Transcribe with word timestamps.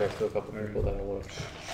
next 0.00 0.18
to 0.18 0.26
a 0.26 0.30
couple 0.30 0.52
people 0.52 0.82
that 0.82 0.94
I 0.94 1.02
want 1.02 1.72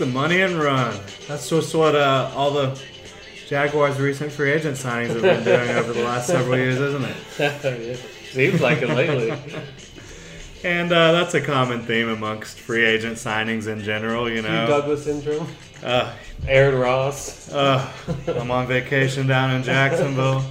the 0.00 0.06
money 0.06 0.40
and 0.40 0.54
run. 0.54 0.98
That's 1.28 1.48
just 1.48 1.72
what 1.74 1.94
uh, 1.94 2.32
all 2.34 2.50
the 2.50 2.80
Jaguars' 3.46 4.00
recent 4.00 4.32
free 4.32 4.50
agent 4.50 4.76
signings 4.76 5.08
have 5.10 5.22
been 5.22 5.44
doing 5.44 5.70
over 5.70 5.92
the 5.92 6.02
last 6.02 6.26
several 6.26 6.56
years, 6.56 6.80
isn't 6.80 7.04
it? 7.04 7.96
Seems 8.32 8.60
like 8.60 8.82
it 8.82 8.88
lately. 8.88 9.32
And 10.62 10.92
uh, 10.92 11.12
that's 11.12 11.32
a 11.32 11.40
common 11.40 11.80
theme 11.84 12.10
amongst 12.10 12.60
free 12.60 12.84
agent 12.84 13.16
signings 13.16 13.66
in 13.66 13.80
general, 13.82 14.28
you 14.28 14.42
Hugh 14.42 14.42
know. 14.42 14.66
Douglas 14.66 15.04
syndrome. 15.04 15.48
Uh, 15.82 16.14
Aaron 16.46 16.78
Ross. 16.78 17.50
uh, 17.50 17.90
I'm 18.28 18.50
on 18.50 18.66
vacation 18.66 19.26
down 19.26 19.52
in 19.52 19.62
Jacksonville. 19.62 20.44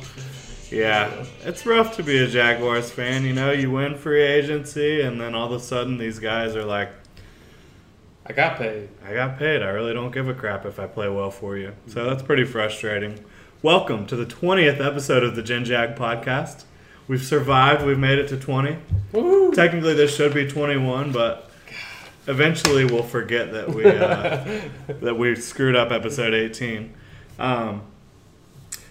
Yeah, 0.72 1.26
it's 1.44 1.64
rough 1.64 1.96
to 1.98 2.04
be 2.04 2.18
a 2.24 2.28
Jaguars 2.28 2.90
fan, 2.90 3.24
you 3.24 3.34
know. 3.34 3.52
You 3.52 3.70
win 3.70 3.96
free 3.96 4.24
agency, 4.24 5.02
and 5.02 5.22
then 5.22 5.36
all 5.36 5.54
of 5.54 5.62
a 5.62 5.64
sudden 5.64 6.00
these 6.00 6.18
guys 6.18 6.56
are 6.56 6.66
like, 6.66 6.90
I 8.30 8.32
got 8.32 8.60
paid. 8.60 8.90
I 9.04 9.16
got 9.16 9.40
paid. 9.40 9.64
I 9.64 9.70
really 9.70 9.92
don't 9.92 10.12
give 10.12 10.30
a 10.30 10.36
crap 10.36 10.64
if 10.64 10.80
I 10.80 10.86
play 10.86 11.10
well 11.10 11.32
for 11.32 11.58
you. 11.58 11.74
So 11.88 12.08
that's 12.08 12.22
pretty 12.22 12.44
frustrating. 12.44 13.26
Welcome 13.64 14.06
to 14.06 14.16
the 14.16 14.28
20th 14.28 14.80
episode 14.86 15.24
of 15.24 15.36
the 15.36 15.42
Gen 15.42 15.66
Jag 15.66 15.96
podcast. 15.96 16.66
We've 17.08 17.24
survived. 17.24 17.84
We've 17.84 17.98
made 17.98 18.20
it 18.20 18.28
to 18.28 18.38
20. 18.38 18.78
Woo! 19.14 19.52
Technically, 19.52 19.96
this 19.96 20.16
should 20.16 20.36
be 20.36 20.48
21, 20.48 21.12
but 21.12 21.50
eventually 22.28 22.86
we'll 22.86 23.02
forget 23.02 23.52
that 23.52 23.74
we 23.74 23.84
uh, 23.84 24.46
that 25.02 25.18
we 25.18 25.36
screwed 25.36 25.76
up 25.76 25.90
episode 25.90 26.36
18. 26.36 26.94
Um, 27.40 27.82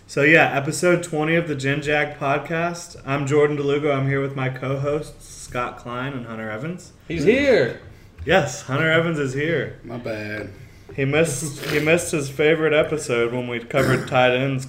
so 0.09 0.23
yeah, 0.23 0.53
episode 0.53 1.05
20 1.05 1.37
of 1.37 1.47
the 1.47 1.55
Gen 1.55 1.81
Jag 1.81 2.19
podcast. 2.19 3.01
I'm 3.07 3.25
Jordan 3.25 3.57
DeLugo. 3.57 3.97
I'm 3.97 4.09
here 4.09 4.21
with 4.21 4.35
my 4.35 4.49
co-hosts 4.49 5.29
Scott 5.29 5.79
Klein 5.79 6.13
and 6.13 6.27
Hunter 6.27 6.51
Evans. 6.51 6.93
He's 7.07 7.23
here. 7.23 7.81
Yes, 8.25 8.63
Hunter 8.63 8.91
Evans 8.91 9.19
is 9.19 9.33
here. 9.33 9.81
My 9.85 9.97
bad. 9.97 10.51
He 10.95 11.05
missed 11.05 11.65
he 11.67 11.79
missed 11.81 12.13
his 12.13 12.29
favorite 12.29 12.73
episode 12.73 13.33
when 13.33 13.49
we 13.49 13.61
covered 13.61 14.09
tight 14.09 14.33
ends 14.35 14.67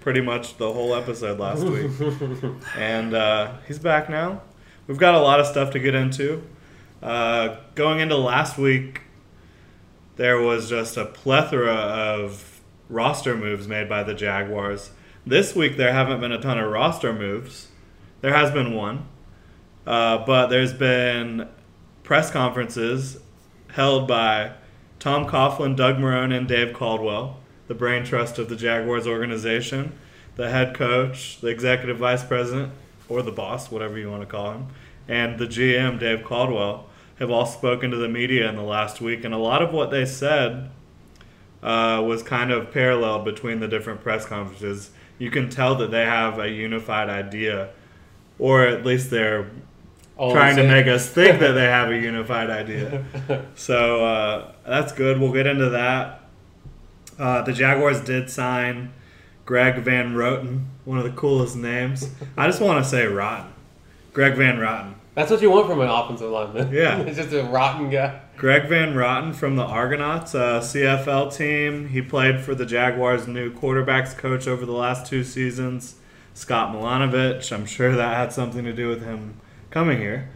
pretty 0.00 0.20
much 0.20 0.56
the 0.56 0.72
whole 0.72 0.94
episode 0.94 1.38
last 1.38 1.62
week. 1.62 1.90
And 2.76 3.14
uh, 3.14 3.54
he's 3.66 3.78
back 3.78 4.08
now. 4.08 4.42
We've 4.86 4.98
got 4.98 5.14
a 5.14 5.20
lot 5.20 5.38
of 5.40 5.46
stuff 5.46 5.70
to 5.72 5.78
get 5.78 5.94
into. 5.94 6.42
Uh, 7.02 7.56
going 7.74 8.00
into 8.00 8.16
last 8.16 8.58
week, 8.58 9.02
there 10.16 10.40
was 10.40 10.68
just 10.68 10.96
a 10.96 11.04
plethora 11.04 11.74
of 11.74 12.60
roster 12.88 13.36
moves 13.36 13.68
made 13.68 13.88
by 13.88 14.02
the 14.02 14.14
Jaguars. 14.14 14.90
This 15.26 15.54
week, 15.54 15.76
there 15.76 15.92
haven't 15.92 16.20
been 16.20 16.32
a 16.32 16.40
ton 16.40 16.58
of 16.58 16.70
roster 16.72 17.12
moves. 17.12 17.68
There 18.22 18.32
has 18.34 18.50
been 18.50 18.72
one, 18.74 19.06
uh, 19.86 20.24
but 20.24 20.46
there's 20.48 20.72
been 20.72 21.48
press 22.08 22.30
conferences 22.30 23.18
held 23.72 24.08
by 24.08 24.50
Tom 24.98 25.26
Coughlin, 25.26 25.76
Doug 25.76 25.98
Marrone, 25.98 26.34
and 26.34 26.48
Dave 26.48 26.72
Caldwell, 26.72 27.36
the 27.66 27.74
brain 27.74 28.02
trust 28.02 28.38
of 28.38 28.48
the 28.48 28.56
Jaguars 28.56 29.06
organization, 29.06 29.92
the 30.36 30.48
head 30.48 30.74
coach, 30.74 31.38
the 31.42 31.48
executive 31.48 31.98
vice 31.98 32.24
president, 32.24 32.72
or 33.10 33.20
the 33.20 33.30
boss, 33.30 33.70
whatever 33.70 33.98
you 33.98 34.10
want 34.10 34.22
to 34.22 34.26
call 34.26 34.52
him, 34.52 34.68
and 35.06 35.38
the 35.38 35.44
GM, 35.44 36.00
Dave 36.00 36.24
Caldwell, 36.24 36.86
have 37.18 37.30
all 37.30 37.44
spoken 37.44 37.90
to 37.90 37.98
the 37.98 38.08
media 38.08 38.48
in 38.48 38.56
the 38.56 38.62
last 38.62 39.02
week. 39.02 39.22
And 39.22 39.34
a 39.34 39.38
lot 39.38 39.60
of 39.60 39.74
what 39.74 39.90
they 39.90 40.06
said 40.06 40.70
uh, 41.62 42.02
was 42.06 42.22
kind 42.22 42.50
of 42.50 42.72
parallel 42.72 43.22
between 43.22 43.60
the 43.60 43.68
different 43.68 44.00
press 44.00 44.24
conferences. 44.24 44.92
You 45.18 45.30
can 45.30 45.50
tell 45.50 45.74
that 45.74 45.90
they 45.90 46.06
have 46.06 46.38
a 46.38 46.48
unified 46.48 47.10
idea, 47.10 47.68
or 48.38 48.64
at 48.64 48.86
least 48.86 49.10
they're 49.10 49.50
All 50.18 50.32
trying 50.32 50.56
to 50.56 50.64
make 50.66 50.88
us 50.88 51.08
think 51.08 51.38
that 51.38 51.52
they 51.52 51.64
have 51.64 51.90
a 51.90 51.96
unified 52.10 52.50
idea. 52.50 53.04
So 53.54 54.04
uh, 54.04 54.52
that's 54.66 54.92
good. 54.92 55.20
We'll 55.20 55.32
get 55.32 55.46
into 55.46 55.70
that. 55.70 56.22
Uh, 57.18 57.42
the 57.42 57.52
Jaguars 57.52 58.00
did 58.00 58.28
sign 58.28 58.92
Greg 59.46 59.82
Van 59.82 60.14
Roten, 60.14 60.66
one 60.84 60.98
of 60.98 61.04
the 61.04 61.12
coolest 61.12 61.56
names. 61.56 62.10
I 62.36 62.46
just 62.46 62.60
want 62.60 62.82
to 62.84 62.90
say 62.90 63.06
Rotten. 63.06 63.52
Greg 64.12 64.34
Van 64.36 64.58
Rotten. 64.58 64.96
That's 65.14 65.30
what 65.30 65.40
you 65.40 65.50
want 65.50 65.68
from 65.68 65.80
an 65.80 65.88
offensive 65.88 66.30
lineman. 66.30 66.72
Yeah. 66.72 66.98
It's 67.02 67.16
just 67.16 67.32
a 67.32 67.44
rotten 67.44 67.88
guy. 67.88 68.20
Greg 68.36 68.68
Van 68.68 68.94
Rotten 68.94 69.32
from 69.32 69.56
the 69.56 69.64
Argonauts, 69.64 70.34
a 70.34 70.60
CFL 70.62 71.34
team. 71.34 71.88
He 71.88 72.02
played 72.02 72.40
for 72.40 72.54
the 72.54 72.66
Jaguars' 72.66 73.26
new 73.26 73.52
quarterbacks 73.52 74.16
coach 74.16 74.46
over 74.46 74.64
the 74.66 74.72
last 74.72 75.06
two 75.06 75.24
seasons, 75.24 75.96
Scott 76.34 76.72
Milanovich. 76.74 77.52
I'm 77.52 77.66
sure 77.66 77.94
that 77.96 78.16
had 78.16 78.32
something 78.32 78.64
to 78.64 78.72
do 78.72 78.88
with 78.88 79.04
him 79.04 79.40
coming 79.70 79.98
here. 79.98 80.28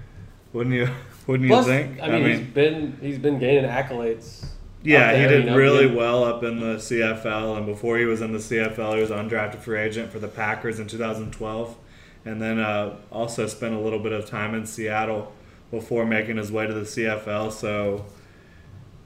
Wouldn't 0.52 0.74
you? 0.74 0.88
Wouldn't 1.26 1.48
you 1.48 1.62
think? 1.62 2.00
I 2.02 2.08
mean, 2.08 2.24
he's 2.28 2.40
been 2.48 2.98
he's 3.00 3.18
been 3.18 3.38
gaining 3.38 3.68
accolades. 3.70 4.44
Yeah, 4.82 5.10
out 5.10 5.16
he 5.16 5.22
did 5.22 5.44
you 5.44 5.50
know, 5.50 5.56
really 5.56 5.84
being- 5.86 5.96
well 5.96 6.24
up 6.24 6.42
in 6.42 6.58
the 6.58 6.74
CFL, 6.76 7.56
and 7.56 7.66
before 7.66 7.98
he 7.98 8.04
was 8.04 8.20
in 8.20 8.32
the 8.32 8.38
CFL, 8.38 8.96
he 8.96 9.00
was 9.00 9.10
undrafted 9.10 9.60
free 9.60 9.78
agent 9.78 10.10
for 10.10 10.18
the 10.18 10.26
Packers 10.26 10.80
in 10.80 10.88
2012, 10.88 11.76
and 12.24 12.42
then 12.42 12.58
uh, 12.58 12.96
also 13.12 13.46
spent 13.46 13.74
a 13.74 13.78
little 13.78 14.00
bit 14.00 14.10
of 14.12 14.26
time 14.26 14.54
in 14.56 14.66
Seattle 14.66 15.32
before 15.70 16.04
making 16.04 16.36
his 16.36 16.50
way 16.50 16.66
to 16.66 16.74
the 16.74 16.80
CFL. 16.80 17.52
So 17.52 18.04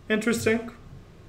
interesting. 0.08 0.70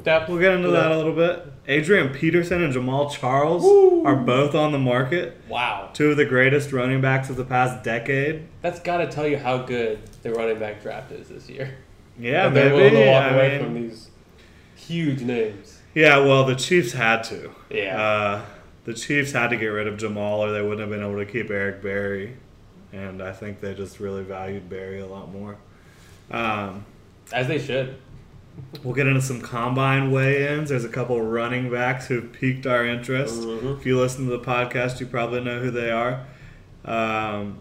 Depth. 0.03 0.29
We'll 0.29 0.39
get 0.39 0.53
into 0.53 0.69
that 0.69 0.91
a 0.91 0.97
little 0.97 1.13
bit. 1.13 1.45
Adrian 1.67 2.09
Peterson 2.09 2.63
and 2.63 2.73
Jamaal 2.73 3.11
Charles 3.11 3.63
Woo! 3.63 4.05
are 4.05 4.15
both 4.15 4.55
on 4.55 4.71
the 4.71 4.79
market. 4.79 5.35
Wow, 5.49 5.89
Two 5.93 6.11
of 6.11 6.17
the 6.17 6.25
greatest 6.25 6.71
running 6.71 7.01
backs 7.01 7.29
of 7.29 7.35
the 7.35 7.43
past 7.43 7.83
decade. 7.83 8.47
that's 8.61 8.79
got 8.79 8.97
to 8.97 9.07
tell 9.07 9.27
you 9.27 9.37
how 9.37 9.57
good 9.59 9.99
the 10.23 10.31
running 10.33 10.59
back 10.59 10.81
draft 10.81 11.11
is 11.11 11.27
this 11.27 11.49
year. 11.49 11.75
Yeah, 12.17 12.47
And 12.47 12.55
they're 12.55 12.73
willing 12.73 12.93
to 12.93 13.05
walk 13.11 13.23
I 13.23 13.29
away 13.35 13.49
mean, 13.57 13.63
from 13.65 13.73
these 13.73 14.09
huge 14.75 15.21
names. 15.21 15.79
Yeah, 15.93 16.19
well, 16.19 16.45
the 16.45 16.55
Chiefs 16.55 16.93
had 16.93 17.23
to. 17.25 17.51
Yeah. 17.69 18.01
Uh, 18.01 18.45
the 18.85 18.93
Chiefs 18.93 19.33
had 19.33 19.49
to 19.49 19.57
get 19.57 19.67
rid 19.67 19.87
of 19.87 19.97
Jamal, 19.97 20.41
or 20.43 20.51
they 20.51 20.61
wouldn't 20.61 20.79
have 20.79 20.89
been 20.89 21.01
able 21.01 21.17
to 21.17 21.25
keep 21.25 21.49
Eric 21.49 21.81
Berry. 21.81 22.37
And 22.93 23.21
I 23.21 23.33
think 23.33 23.59
they 23.59 23.73
just 23.73 23.99
really 23.99 24.23
valued 24.23 24.69
Berry 24.69 25.01
a 25.01 25.05
lot 25.05 25.29
more. 25.31 25.57
Um, 26.31 26.85
As 27.33 27.47
they 27.47 27.59
should. 27.59 27.97
We'll 28.83 28.93
get 28.95 29.07
into 29.07 29.21
some 29.21 29.41
combine 29.41 30.11
weigh-ins. 30.11 30.69
There's 30.69 30.85
a 30.85 30.89
couple 30.89 31.21
running 31.21 31.69
backs 31.71 32.07
who've 32.07 32.31
piqued 32.31 32.65
our 32.65 32.85
interest. 32.85 33.41
Mhm. 33.41 33.77
If 33.79 33.85
you 33.85 33.99
listen 33.99 34.25
to 34.25 34.31
the 34.31 34.39
podcast, 34.43 34.99
you 34.99 35.05
probably 35.05 35.41
know 35.43 35.59
who 35.59 35.71
they 35.71 35.91
are. 35.91 36.25
Um, 36.85 37.57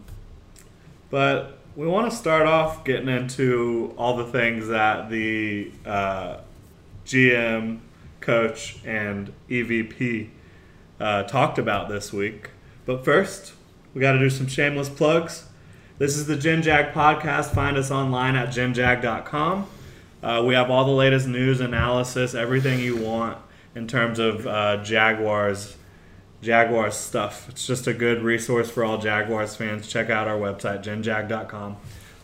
but 1.11 1.59
we 1.75 1.87
want 1.87 2.11
to 2.11 2.17
start 2.17 2.47
off 2.47 2.85
getting 2.85 3.09
into 3.09 3.93
all 3.97 4.17
the 4.17 4.25
things 4.25 4.69
that 4.69 5.11
the 5.11 5.71
uh, 5.85 6.39
GM, 7.05 7.79
coach, 8.21 8.79
and 8.85 9.33
EVP 9.51 10.29
uh, 11.01 11.23
talked 11.25 11.59
about 11.59 11.89
this 11.89 12.13
week. 12.13 12.51
But 12.87 13.05
first, 13.05 13.53
we 13.95 14.01
got 14.01 14.13
to 14.13 14.19
do 14.19 14.31
some 14.31 14.47
shameless 14.47 14.89
plugs. 14.89 15.45
This 15.99 16.17
is 16.17 16.27
the 16.27 16.37
Gen 16.37 16.63
Jag 16.63 16.93
podcast. 16.93 17.55
Find 17.55 17.77
us 17.77 17.91
online 17.91 18.37
at 18.37 18.49
genjag.com. 18.49 19.67
Uh, 20.23 20.43
we 20.45 20.55
have 20.55 20.71
all 20.71 20.85
the 20.85 20.91
latest 20.91 21.27
news, 21.27 21.61
analysis, 21.61 22.35
everything 22.35 22.81
you 22.81 22.97
want 22.97 23.39
in 23.75 23.87
terms 23.87 24.19
of 24.19 24.47
uh, 24.47 24.83
Jaguars, 24.83 25.77
Jaguars 26.43 26.97
stuff. 26.97 27.49
It's 27.49 27.67
just 27.67 27.87
a 27.87 27.93
good 27.93 28.23
resource 28.23 28.71
for 28.71 28.85
all 28.85 28.99
Jaguars 28.99 29.55
fans. 29.55 29.87
Check 29.87 30.11
out 30.11 30.27
our 30.27 30.39
website, 30.39 30.83
genjag.com. 30.83 31.77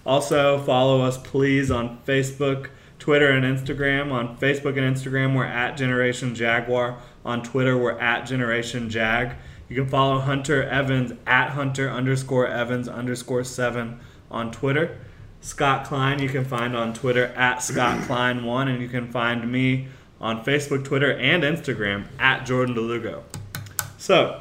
Also, 0.05 0.59
follow 0.59 1.03
us 1.03 1.17
please 1.19 1.71
on 1.71 1.99
Facebook, 2.07 2.71
Twitter, 2.99 3.31
and 3.31 3.45
Instagram. 3.45 4.11
On 4.11 4.37
Facebook 4.37 4.77
and 4.79 4.97
Instagram, 4.97 5.37
we're 5.37 5.45
at 5.45 5.77
Generation 5.77 6.35
Jaguar. 6.35 6.99
On 7.25 7.43
Twitter, 7.43 7.77
we're 7.77 7.99
at 7.99 8.27
Generation 8.27 8.91
Jag. 8.91 9.35
You 9.69 9.77
can 9.77 9.87
follow 9.87 10.19
Hunter 10.19 10.63
Evans 10.63 11.13
at 11.27 11.51
Hunter 11.51 11.89
underscore 11.89 12.49
Evans 12.49 12.89
underscore 12.89 13.45
seven 13.45 14.01
on 14.31 14.51
Twitter. 14.51 14.99
Scott 15.43 15.85
Klein, 15.85 16.21
you 16.21 16.29
can 16.29 16.45
find 16.45 16.77
on 16.77 16.95
Twitter 16.95 17.27
at 17.37 17.63
Scott 17.63 17.99
Klein1, 18.09 18.69
and 18.69 18.81
you 18.81 18.89
can 18.89 19.11
find 19.11 19.51
me 19.51 19.89
on 20.21 20.45
Facebook, 20.45 20.85
Twitter, 20.85 21.13
and 21.13 21.43
Instagram 21.43 22.07
at 22.19 22.47
Jordan 22.47 22.77
DeLugo. 22.77 23.23
So, 23.99 24.41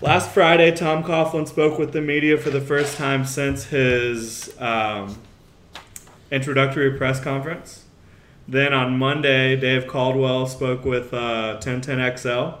last 0.00 0.30
Friday, 0.30 0.74
Tom 0.74 1.04
Coughlin 1.04 1.46
spoke 1.46 1.78
with 1.78 1.92
the 1.92 2.00
media 2.00 2.38
for 2.38 2.48
the 2.48 2.62
first 2.62 2.96
time 2.96 3.26
since 3.26 3.64
his 3.64 4.58
um, 4.58 5.18
introductory 6.30 6.96
press 6.96 7.20
conference. 7.20 7.84
Then 8.48 8.72
on 8.72 8.98
Monday, 8.98 9.54
Dave 9.54 9.86
Caldwell 9.86 10.46
spoke 10.46 10.86
with 10.86 11.12
uh, 11.12 11.60
1010XL. 11.60 12.56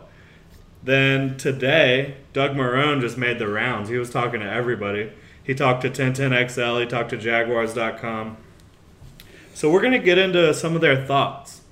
Then 0.84 1.38
today, 1.38 2.16
Doug 2.34 2.50
Marrone 2.52 3.00
just 3.00 3.16
made 3.16 3.38
the 3.38 3.48
rounds. 3.48 3.88
He 3.88 3.96
was 3.96 4.10
talking 4.10 4.40
to 4.40 4.46
everybody. 4.46 5.10
He 5.48 5.54
talked 5.54 5.80
to 5.80 5.88
1010XL, 5.88 6.80
he 6.82 6.86
talked 6.86 7.08
to 7.08 7.16
Jaguars.com. 7.16 8.36
So 9.54 9.70
we're 9.70 9.80
going 9.80 9.94
to 9.94 9.98
get 9.98 10.18
into 10.18 10.52
some 10.52 10.74
of 10.74 10.82
their 10.82 11.06
thoughts. 11.06 11.62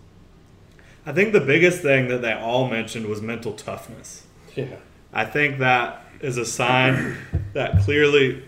I 1.04 1.12
think 1.12 1.34
the 1.34 1.42
biggest 1.42 1.82
thing 1.82 2.08
that 2.08 2.22
they 2.22 2.32
all 2.32 2.68
mentioned 2.68 3.04
was 3.04 3.20
mental 3.20 3.52
toughness. 3.52 4.26
Yeah. 4.54 4.76
I 5.12 5.26
think 5.26 5.58
that 5.58 6.02
is 6.22 6.38
a 6.38 6.46
sign 6.46 7.18
that 7.52 7.82
clearly 7.82 8.42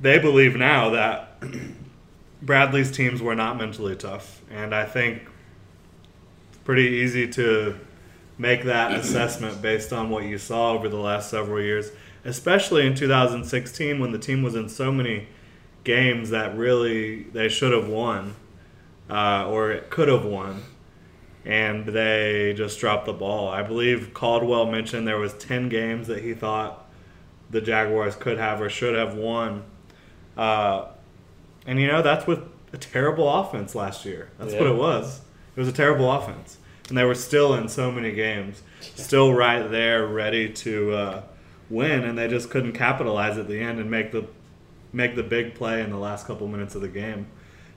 they 0.00 0.18
believe 0.18 0.56
now 0.56 0.90
that 0.90 1.40
Bradley's 2.42 2.90
teams 2.90 3.22
were 3.22 3.36
not 3.36 3.56
mentally 3.56 3.94
tough. 3.94 4.42
And 4.50 4.74
I 4.74 4.86
think 4.86 5.22
it's 6.48 6.58
pretty 6.64 6.88
easy 6.88 7.28
to 7.28 7.78
make 8.38 8.64
that 8.64 8.90
assessment 8.90 9.62
based 9.62 9.92
on 9.92 10.10
what 10.10 10.24
you 10.24 10.36
saw 10.36 10.72
over 10.72 10.88
the 10.88 10.98
last 10.98 11.30
several 11.30 11.62
years, 11.62 11.92
especially 12.26 12.86
in 12.86 12.94
2016 12.94 13.98
when 13.98 14.12
the 14.12 14.18
team 14.18 14.42
was 14.42 14.54
in 14.54 14.68
so 14.68 14.92
many 14.92 15.28
games 15.84 16.30
that 16.30 16.56
really 16.56 17.22
they 17.24 17.48
should 17.48 17.72
have 17.72 17.88
won 17.88 18.34
uh, 19.08 19.48
or 19.48 19.70
it 19.70 19.88
could 19.90 20.08
have 20.08 20.24
won 20.24 20.62
and 21.44 21.86
they 21.86 22.52
just 22.56 22.80
dropped 22.80 23.06
the 23.06 23.12
ball. 23.12 23.48
I 23.48 23.62
believe 23.62 24.12
Caldwell 24.12 24.66
mentioned 24.66 25.06
there 25.06 25.18
was 25.18 25.32
10 25.34 25.68
games 25.68 26.08
that 26.08 26.24
he 26.24 26.34
thought 26.34 26.84
the 27.50 27.60
Jaguars 27.60 28.16
could 28.16 28.38
have 28.38 28.60
or 28.60 28.68
should 28.68 28.96
have 28.96 29.14
won. 29.14 29.62
Uh, 30.36 30.86
and 31.64 31.80
you 31.80 31.86
know 31.86 32.02
that's 32.02 32.26
with 32.26 32.40
a 32.72 32.76
terrible 32.76 33.32
offense 33.32 33.76
last 33.76 34.04
year. 34.04 34.30
That's 34.38 34.52
what 34.54 34.66
it 34.66 34.76
was. 34.76 35.20
It 35.54 35.60
was 35.60 35.68
a 35.68 35.72
terrible 35.72 36.10
offense, 36.10 36.58
and 36.88 36.98
they 36.98 37.04
were 37.04 37.14
still 37.14 37.54
in 37.54 37.68
so 37.68 37.90
many 37.90 38.12
games, 38.12 38.62
still 38.80 39.32
right 39.32 39.70
there, 39.70 40.06
ready 40.06 40.52
to 40.52 40.92
uh, 40.92 41.22
win, 41.70 42.04
and 42.04 42.16
they 42.16 42.28
just 42.28 42.50
couldn't 42.50 42.72
capitalize 42.72 43.38
at 43.38 43.48
the 43.48 43.60
end 43.60 43.78
and 43.80 43.90
make 43.90 44.12
the 44.12 44.26
make 44.92 45.14
the 45.16 45.22
big 45.22 45.54
play 45.54 45.82
in 45.82 45.90
the 45.90 45.98
last 45.98 46.26
couple 46.26 46.46
minutes 46.48 46.74
of 46.74 46.80
the 46.80 46.88
game. 46.88 47.26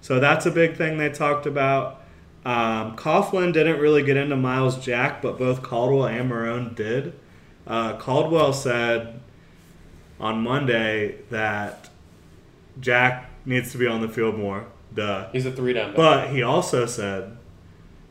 So 0.02 0.20
that's 0.20 0.46
a 0.46 0.52
big 0.52 0.78
thing 0.78 0.98
they 0.98 1.10
talked 1.10 1.46
about. 1.46 2.02
Um, 2.46 2.96
Coughlin 2.96 3.52
didn't 3.52 3.80
really 3.80 4.04
get 4.04 4.16
into 4.16 4.38
Myles 4.38 4.78
Jack, 4.84 5.22
but 5.22 5.38
both 5.38 5.62
Caldwell 5.62 6.06
and 6.08 6.32
Marrone 6.32 6.74
did. 6.76 7.14
Uh, 7.68 7.98
Caldwell 7.98 8.54
said 8.54 9.20
on 10.20 10.42
Monday 10.42 11.18
that 11.30 11.90
Jack 12.80 13.30
needs 13.46 13.72
to 13.74 13.78
be 13.78 13.88
on 13.88 14.02
the 14.02 14.08
field 14.08 14.38
more. 14.38 14.68
Duh. 14.94 15.30
He's 15.32 15.46
a 15.46 15.52
three 15.52 15.74
down. 15.74 15.94
But 15.96 16.30
he 16.30 16.42
also 16.42 16.86
said 16.86 17.38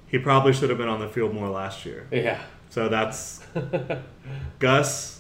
he 0.07 0.19
probably 0.19 0.53
should 0.53 0.69
have 0.69 0.79
been 0.79 0.89
on 0.89 1.01
the 1.01 1.09
field 1.09 1.35
more 1.35 1.49
last 1.49 1.87
year. 1.87 2.07
yeah. 2.11 2.43
So 2.71 2.89
that's 2.89 3.41
Gus, 4.59 5.18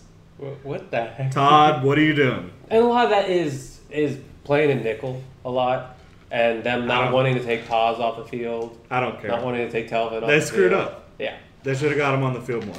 What 0.62 0.90
the 0.90 1.04
heck? 1.04 1.30
Todd, 1.32 1.82
what 1.84 1.98
are 1.98 2.02
you 2.02 2.14
doing? 2.14 2.50
And 2.70 2.84
a 2.84 2.86
lot 2.86 3.04
of 3.04 3.10
that 3.10 3.28
is 3.28 3.80
is 3.90 4.18
playing 4.44 4.70
in 4.70 4.82
nickel 4.82 5.22
a 5.44 5.50
lot, 5.50 5.96
and 6.30 6.62
them 6.62 6.86
not 6.86 7.12
wanting 7.12 7.34
to 7.34 7.42
take 7.42 7.66
Paz 7.66 7.98
off 7.98 8.16
the 8.18 8.24
field, 8.24 8.78
I 8.90 9.00
don't 9.00 9.20
care. 9.20 9.30
not 9.30 9.42
wanting 9.44 9.66
to 9.66 9.72
take 9.72 9.88
Telvin 9.90 10.22
off. 10.22 10.28
They 10.28 10.38
the 10.40 10.46
screwed 10.46 10.70
field. 10.72 10.82
up. 10.82 11.08
Yeah. 11.18 11.36
They 11.64 11.74
should 11.74 11.88
have 11.90 11.98
got 11.98 12.14
him 12.14 12.22
on 12.22 12.34
the 12.34 12.40
field 12.40 12.66
more. 12.66 12.76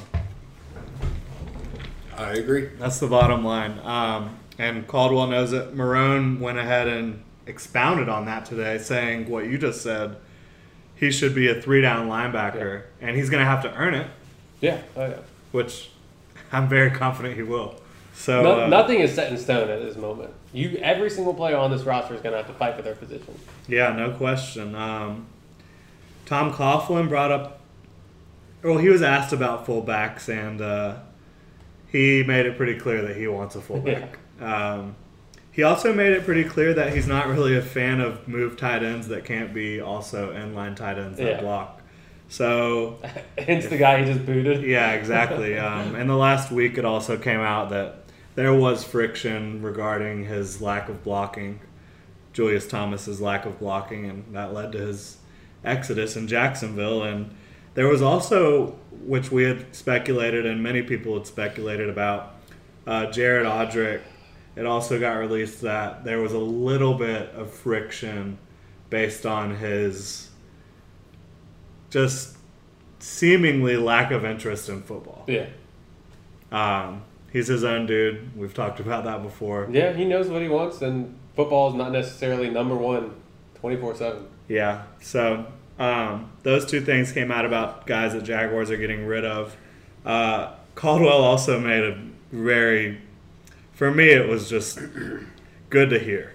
I 2.18 2.32
agree. 2.34 2.70
That's 2.78 3.00
the 3.00 3.08
bottom 3.08 3.44
line. 3.44 3.80
Um, 3.84 4.38
and 4.58 4.88
Caldwell 4.88 5.28
knows 5.28 5.54
it. 5.54 5.76
Marrone 5.76 6.40
went 6.40 6.58
ahead 6.58 6.88
and 6.88 7.24
expounded 7.46 8.10
on 8.10 8.26
that 8.26 8.46
today, 8.46 8.78
saying 8.78 9.30
what 9.30 9.46
you 9.46 9.58
just 9.58 9.82
said. 9.82 10.18
He 10.96 11.12
should 11.12 11.34
be 11.34 11.48
a 11.48 11.62
three 11.62 11.82
down 11.82 12.10
linebacker, 12.10 12.84
and 13.00 13.16
he's 13.16 13.30
going 13.30 13.40
to 13.42 13.46
have 13.50 13.64
to 13.64 13.74
earn 13.74 13.94
it, 13.94 14.08
Yeah. 14.60 14.82
Oh, 14.98 15.08
yeah. 15.08 15.18
which 15.54 15.92
I'm 16.52 16.68
very 16.68 16.92
confident 16.92 17.36
he 17.36 17.44
will. 17.44 17.76
So 18.14 18.42
No, 18.44 18.62
uh, 18.64 18.68
nothing 18.68 19.00
is 19.00 19.14
set 19.14 19.32
in 19.32 19.38
stone 19.38 19.70
at 19.70 19.82
this 19.82 19.96
moment. 19.96 20.32
You, 20.52 20.78
every 20.82 21.10
single 21.10 21.34
player 21.34 21.56
on 21.58 21.72
this 21.72 21.84
roster 21.84 22.16
is 22.16 22.22
going 22.22 22.34
to 22.34 22.38
have 22.38 22.48
to 22.48 22.54
fight 22.54 22.76
for 22.76 22.82
their 22.82 22.96
position. 22.96 23.38
Yeah, 23.68 23.94
no 23.94 24.12
question. 24.12 24.76
Um, 24.76 25.28
Tom 26.26 26.52
Coughlin 26.54 27.08
brought 27.08 27.32
up. 27.32 27.62
Well, 28.64 28.78
he 28.78 28.90
was 28.90 29.02
asked 29.02 29.32
about 29.32 29.66
fullbacks, 29.66 30.28
and 30.28 30.60
uh, 30.60 30.96
he 31.92 32.24
made 32.24 32.46
it 32.46 32.58
pretty 32.58 32.78
clear 32.78 33.02
that 33.04 33.16
he 33.16 33.28
wants 33.28 33.56
a 33.56 33.62
fullback. 33.62 34.18
Um, 34.42 34.96
he 35.52 35.64
also 35.64 35.94
made 35.94 36.14
it 36.14 36.24
pretty 36.24 36.46
clear 36.46 36.74
that 36.74 36.94
he's 36.96 37.06
not 37.08 37.28
really 37.28 37.58
a 37.58 37.62
fan 37.62 38.00
of 38.00 38.26
move 38.26 38.56
tight 38.56 38.84
ends 38.84 39.10
that 39.10 39.26
can't 39.26 39.54
be 39.54 39.82
also 39.82 40.32
inline 40.34 40.78
tight 40.78 40.98
ends 40.98 41.18
that 41.18 41.28
Yeah. 41.28 41.42
block. 41.42 41.79
So 42.30 43.00
Hence 43.38 43.68
the 43.68 43.78
guy 43.78 44.04
he 44.04 44.14
just 44.14 44.26
booted. 44.26 44.64
yeah, 44.64 44.92
exactly. 44.92 45.58
Um, 45.60 45.96
in 45.96 46.08
the 46.08 46.16
last 46.16 46.52
week, 46.52 46.78
it 46.78 46.86
also 46.86 47.18
came 47.18 47.40
out 47.40 47.70
that 47.72 48.04
there 48.36 48.54
was 48.54 48.84
friction 48.84 49.62
regarding 49.62 50.26
his 50.26 50.62
lack 50.62 50.88
of 50.88 51.04
blocking, 51.04 51.60
Julius 52.32 52.68
Thomas's 52.68 53.20
lack 53.20 53.46
of 53.46 53.60
blocking, 53.60 54.06
and 54.06 54.36
that 54.36 54.54
led 54.54 54.72
to 54.72 54.78
his 54.78 55.18
exodus 55.66 56.16
in 56.16 56.28
Jacksonville. 56.28 57.04
And 57.04 57.36
there 57.74 57.88
was 57.88 58.02
also, 58.02 58.78
which 59.06 59.32
we 59.32 59.44
had 59.44 59.76
speculated 59.76 60.46
and 60.46 60.64
many 60.64 60.82
people 60.84 61.16
had 61.16 61.28
speculated 61.28 61.90
about, 61.90 62.36
uh, 62.88 63.08
Jared 63.08 63.46
Odrick. 63.46 64.02
It 64.56 64.66
also 64.66 65.00
got 65.00 65.14
released 65.14 65.62
that 65.62 66.04
there 66.04 66.20
was 66.20 66.34
a 66.34 66.40
little 66.40 66.94
bit 66.94 67.30
of 67.32 67.52
friction 67.52 68.38
based 68.90 69.26
on 69.26 69.56
his 69.56 70.29
just 71.90 72.38
seemingly 73.00 73.78
lack 73.78 74.12
of 74.12 74.26
interest 74.26 74.70
in 74.70 74.82
football. 74.82 75.24
Yeah. 75.28 75.48
Um, 76.52 77.04
he's 77.32 77.48
his 77.48 77.64
own 77.64 77.86
dude. 77.86 78.36
We've 78.38 78.54
talked 78.54 78.80
about 78.80 79.04
that 79.06 79.24
before. 79.24 79.68
Yeah, 79.72 79.94
he 79.94 80.06
knows 80.06 80.28
what 80.28 80.42
he 80.42 80.48
wants, 80.48 80.82
and 80.82 81.18
football 81.36 81.70
is 81.70 81.76
not 81.76 81.92
necessarily 81.92 82.50
number 82.50 82.76
one 82.76 83.16
24 83.56 83.96
7. 83.96 84.26
Yeah. 84.48 84.84
So 85.02 85.46
um, 85.78 86.32
those 86.44 86.66
two 86.66 86.82
things 86.82 87.12
came 87.12 87.32
out 87.32 87.46
about 87.46 87.88
guys 87.88 88.14
that 88.14 88.24
Jaguars 88.24 88.72
are 88.72 88.78
getting 88.78 89.06
rid 89.06 89.26
of. 89.26 89.56
Uh, 90.06 90.54
Caldwell 90.76 91.24
also 91.24 91.60
made 91.60 91.84
a 91.84 92.02
very, 92.32 93.02
for 93.74 93.92
me, 93.92 94.10
it 94.10 94.28
was 94.28 94.50
just 94.50 94.80
good 95.70 95.90
to 95.90 96.00
hear. 96.00 96.34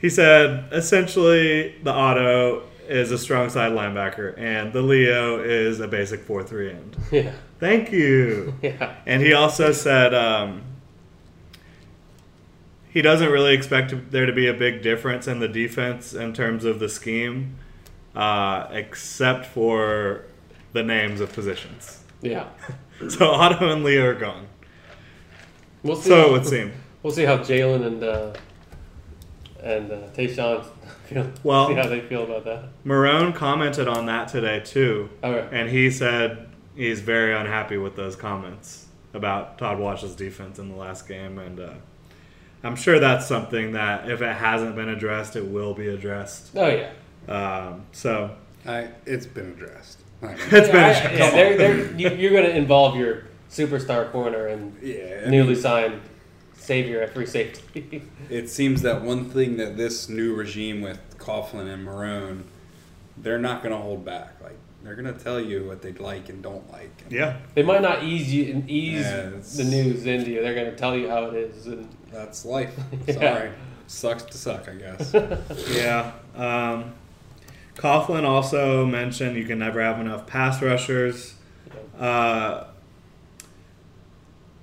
He 0.00 0.10
said 0.10 0.68
essentially 0.72 1.76
the 1.82 1.94
auto 1.94 2.62
is 2.88 3.10
a 3.10 3.18
strong 3.18 3.48
side 3.50 3.72
linebacker 3.72 4.38
and 4.38 4.72
the 4.72 4.82
Leo 4.82 5.42
is 5.42 5.80
a 5.80 5.88
basic 5.88 6.20
4 6.20 6.42
3 6.42 6.70
end. 6.70 6.96
Yeah. 7.10 7.32
Thank 7.60 7.92
you. 7.92 8.54
Yeah. 8.62 8.94
And 9.06 9.22
he 9.22 9.32
also 9.32 9.72
said 9.72 10.14
um, 10.14 10.62
he 12.90 13.02
doesn't 13.02 13.30
really 13.30 13.54
expect 13.54 14.12
there 14.12 14.24
to 14.26 14.32
be 14.32 14.46
a 14.46 14.54
big 14.54 14.80
difference 14.82 15.26
in 15.26 15.40
the 15.40 15.48
defense 15.48 16.14
in 16.14 16.32
terms 16.32 16.64
of 16.64 16.78
the 16.78 16.88
scheme, 16.88 17.56
uh, 18.14 18.68
except 18.70 19.46
for 19.46 20.24
the 20.72 20.82
names 20.82 21.20
of 21.20 21.32
positions. 21.32 22.02
Yeah. 22.22 22.48
So 23.08 23.26
Otto 23.32 23.72
and 23.72 23.82
Leo 23.82 24.06
are 24.06 24.14
gone. 24.14 24.46
We'll 25.82 25.96
see. 25.96 26.10
So 26.10 26.16
how, 26.16 26.26
it 26.28 26.32
would 26.32 26.46
seem. 26.46 26.72
We'll 27.02 27.12
see 27.12 27.24
how 27.24 27.38
Jalen 27.38 27.84
and 27.84 28.04
uh, 28.04 28.32
and 29.64 29.90
uh, 29.90 29.96
Tayshawn 30.14 30.64
feel. 31.06 31.30
Well- 31.42 31.68
see 31.68 31.74
how 31.74 31.88
they 31.88 32.00
feel 32.00 32.24
about 32.24 32.44
that. 32.44 32.64
Marrone 32.84 33.34
commented 33.34 33.88
on 33.88 34.06
that 34.06 34.28
today 34.28 34.60
too, 34.60 35.08
Okay. 35.22 35.48
and 35.56 35.68
he 35.68 35.90
said 35.90 36.48
he's 36.76 37.00
very 37.00 37.34
unhappy 37.34 37.76
with 37.78 37.96
those 37.96 38.14
comments 38.16 38.86
about 39.14 39.58
Todd 39.58 39.78
Wash's 39.78 40.14
defense 40.14 40.58
in 40.58 40.68
the 40.68 40.76
last 40.76 41.06
game, 41.08 41.38
and 41.38 41.60
uh, 41.60 41.70
I'm 42.62 42.76
sure 42.76 42.98
that's 42.98 43.26
something 43.26 43.72
that 43.72 44.10
if 44.10 44.22
it 44.22 44.34
hasn't 44.36 44.74
been 44.76 44.88
addressed, 44.88 45.36
it 45.36 45.44
will 45.46 45.74
be 45.74 45.88
addressed. 45.88 46.50
Oh 46.56 46.68
yeah. 46.68 46.90
Um, 47.28 47.86
so 47.92 48.34
I, 48.66 48.88
it's 49.06 49.26
been 49.26 49.50
addressed. 49.52 50.00
I 50.22 50.26
mean, 50.28 50.36
it's 50.38 50.68
been 50.68 50.76
I- 50.76 50.90
addressed. 50.90 51.14
yeah, 51.14 51.30
they're, 51.30 51.56
they're, 51.58 51.92
you, 51.98 52.10
you're 52.10 52.32
going 52.32 52.44
to 52.44 52.56
involve 52.56 52.96
your 52.96 53.24
superstar 53.50 54.10
corner 54.10 54.46
and 54.48 54.76
yeah, 54.82 55.28
newly 55.30 55.52
mean, 55.54 55.56
signed 55.62 56.00
savior 56.64 57.00
at 57.02 57.12
free 57.14 57.26
safety. 57.26 58.02
It 58.30 58.48
seems 58.48 58.82
that 58.82 59.02
one 59.02 59.26
thing 59.30 59.58
that 59.58 59.76
this 59.76 60.08
new 60.08 60.34
regime 60.34 60.80
with 60.80 60.98
Coughlin 61.18 61.72
and 61.72 61.86
Marrone, 61.86 62.44
they're 63.18 63.38
not 63.38 63.62
going 63.62 63.74
to 63.74 63.80
hold 63.80 64.04
back. 64.04 64.40
Like 64.42 64.56
they're 64.82 64.94
going 64.94 65.12
to 65.14 65.22
tell 65.22 65.38
you 65.40 65.64
what 65.66 65.82
they 65.82 65.92
like 65.92 66.28
and 66.30 66.42
don't 66.42 66.70
like. 66.72 66.90
And 67.04 67.12
Yeah. 67.12 67.36
they 67.54 67.62
might 67.62 67.82
not 67.82 68.02
ease 68.02 68.32
you 68.32 68.52
and 68.52 68.68
ease 68.70 69.00
Yeah, 69.02 69.30
the 69.56 69.64
news 69.64 70.06
into 70.06 70.30
you. 70.30 70.40
They're 70.42 70.54
going 70.54 70.70
to 70.70 70.76
tell 70.76 70.96
you 70.96 71.08
how 71.08 71.24
it 71.26 71.34
is. 71.34 71.66
And 71.66 71.88
That's 72.12 72.44
life. 72.44 72.74
Yeah. 73.06 73.14
Sorry, 73.14 73.50
sucks 73.86 74.22
to 74.24 74.38
suck, 74.38 74.68
I 74.68 74.74
guess. 74.74 75.14
Yeah. 75.70 76.12
Um, 76.34 76.94
Coughlin 77.76 78.24
also 78.24 78.86
mentioned 78.86 79.36
you 79.36 79.44
can 79.44 79.58
never 79.58 79.82
have 79.82 80.00
enough 80.00 80.26
pass 80.26 80.62
rushers. 80.62 81.34
Uh, 81.98 82.64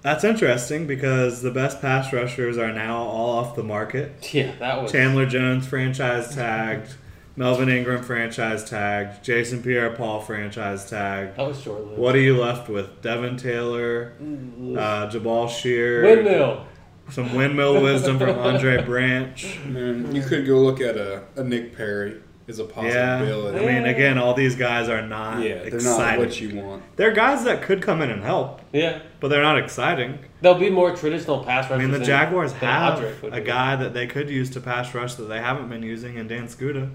that's 0.02 0.24
interesting 0.24 0.88
because 0.88 1.42
the 1.42 1.52
best 1.52 1.82
pass 1.82 2.12
rushers 2.12 2.58
are 2.58 2.72
now 2.74 2.98
all 2.98 3.38
off 3.38 3.56
the 3.56 3.64
market. 3.64 4.30
yeah, 4.34 4.54
that 4.60 4.82
was 4.82 4.92
Chandler 4.92 5.26
Jones 5.26 5.68
franchise 5.68 6.34
tagged, 6.34 6.96
Melvin 7.36 7.70
Ingram 7.70 8.04
franchise 8.04 8.68
tagged, 8.70 9.24
Jason 9.24 9.62
Pierre-Paul 9.64 10.22
franchise 10.22 10.90
tagged. 10.90 11.38
that 11.38 11.48
was 11.48 11.62
short 11.62 11.86
lived. 11.86 11.98
What 12.00 12.16
are 12.16 12.20
you 12.20 12.38
left 12.40 12.68
with? 12.70 13.02
Devin 13.02 13.38
Taylor, 13.38 14.14
uh, 14.20 15.10
Jabaal 15.10 15.50
Sheard, 15.50 16.04
Windmill. 16.06 16.66
some 17.10 17.34
windmill 17.36 17.82
wisdom 17.82 18.18
from 18.20 18.38
Andre 18.40 18.84
Branch. 18.84 19.60
Man, 19.66 20.14
you 20.16 20.22
could 20.24 20.46
go 20.46 20.60
look 20.60 20.82
at 20.82 20.98
a, 20.98 21.24
a 21.36 21.44
Nick 21.44 21.76
Perry 21.76 22.22
as 22.52 22.60
a 22.60 22.64
Yeah, 22.64 22.70
possibility. 23.18 23.58
I 23.58 23.66
mean, 23.66 23.86
again, 23.86 24.18
all 24.20 24.34
these 24.36 24.56
guys 24.56 24.88
are 24.90 25.02
not 25.02 25.42
Yeah, 25.42 25.64
they're 25.70 25.82
not 25.82 26.20
what 26.20 26.40
you 26.40 26.60
want. 26.62 26.84
They're 26.98 27.12
guys 27.12 27.44
that 27.46 27.64
could 27.64 27.82
come 27.82 28.02
in 28.02 28.12
and 28.12 28.22
help, 28.24 28.62
Yeah, 28.72 29.00
but 29.20 29.30
they're 29.30 29.42
not 29.42 29.58
exciting. 29.58 30.20
they'll 30.42 30.54
be 30.60 30.70
more 30.70 30.96
traditional 30.96 31.44
pass 31.44 31.70
rushers. 31.70 31.84
I 31.84 31.90
mean, 31.90 32.00
the 32.00 32.06
Jaguars 32.06 32.54
have 32.54 33.04
a 33.32 33.42
guy 33.42 33.76
that 33.76 33.94
they 33.94 34.06
could 34.06 34.30
use 34.30 34.50
to 34.52 34.60
pass 34.62 34.94
rush 34.94 35.16
that 35.16 35.24
they 35.24 35.40
haven't 35.40 35.70
been 35.70 35.82
using 35.84 36.18
in 36.18 36.28
Dan 36.28 36.48
Skuta. 36.48 36.92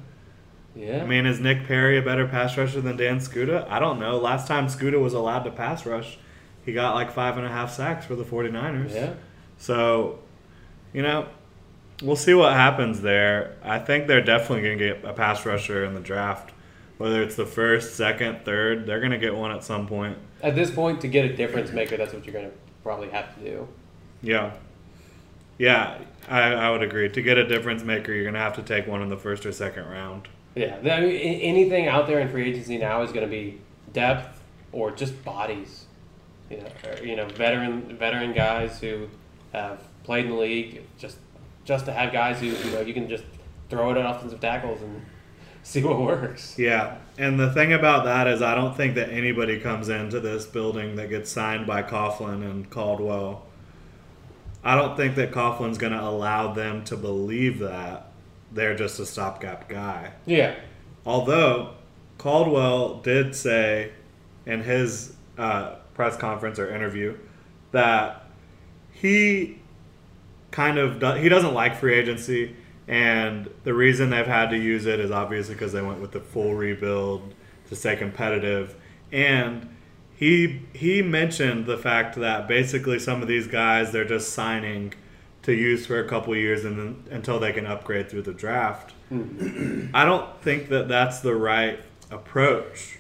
Yeah, 0.76 1.02
I 1.02 1.06
mean, 1.06 1.25
is 1.25 1.40
Nick 1.40 1.66
Perry 1.66 1.96
a 1.96 2.02
better 2.02 2.26
pass 2.28 2.56
rusher 2.58 2.82
than 2.82 2.96
Dan 2.98 3.18
Skuta? 3.18 3.66
I 3.70 3.78
don't 3.78 3.98
know. 3.98 4.18
Last 4.18 4.46
time 4.46 4.66
Skuta 4.66 5.00
was 5.00 5.14
allowed 5.14 5.44
to 5.44 5.50
pass 5.50 5.86
rush, 5.86 6.18
he 6.66 6.72
got 6.75 6.94
like 6.94 7.10
five 7.10 7.38
and 7.38 7.46
a 7.46 7.48
half 7.48 7.72
sacks 7.72 8.04
for 8.04 8.14
the 8.14 8.25
49ers. 8.25 8.94
yeah. 8.94 9.14
So, 9.56 10.18
you 10.92 11.00
know, 11.02 11.28
we'll 12.03 12.17
see 12.17 12.35
what 12.35 12.53
happens 12.53 13.00
there. 13.00 13.57
I 13.62 13.79
think 13.79 14.07
they're 14.07 14.21
definitely 14.21 14.62
going 14.62 14.79
to 14.79 14.85
get 14.85 15.05
a 15.05 15.12
pass 15.12 15.45
rusher 15.47 15.85
in 15.85 15.95
the 15.95 16.00
draft. 16.00 16.53
Whether 16.99 17.23
it's 17.23 17.37
the 17.37 17.47
first, 17.47 17.97
second, 17.97 18.45
third, 18.45 18.87
they're 18.87 19.00
going 19.00 19.12
to 19.12 19.19
get 19.19 19.35
one 19.35 19.50
at 19.50 19.62
some 19.62 19.87
point. 19.87 20.17
At 20.43 20.55
this 20.55 20.71
point, 20.71 21.03
to 21.03 21.09
get 21.09 21.26
a 21.26 21.37
difference 21.37 21.71
maker, 21.71 21.97
that's 21.97 22.15
what 22.15 22.25
you're 22.25 22.33
going 22.33 22.50
to 22.50 22.57
probably 22.83 23.11
have 23.11 23.35
to 23.37 23.41
do. 23.45 23.69
Yeah. 24.23 24.53
Yeah, 25.59 25.99
I, 26.29 26.53
I 26.53 26.71
would 26.71 26.83
agree. 26.83 27.09
To 27.09 27.23
get 27.23 27.38
a 27.38 27.47
difference 27.47 27.83
maker, 27.83 28.12
you're 28.12 28.25
going 28.25 28.35
to 28.35 28.41
have 28.41 28.57
to 28.57 28.62
take 28.62 28.87
one 28.87 29.03
in 29.03 29.09
the 29.09 29.17
first 29.17 29.45
or 29.45 29.53
second 29.53 29.87
round. 29.87 30.29
Yeah, 30.55 30.76
I 30.76 31.00
mean, 31.00 31.17
anything 31.17 31.87
out 31.87 32.07
there 32.07 32.19
in 32.19 32.31
free 32.31 32.49
agency 32.49 32.79
now 32.79 33.03
is 33.03 33.12
going 33.12 33.26
to 33.26 33.31
be 33.31 33.61
depth 33.93 34.43
or 34.73 34.91
just 34.91 35.23
bodies. 35.25 35.85
You 36.50 36.59
know, 36.59 36.69
or, 36.88 37.05
you 37.05 37.17
know, 37.17 37.26
veteran 37.26 37.97
veteran 37.99 38.33
guys 38.33 38.81
who 38.81 39.09
have 39.53 39.83
played 40.05 40.26
in 40.26 40.31
the 40.31 40.37
league. 40.37 40.83
Just 40.97 41.19
just 41.66 41.85
to 41.85 41.92
have 41.92 42.12
guys 42.12 42.40
who 42.40 42.46
you 42.46 42.70
know 42.70 42.80
you 42.80 42.94
can 42.94 43.08
just 43.08 43.25
throw 43.68 43.90
it 43.90 43.99
at 43.99 44.06
offensive 44.06 44.40
tackles 44.40 44.80
and 44.80 45.04
see 45.62 45.82
what 45.82 46.00
works. 46.00 46.58
Yeah, 46.58 46.96
and 47.18 47.38
the 47.38 47.52
thing 47.52 47.75
about 47.75 48.04
that 48.04 48.26
is, 48.26 48.40
I 48.40 48.54
don't 48.54 48.75
think 48.75 48.94
that 48.94 49.11
anybody 49.11 49.61
comes 49.61 49.90
into 49.90 50.20
this 50.20 50.46
building 50.46 50.96
that 50.96 51.11
gets 51.11 51.30
signed 51.30 51.66
by 51.66 51.82
Coughlin 51.82 52.42
and 52.42 52.70
Caldwell. 52.70 53.44
I 54.64 54.75
don't 54.75 54.96
think 54.96 55.16
that 55.16 55.32
Coughlin's 55.32 55.78
going 55.78 55.92
to 55.92 56.02
allow 56.02 56.52
them 56.54 56.82
to 56.85 56.96
believe 56.96 57.58
that 57.58 58.11
they're 58.50 58.75
just 58.75 58.99
a 58.99 59.06
stopgap 59.06 59.68
guy. 59.68 60.12
Yeah, 60.25 60.56
Although 61.06 61.75
Caldwell 62.18 62.96
did 62.96 63.37
say 63.37 63.92
in 64.44 64.62
his 64.62 65.14
uh, 65.38 65.76
press 65.94 66.16
conference 66.16 66.58
or 66.58 66.75
interview 66.75 67.16
that 67.70 68.25
he 68.90 69.61
kind 70.56 70.78
of 70.78 70.98
do- 70.98 71.12
he 71.12 71.28
doesn't 71.28 71.52
like 71.52 71.76
free 71.76 71.94
agency, 71.94 72.56
and 72.88 73.50
the 73.64 73.75
reason 73.75 74.08
they've 74.08 74.26
had 74.26 74.48
to 74.48 74.56
use 74.56 74.86
it 74.86 74.98
is 74.98 75.10
obviously 75.10 75.54
because 75.54 75.72
they 75.72 75.82
went 75.82 76.00
with 76.00 76.12
the 76.12 76.20
full 76.20 76.54
rebuild 76.54 77.34
to 77.68 77.76
stay 77.76 77.94
competitive, 77.94 78.75
and 79.12 79.68
he 80.16 80.62
he 80.72 81.02
mentioned 81.02 81.66
the 81.66 81.76
fact 81.76 82.16
that 82.16 82.48
basically 82.48 82.98
some 82.98 83.20
of 83.20 83.28
these 83.28 83.46
guys 83.46 83.92
they're 83.92 84.06
just 84.06 84.30
signing 84.30 84.94
to 85.42 85.52
use 85.52 85.84
for 85.84 86.00
a 86.00 86.08
couple 86.08 86.34
years 86.34 86.64
and 86.64 86.78
then 86.78 87.04
until 87.10 87.38
they 87.38 87.52
can 87.52 87.66
upgrade 87.66 88.08
through 88.08 88.22
the 88.22 88.32
draft. 88.32 88.94
Hmm. 89.10 89.88
I 89.92 90.06
don't 90.06 90.40
think 90.40 90.70
that 90.70 90.88
that's 90.88 91.20
the 91.20 91.36
right 91.36 91.80
approach 92.10 92.98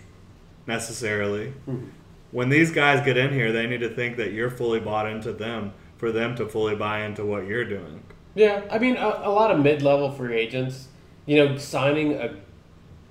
necessarily. 0.66 1.52
Hmm. 1.64 1.86
When 2.32 2.50
these 2.50 2.70
guys 2.70 3.02
get 3.04 3.16
in 3.16 3.32
here, 3.32 3.50
they 3.50 3.66
need 3.66 3.80
to 3.80 3.88
think 3.88 4.18
that 4.18 4.32
you're 4.32 4.50
fully 4.50 4.78
bought 4.78 5.08
into 5.08 5.32
them 5.32 5.72
for 5.96 6.12
them 6.12 6.36
to 6.36 6.46
fully 6.46 6.74
buy 6.74 7.02
into 7.04 7.24
what 7.24 7.46
you're 7.46 7.64
doing. 7.64 8.02
yeah. 8.34 8.62
I 8.70 8.78
mean, 8.78 8.96
a, 8.96 9.06
a 9.24 9.30
lot 9.30 9.50
of 9.50 9.60
mid-level 9.60 10.10
free 10.12 10.36
agents, 10.36 10.88
you 11.24 11.36
know, 11.36 11.56
signing 11.58 12.12
a 12.14 12.36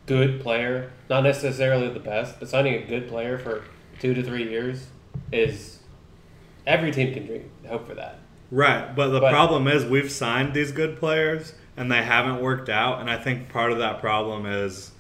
good 0.06 0.40
player, 0.42 0.92
not 1.10 1.24
necessarily 1.24 1.90
the 1.90 2.00
best, 2.00 2.40
but 2.40 2.48
signing 2.48 2.76
a 2.76 2.86
good 2.86 3.08
player 3.08 3.38
for 3.40 3.64
two 4.00 4.14
to 4.14 4.22
three 4.22 4.48
years 4.50 4.88
is 5.32 5.80
every 6.68 6.92
team 6.92 7.14
can 7.14 7.26
dream 7.26 7.50
hope 7.68 7.88
for 7.88 7.96
that. 7.96 8.20
Right, 8.52 8.96
but 8.96 9.10
the 9.10 9.20
But- 9.20 9.32
problem 9.32 9.68
is 9.68 9.84
we've 9.86 10.12
signed 10.12 10.54
these 10.54 10.72
good 10.72 10.98
players 11.00 11.54
and 11.76 11.92
they 11.92 12.04
haven't 12.04 12.40
worked 12.42 12.70
out, 12.70 13.02
and 13.02 13.10
I 13.10 13.18
think 13.18 13.50
part 13.50 13.72
of 13.72 13.80
that 13.80 14.00
problem 14.00 14.46
is 14.46 14.92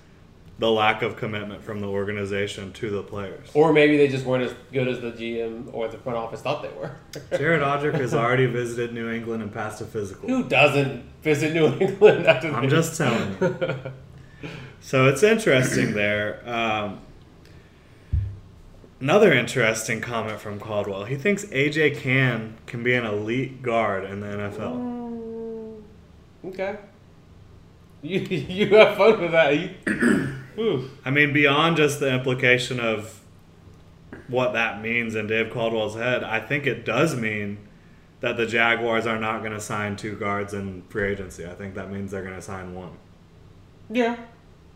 the 0.58 0.72
lack 0.72 1.02
of 1.02 1.18
commitment 1.18 1.62
from 1.62 1.82
the 1.82 1.88
organization 1.88 2.72
to 2.74 2.90
the 2.90 3.04
players. 3.04 3.50
Or 3.54 3.74
maybe 3.74 3.98
they 3.98 4.08
just 4.08 4.26
weren't 4.26 4.44
as 4.44 4.54
good 4.72 4.88
as 4.88 5.02
the 5.02 5.12
GM 5.12 5.74
or 5.74 5.88
the 5.90 5.98
front 5.98 6.18
office 6.18 6.42
thought 6.42 6.62
they 6.62 6.70
were. 6.70 6.96
Jared 7.38 7.62
Odrick 7.62 7.96
has 7.96 8.14
already 8.14 8.46
visited 8.46 8.94
New 8.94 9.10
England 9.10 9.44
and 9.44 9.54
passed 9.54 9.82
a 9.82 9.86
physical. 9.86 10.30
Who 10.30 10.44
doesn't 10.48 11.04
visit 11.22 11.54
New 11.54 11.68
England 11.68 12.26
after 12.28 12.54
I'm 12.54 12.70
just 12.70 12.98
telling 12.98 13.38
you. 13.42 13.76
So 14.82 15.08
it's 15.08 15.24
interesting 15.24 15.96
there. 15.96 16.48
Um, 16.48 17.00
another 19.02 19.34
interesting 19.34 20.00
comment 20.00 20.40
from 20.40 20.60
Caldwell. 20.60 21.06
He 21.06 21.16
thinks 21.16 21.44
AJ 21.46 21.98
Cann 21.98 22.58
can 22.68 22.84
be 22.84 22.94
an 22.94 23.04
elite 23.04 23.64
guard 23.64 24.04
in 24.06 24.20
the 24.20 24.28
NFL. 24.28 25.82
Okay. 26.46 26.78
You 28.04 28.20
you 28.20 28.76
have 28.76 28.96
fun 28.96 29.20
with 29.20 29.32
that. 29.32 29.58
You, 29.58 30.35
Ooh. 30.58 30.90
I 31.04 31.12
mean, 31.12 31.34
beyond 31.34 31.78
just 31.78 32.00
the 32.00 32.14
implication 32.14 32.80
of 32.80 33.22
what 34.28 34.54
that 34.54 34.82
means 34.82 35.16
in 35.16 35.28
Dave 35.28 35.52
Caldwell's 35.52 35.96
head, 35.96 36.24
I 36.24 36.40
think 36.40 36.66
it 36.66 36.86
does 36.86 37.16
mean 37.16 37.60
that 38.22 38.38
the 38.38 38.46
Jaguars 38.46 39.06
are 39.06 39.20
not 39.20 39.40
going 39.40 39.52
to 39.52 39.60
sign 39.60 39.96
two 39.96 40.16
guards 40.16 40.54
in 40.54 40.84
free 40.90 41.12
agency. 41.12 41.46
I 41.46 41.54
think 41.54 41.76
that 41.76 41.92
means 41.92 42.12
they're 42.12 42.24
going 42.24 42.36
to 42.36 42.42
sign 42.42 42.74
one. 42.74 42.92
Yeah. 43.90 44.18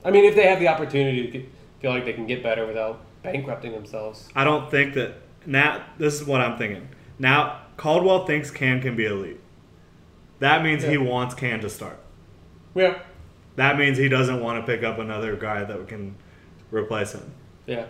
I 0.04 0.12
mean, 0.12 0.26
if 0.26 0.36
they 0.36 0.48
have 0.48 0.60
the 0.60 0.68
opportunity 0.68 1.32
to 1.32 1.46
feel 1.82 1.92
like 1.92 2.06
they 2.06 2.14
can 2.14 2.28
get 2.28 2.44
better 2.44 2.66
without 2.66 3.02
bankrupting 3.24 3.72
themselves. 3.72 4.30
I 4.36 4.44
don't 4.44 4.70
think 4.70 4.94
that 4.96 5.16
now. 5.46 5.84
This 5.98 6.22
is 6.22 6.28
what 6.28 6.42
I'm 6.42 6.58
thinking. 6.58 6.90
Now 7.18 7.62
Caldwell 7.78 8.26
thinks 8.26 8.52
Cann 8.52 8.82
can 8.82 8.96
be 8.96 9.06
elite. 9.06 9.40
That 10.40 10.64
means 10.64 10.84
he 10.84 10.98
wants 10.98 11.36
Cann 11.36 11.60
to 11.62 11.70
start. 11.70 12.00
Yeah. 12.76 13.00
That 13.60 13.78
means 13.78 13.98
he 13.98 14.08
doesn't 14.08 14.40
want 14.40 14.66
to 14.66 14.66
pick 14.66 14.86
up 14.86 15.00
another 15.00 15.36
guy 15.36 15.66
that 15.66 15.88
can 15.90 16.16
replace 16.72 17.12
him. 17.12 17.30
Yeah. 17.68 17.88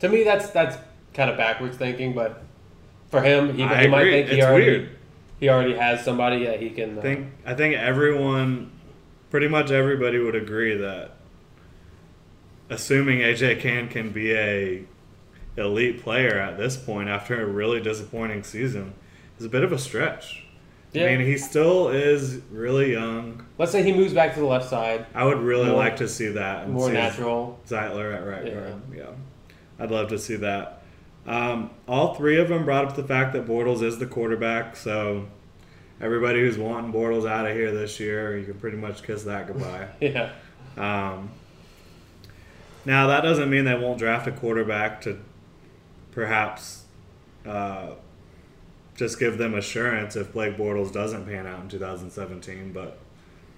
To 0.00 0.10
me, 0.10 0.24
that's 0.24 0.50
that's 0.50 0.76
kind 1.14 1.30
of 1.30 1.38
backwards 1.38 1.78
thinking, 1.78 2.12
but 2.12 2.42
for 3.10 3.22
him, 3.22 3.54
he, 3.54 3.62
he 3.62 3.86
might 3.88 4.10
think 4.10 4.28
he 4.28 4.36
It's 4.36 4.44
already 4.44 4.66
weird. 4.66 4.90
he 5.40 5.48
already 5.48 5.74
has 5.74 6.04
somebody 6.04 6.44
that 6.44 6.60
he 6.60 6.68
can. 6.68 6.98
Uh, 6.98 7.00
I 7.00 7.02
think 7.02 7.28
I 7.46 7.54
think 7.54 7.74
everyone, 7.76 8.70
pretty 9.30 9.48
much 9.48 9.70
everybody 9.70 10.18
would 10.18 10.34
agree 10.34 10.76
that 10.76 11.12
assuming 12.68 13.20
AJ 13.20 13.60
Cann 13.60 13.88
can 13.88 14.10
be 14.10 14.34
a 14.34 14.84
elite 15.56 16.02
player 16.02 16.38
at 16.38 16.58
this 16.58 16.76
point 16.76 17.08
after 17.08 17.40
a 17.40 17.46
really 17.46 17.80
disappointing 17.80 18.42
season 18.42 18.92
is 19.38 19.46
a 19.46 19.48
bit 19.48 19.64
of 19.64 19.72
a 19.72 19.78
stretch. 19.78 20.45
Yeah. 20.92 21.04
I 21.06 21.16
mean, 21.16 21.26
he 21.26 21.36
still 21.38 21.88
is 21.88 22.40
really 22.50 22.92
young. 22.92 23.44
Let's 23.58 23.72
say 23.72 23.82
he 23.82 23.92
moves 23.92 24.12
back 24.14 24.34
to 24.34 24.40
the 24.40 24.46
left 24.46 24.68
side, 24.68 25.06
I 25.14 25.24
would 25.24 25.38
really 25.38 25.66
More- 25.66 25.76
like 25.76 25.96
to 25.96 26.08
see 26.08 26.28
that. 26.28 26.64
and 26.64 26.72
more 26.72 26.88
see 26.88 26.92
natural. 26.94 27.58
Zeitler 27.68 28.14
at 28.14 28.26
right 28.26 28.46
Yeah. 28.46 28.54
guard. 28.54 28.74
Yeah, 28.94 29.04
I'd 29.78 29.90
love 29.90 30.08
to 30.08 30.18
see 30.18 30.36
that. 30.36 30.82
Um, 31.26 31.70
all 31.88 32.14
three 32.14 32.38
of 32.38 32.48
them 32.48 32.64
brought 32.64 32.84
up 32.84 32.94
the 32.96 33.02
fact 33.04 33.32
that 33.32 33.46
Bortles 33.46 33.82
is 33.82 33.98
the 33.98 34.06
quarterback, 34.06 34.76
so 34.76 35.26
everybody 36.00 36.40
who's 36.40 36.56
wanting 36.58 36.92
Bortles 36.92 37.28
out 37.28 37.46
of 37.46 37.54
here 37.56 37.72
this 37.72 37.98
year, 37.98 38.36
you 38.38 38.44
can 38.44 38.54
pretty 38.54 38.76
much 38.76 39.02
kiss 39.02 39.24
that 39.24 39.46
goodbye. 39.48 39.88
Yeah. 40.00 40.30
um, 40.76 41.30
now 42.84 43.08
that 43.08 43.22
doesn't 43.22 43.50
mean 43.50 43.64
they 43.64 43.74
won't 43.74 43.98
draft 43.98 44.28
a 44.28 44.32
quarterback 44.32 45.00
to 45.00 45.18
perhaps 46.12 46.84
uh, 47.44 47.88
just 48.96 49.18
give 49.18 49.38
them 49.38 49.54
assurance 49.54 50.16
if 50.16 50.32
Blake 50.32 50.56
Bortles 50.56 50.92
doesn't 50.92 51.26
pan 51.26 51.46
out 51.46 51.60
in 51.60 51.68
2017. 51.68 52.72
But 52.72 52.98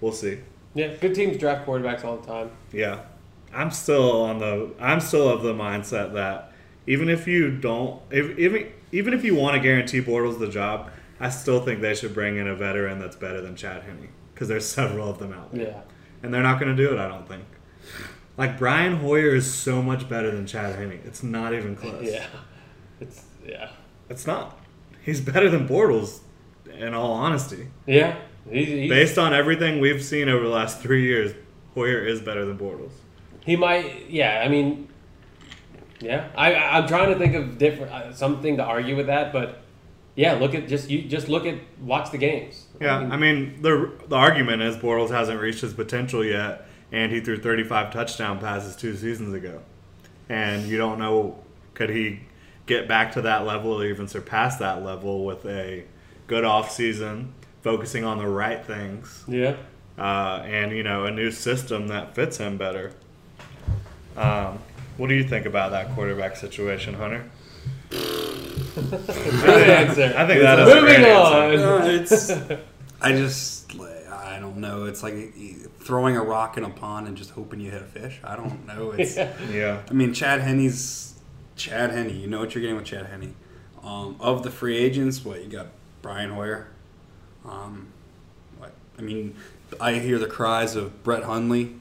we'll 0.01 0.11
see. 0.11 0.39
Yeah, 0.75 0.93
good 0.95 1.15
teams 1.15 1.37
draft 1.37 1.65
quarterbacks 1.65 2.03
all 2.05 2.17
the 2.17 2.27
time. 2.27 2.51
Yeah, 2.71 3.01
I'm 3.53 3.71
still 3.71 4.21
on 4.23 4.39
the. 4.39 4.71
I'm 4.79 4.99
still 4.99 5.27
of 5.29 5.41
the 5.41 5.53
mindset 5.53 6.13
that 6.13 6.51
even 6.85 7.09
if 7.09 7.27
you 7.27 7.49
don't, 7.51 8.01
if, 8.11 8.37
even 8.37 8.71
even 8.91 9.13
if 9.13 9.23
you 9.23 9.35
want 9.35 9.55
to 9.55 9.61
guarantee 9.61 10.01
Bortles 10.01 10.37
the 10.39 10.47
job, 10.49 10.91
I 11.19 11.29
still 11.29 11.63
think 11.63 11.81
they 11.81 11.95
should 11.95 12.13
bring 12.13 12.37
in 12.37 12.47
a 12.47 12.55
veteran 12.55 12.99
that's 12.99 13.15
better 13.15 13.41
than 13.41 13.55
Chad 13.55 13.83
Henne 13.83 14.09
because 14.33 14.47
there's 14.47 14.65
several 14.79 15.09
of 15.09 15.17
them 15.19 15.33
out 15.33 15.51
there, 15.53 15.67
Yeah. 15.67 15.81
and 16.23 16.33
they're 16.33 16.43
not 16.43 16.59
going 16.59 16.75
to 16.75 16.81
do 16.83 16.91
it. 16.93 16.99
I 16.99 17.07
don't 17.07 17.27
think. 17.27 17.43
Like 18.37 18.57
Brian 18.57 18.97
Hoyer 18.97 19.35
is 19.35 19.51
so 19.51 19.81
much 19.81 20.07
better 20.07 20.31
than 20.31 20.45
Chad 20.47 20.75
Henne. 20.75 21.01
It's 21.03 21.23
not 21.23 21.53
even 21.53 21.75
close. 21.75 22.03
Yeah. 22.05 22.25
It's 23.01 23.23
yeah. 23.45 23.69
It's 24.09 24.25
not. 24.27 24.58
He's 25.03 25.21
better 25.21 25.49
than 25.49 25.67
Bortles, 25.67 26.19
in 26.71 26.93
all 26.93 27.13
honesty. 27.13 27.67
Yeah. 27.87 28.17
He, 28.49 28.65
he, 28.65 28.89
Based 28.89 29.17
on 29.17 29.33
everything 29.33 29.79
we've 29.79 30.03
seen 30.03 30.29
over 30.29 30.43
the 30.43 30.49
last 30.51 30.81
three 30.81 31.03
years, 31.03 31.33
Hoyer 31.75 31.99
is 32.05 32.19
better 32.21 32.45
than 32.45 32.57
Bortles. 32.57 32.91
he 33.45 33.55
might. 33.55 34.09
Yeah. 34.09 34.41
I 34.45 34.47
mean. 34.49 34.87
Yeah. 35.99 36.27
I 36.35 36.53
I- 36.53 36.77
I'm 36.77 36.87
trying 36.87 37.11
to 37.13 37.19
think 37.19 37.35
of 37.35 37.57
different 37.57 37.91
uh, 37.91 38.13
something 38.13 38.57
to 38.57 38.63
argue 38.63 38.95
with 38.95 39.07
that, 39.07 39.33
but 39.33 39.61
yeah. 40.15 40.33
Look 40.33 40.55
at 40.55 40.67
just 40.67 40.89
you 40.89 41.01
just 41.03 41.27
look 41.29 41.45
at 41.45 41.55
watch 41.81 42.11
the 42.11 42.17
games. 42.17 42.65
Yeah, 42.81 42.99
mean, 42.99 43.11
I 43.11 43.17
mean 43.17 43.61
the 43.61 43.91
the 44.07 44.15
argument 44.15 44.61
is 44.61 44.77
Bortles 44.77 45.09
hasn't 45.09 45.39
reached 45.41 45.61
his 45.61 45.73
potential 45.73 46.23
yet, 46.23 46.67
and 46.91 47.11
he 47.11 47.19
threw 47.19 47.37
35 47.37 47.91
touchdown 47.93 48.39
passes 48.39 48.75
two 48.77 48.95
seasons 48.95 49.33
ago, 49.33 49.61
and 50.29 50.65
you 50.67 50.77
don't 50.77 50.99
know 50.99 51.39
could 51.73 51.89
he 51.89 52.21
get 52.69 52.87
back 52.87 53.11
to 53.13 53.21
that 53.23 53.45
level 53.45 53.73
or 53.73 53.85
even 53.85 54.07
surpass 54.07 54.57
that 54.57 54.83
level 54.83 55.25
with 55.25 55.43
a 55.45 55.83
good 56.27 56.45
off 56.45 56.71
season, 56.71 57.33
focusing 57.63 58.05
on 58.05 58.19
the 58.19 58.27
right 58.27 58.63
things, 58.63 59.25
yeah. 59.27 59.55
uh, 59.97 60.43
and 60.45 60.71
you 60.71 60.83
know 60.83 61.05
a 61.05 61.11
new 61.11 61.31
system 61.31 61.87
that 61.87 62.15
fits 62.15 62.37
him 62.37 62.57
better. 62.57 62.93
Um, 64.15 64.59
what 64.97 65.07
do 65.07 65.15
you 65.15 65.23
think 65.23 65.45
about 65.45 65.71
that 65.71 65.93
quarterback 65.95 66.35
situation, 66.35 66.93
Hunter? 66.93 67.25
Good 67.89 69.69
answer. 69.69 70.13
I 70.15 70.27
think 70.27 70.41
that 70.41 70.59
is 70.59 70.69
a 70.69 70.75
Moving 70.75 71.01
great 71.01 71.11
on. 71.11 71.55
No, 71.55 71.89
it's. 71.89 72.31
I 73.01 73.11
just. 73.13 73.75
I 74.11 74.39
don't 74.39 74.57
know. 74.57 74.85
It's 74.85 75.01
like 75.01 75.33
throwing 75.79 76.15
a 76.15 76.23
rock 76.23 76.57
in 76.57 76.63
a 76.63 76.69
pond 76.69 77.07
and 77.07 77.17
just 77.17 77.31
hoping 77.31 77.59
you 77.59 77.71
hit 77.71 77.81
a 77.81 77.85
fish. 77.85 78.19
I 78.23 78.35
don't 78.35 78.67
know. 78.67 78.91
It's. 78.91 79.17
Yeah. 79.17 79.33
Yeah, 79.51 79.81
I 79.89 79.93
mean, 79.93 80.13
Chad 80.13 80.41
Henne's 80.41 81.08
Chad 81.59 81.91
Henne. 81.91 82.19
You 82.19 82.27
know 82.27 82.39
what 82.39 82.55
you're 82.55 82.61
getting 82.61 82.77
with 82.77 82.85
Chad 82.85 83.05
Henne. 83.05 83.35
Um, 83.83 84.15
of 84.19 84.43
the 84.43 84.49
free 84.49 84.77
agents, 84.77 85.23
what 85.23 85.43
you 85.43 85.49
got? 85.49 85.67
Brian 86.01 86.31
Hoyer. 86.31 86.67
Um, 87.45 87.87
what? 88.57 88.73
I 88.97 89.01
mean, 89.01 89.35
I 89.79 89.93
hear 89.93 90.17
the 90.17 90.27
cries 90.27 90.75
of 90.75 91.03
Brett 91.03 91.23
Hundley. 91.23 91.75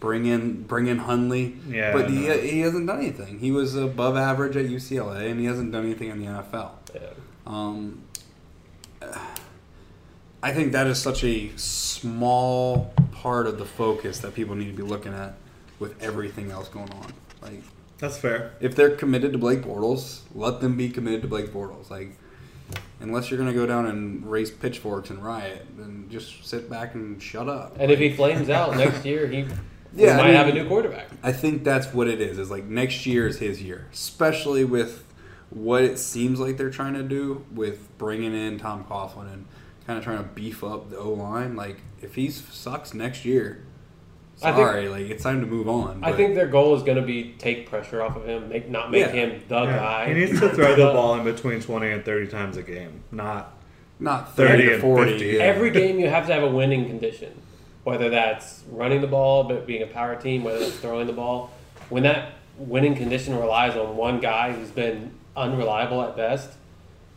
Bring 0.00 0.26
in, 0.26 0.62
bring 0.62 0.86
in 0.86 0.98
Hundley. 0.98 1.56
Yeah, 1.68 1.92
but 1.92 2.10
he, 2.10 2.30
he 2.38 2.60
hasn't 2.60 2.86
done 2.86 2.98
anything. 2.98 3.38
He 3.38 3.50
was 3.50 3.74
above 3.74 4.16
average 4.16 4.56
at 4.56 4.66
UCLA, 4.66 5.30
and 5.30 5.40
he 5.40 5.46
hasn't 5.46 5.72
done 5.72 5.84
anything 5.84 6.10
in 6.10 6.20
the 6.20 6.26
NFL. 6.26 6.70
Yeah. 6.94 7.00
Um, 7.46 8.02
I 10.42 10.52
think 10.52 10.72
that 10.72 10.86
is 10.86 11.00
such 11.00 11.24
a 11.24 11.50
small 11.56 12.92
part 13.12 13.46
of 13.46 13.58
the 13.58 13.64
focus 13.64 14.18
that 14.20 14.34
people 14.34 14.54
need 14.54 14.68
to 14.68 14.76
be 14.76 14.82
looking 14.82 15.14
at 15.14 15.34
with 15.78 16.00
everything 16.02 16.50
else 16.50 16.68
going 16.68 16.90
on. 16.92 17.12
Like, 17.40 17.62
that's 17.98 18.18
fair. 18.18 18.52
if 18.60 18.74
they're 18.74 18.94
committed 18.96 19.32
to 19.32 19.38
Blake 19.38 19.62
Bortles, 19.62 20.20
let 20.34 20.60
them 20.60 20.76
be 20.76 20.88
committed 20.88 21.22
to 21.22 21.28
Blake 21.28 21.52
Bortles. 21.52 21.90
Like, 21.90 22.16
unless 23.00 23.30
you're 23.30 23.38
going 23.38 23.52
to 23.52 23.58
go 23.58 23.66
down 23.66 23.86
and 23.86 24.30
raise 24.30 24.50
pitchforks 24.50 25.10
and 25.10 25.24
riot, 25.24 25.66
then 25.76 26.06
just 26.10 26.46
sit 26.46 26.68
back 26.68 26.94
and 26.94 27.22
shut 27.22 27.48
up. 27.48 27.76
And 27.78 27.90
if 27.90 27.98
he 27.98 28.12
flames 28.12 28.50
out 28.50 28.76
next 28.78 29.04
year, 29.04 29.26
he 29.26 29.46
Yeah, 29.94 30.16
we 30.16 30.22
I 30.22 30.26
might 30.26 30.34
have 30.34 30.48
a 30.48 30.52
new 30.52 30.66
quarterback. 30.68 31.08
I 31.22 31.32
think 31.32 31.64
that's 31.64 31.92
what 31.92 32.08
it 32.08 32.20
is. 32.20 32.38
Is 32.38 32.50
like 32.50 32.64
next 32.64 33.06
year 33.06 33.26
is 33.26 33.38
his 33.38 33.62
year, 33.62 33.86
especially 33.92 34.64
with 34.64 35.04
what 35.50 35.84
it 35.84 35.98
seems 35.98 36.40
like 36.40 36.56
they're 36.56 36.70
trying 36.70 36.94
to 36.94 37.02
do 37.02 37.44
with 37.52 37.96
bringing 37.98 38.34
in 38.34 38.58
Tom 38.58 38.84
Coughlin 38.84 39.32
and 39.32 39.46
kind 39.86 39.98
of 39.98 40.04
trying 40.04 40.18
to 40.18 40.24
beef 40.24 40.64
up 40.64 40.90
the 40.90 40.98
O 40.98 41.12
line. 41.12 41.56
Like 41.56 41.80
if 42.02 42.14
he 42.16 42.30
sucks 42.30 42.92
next 42.94 43.24
year, 43.24 43.64
I 44.42 44.52
think- 44.52 44.66
sorry, 44.68 44.88
like 44.88 45.08
it's 45.08 45.22
time 45.22 45.40
to 45.40 45.46
move 45.46 45.68
on. 45.68 46.00
I 46.02 46.12
think 46.12 46.34
their 46.34 46.46
goal 46.46 46.76
is 46.76 46.82
going 46.82 46.96
to 46.98 47.02
be 47.06 47.34
take 47.38 47.68
pressure 47.70 48.02
off 48.02 48.16
of 48.16 48.26
him, 48.26 48.48
make 48.50 48.68
not 48.68 48.90
make 48.90 49.06
Yeah. 49.06 49.12
him 49.12 49.42
the 49.48 49.62
Yeah. 49.62 49.76
guy. 49.76 50.08
He 50.08 50.14
needs 50.14 50.38
to 50.40 50.48
throw 50.50 50.74
the 50.74 50.84
ball 50.92 51.14
in 51.14 51.24
between 51.24 51.60
20 51.60 51.90
and 51.90 52.04
30 52.04 52.26
times 52.26 52.56
a 52.56 52.62
game, 52.62 53.02
not 53.10 53.52
not 53.98 54.36
30 54.36 54.50
30 54.52 54.66
to 54.66 54.72
and 54.74 54.82
40. 54.82 55.10
50. 55.12 55.26
yeah. 55.26 55.42
Every 55.42 55.70
game 55.80 55.98
you 55.98 56.08
have 56.08 56.26
to 56.26 56.34
have 56.34 56.42
a 56.42 56.50
winning 56.50 56.84
condition, 56.86 57.32
whether 57.84 58.10
that's 58.10 58.62
running 58.70 59.00
the 59.00 59.06
ball, 59.06 59.44
but 59.44 59.66
being 59.66 59.82
a 59.82 59.86
power 59.86 60.16
team, 60.16 60.44
whether 60.44 60.58
that's 60.58 60.76
throwing 60.76 61.06
the 61.06 61.14
ball. 61.14 61.50
When 61.88 62.02
that 62.02 62.32
winning 62.58 62.94
condition 62.94 63.38
relies 63.38 63.74
on 63.76 63.96
one 63.96 64.20
guy 64.20 64.52
who's 64.52 64.68
been 64.70 65.12
unreliable 65.34 66.02
at 66.02 66.14
best, 66.14 66.50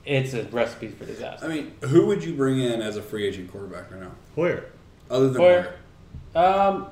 it's 0.05 0.33
a 0.33 0.43
recipe 0.43 0.87
for 0.87 1.03
disaster. 1.05 1.45
I 1.45 1.49
mean, 1.49 1.73
who 1.81 2.05
would 2.05 2.23
you 2.23 2.33
bring 2.33 2.59
in 2.59 2.81
as 2.81 2.95
a 2.95 3.01
free 3.01 3.27
agent 3.27 3.51
quarterback 3.51 3.91
right 3.91 3.99
now, 3.99 4.11
Hoyer. 4.35 4.65
other 5.11 5.29
than 5.29 5.41
Hoyer. 5.41 5.73
Hoyer? 6.33 6.45
Um, 6.45 6.85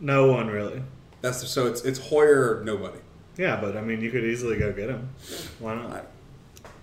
No 0.00 0.30
one 0.30 0.48
really. 0.48 0.82
That's 1.22 1.46
so 1.48 1.66
it's 1.66 1.82
it's 1.84 1.98
Hoyer 1.98 2.58
or 2.58 2.64
nobody. 2.64 2.98
Yeah, 3.36 3.60
but 3.60 3.76
I 3.76 3.80
mean, 3.80 4.00
you 4.00 4.10
could 4.10 4.24
easily 4.24 4.58
go 4.58 4.72
get 4.72 4.88
him. 4.88 5.10
Why 5.58 5.74
not? 5.74 6.06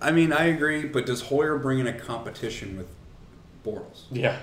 I 0.00 0.12
mean, 0.12 0.32
I 0.32 0.44
agree, 0.46 0.84
but 0.84 1.06
does 1.06 1.22
Hoyer 1.22 1.58
bring 1.58 1.78
in 1.78 1.86
a 1.86 1.92
competition 1.92 2.76
with 2.76 2.88
Bortles? 3.64 4.02
yeah, 4.10 4.38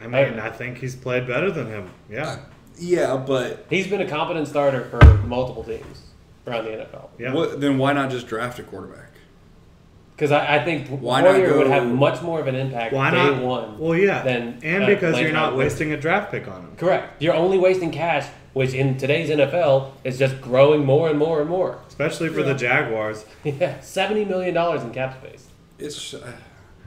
I 0.00 0.06
mean, 0.06 0.38
I 0.38 0.50
think 0.50 0.78
he's 0.78 0.96
played 0.96 1.26
better 1.26 1.50
than 1.50 1.66
him. 1.68 1.90
Yeah, 2.10 2.40
Yeah, 2.76 3.16
but 3.16 3.66
he's 3.70 3.86
been 3.86 4.00
a 4.00 4.08
competent 4.08 4.48
starter 4.48 4.84
for 4.84 5.02
multiple 5.26 5.62
teams 5.62 6.02
around 6.46 6.64
the 6.64 6.72
NFL. 6.72 7.08
yeah. 7.18 7.32
what, 7.32 7.60
then 7.60 7.78
why 7.78 7.92
not 7.92 8.10
just 8.10 8.26
draft 8.26 8.58
a 8.58 8.62
quarterback? 8.64 9.03
Because 10.16 10.30
I, 10.30 10.56
I 10.58 10.64
think 10.64 10.88
Why 10.88 11.22
not 11.22 11.34
Warrior 11.34 11.58
would 11.58 11.66
have 11.66 11.86
much 11.88 12.22
more 12.22 12.38
of 12.40 12.46
an 12.46 12.54
impact 12.54 12.94
Why 12.94 13.10
day 13.10 13.16
not? 13.16 13.42
one. 13.42 13.78
Well, 13.78 13.96
yeah, 13.96 14.22
than, 14.22 14.60
and 14.62 14.84
uh, 14.84 14.86
because 14.86 15.14
Lane 15.14 15.24
you're 15.24 15.32
not 15.32 15.56
wasting 15.56 15.92
a 15.92 15.96
draft 15.96 16.30
pick 16.30 16.46
on 16.46 16.60
him, 16.60 16.76
Correct. 16.76 17.20
You're 17.20 17.34
only 17.34 17.58
wasting 17.58 17.90
cash, 17.90 18.28
which 18.52 18.74
in 18.74 18.96
today's 18.96 19.28
NFL 19.28 19.90
is 20.04 20.16
just 20.18 20.40
growing 20.40 20.84
more 20.84 21.08
and 21.10 21.18
more 21.18 21.40
and 21.40 21.50
more. 21.50 21.80
especially 21.88 22.28
for 22.28 22.42
the 22.44 22.54
Jaguars. 22.54 23.24
Yeah, 23.44 23.80
seventy 23.80 24.24
million 24.24 24.54
dollars 24.54 24.82
in 24.82 24.92
cap 24.92 25.18
space. 25.20 25.48
It's 25.80 26.14
uh, 26.14 26.32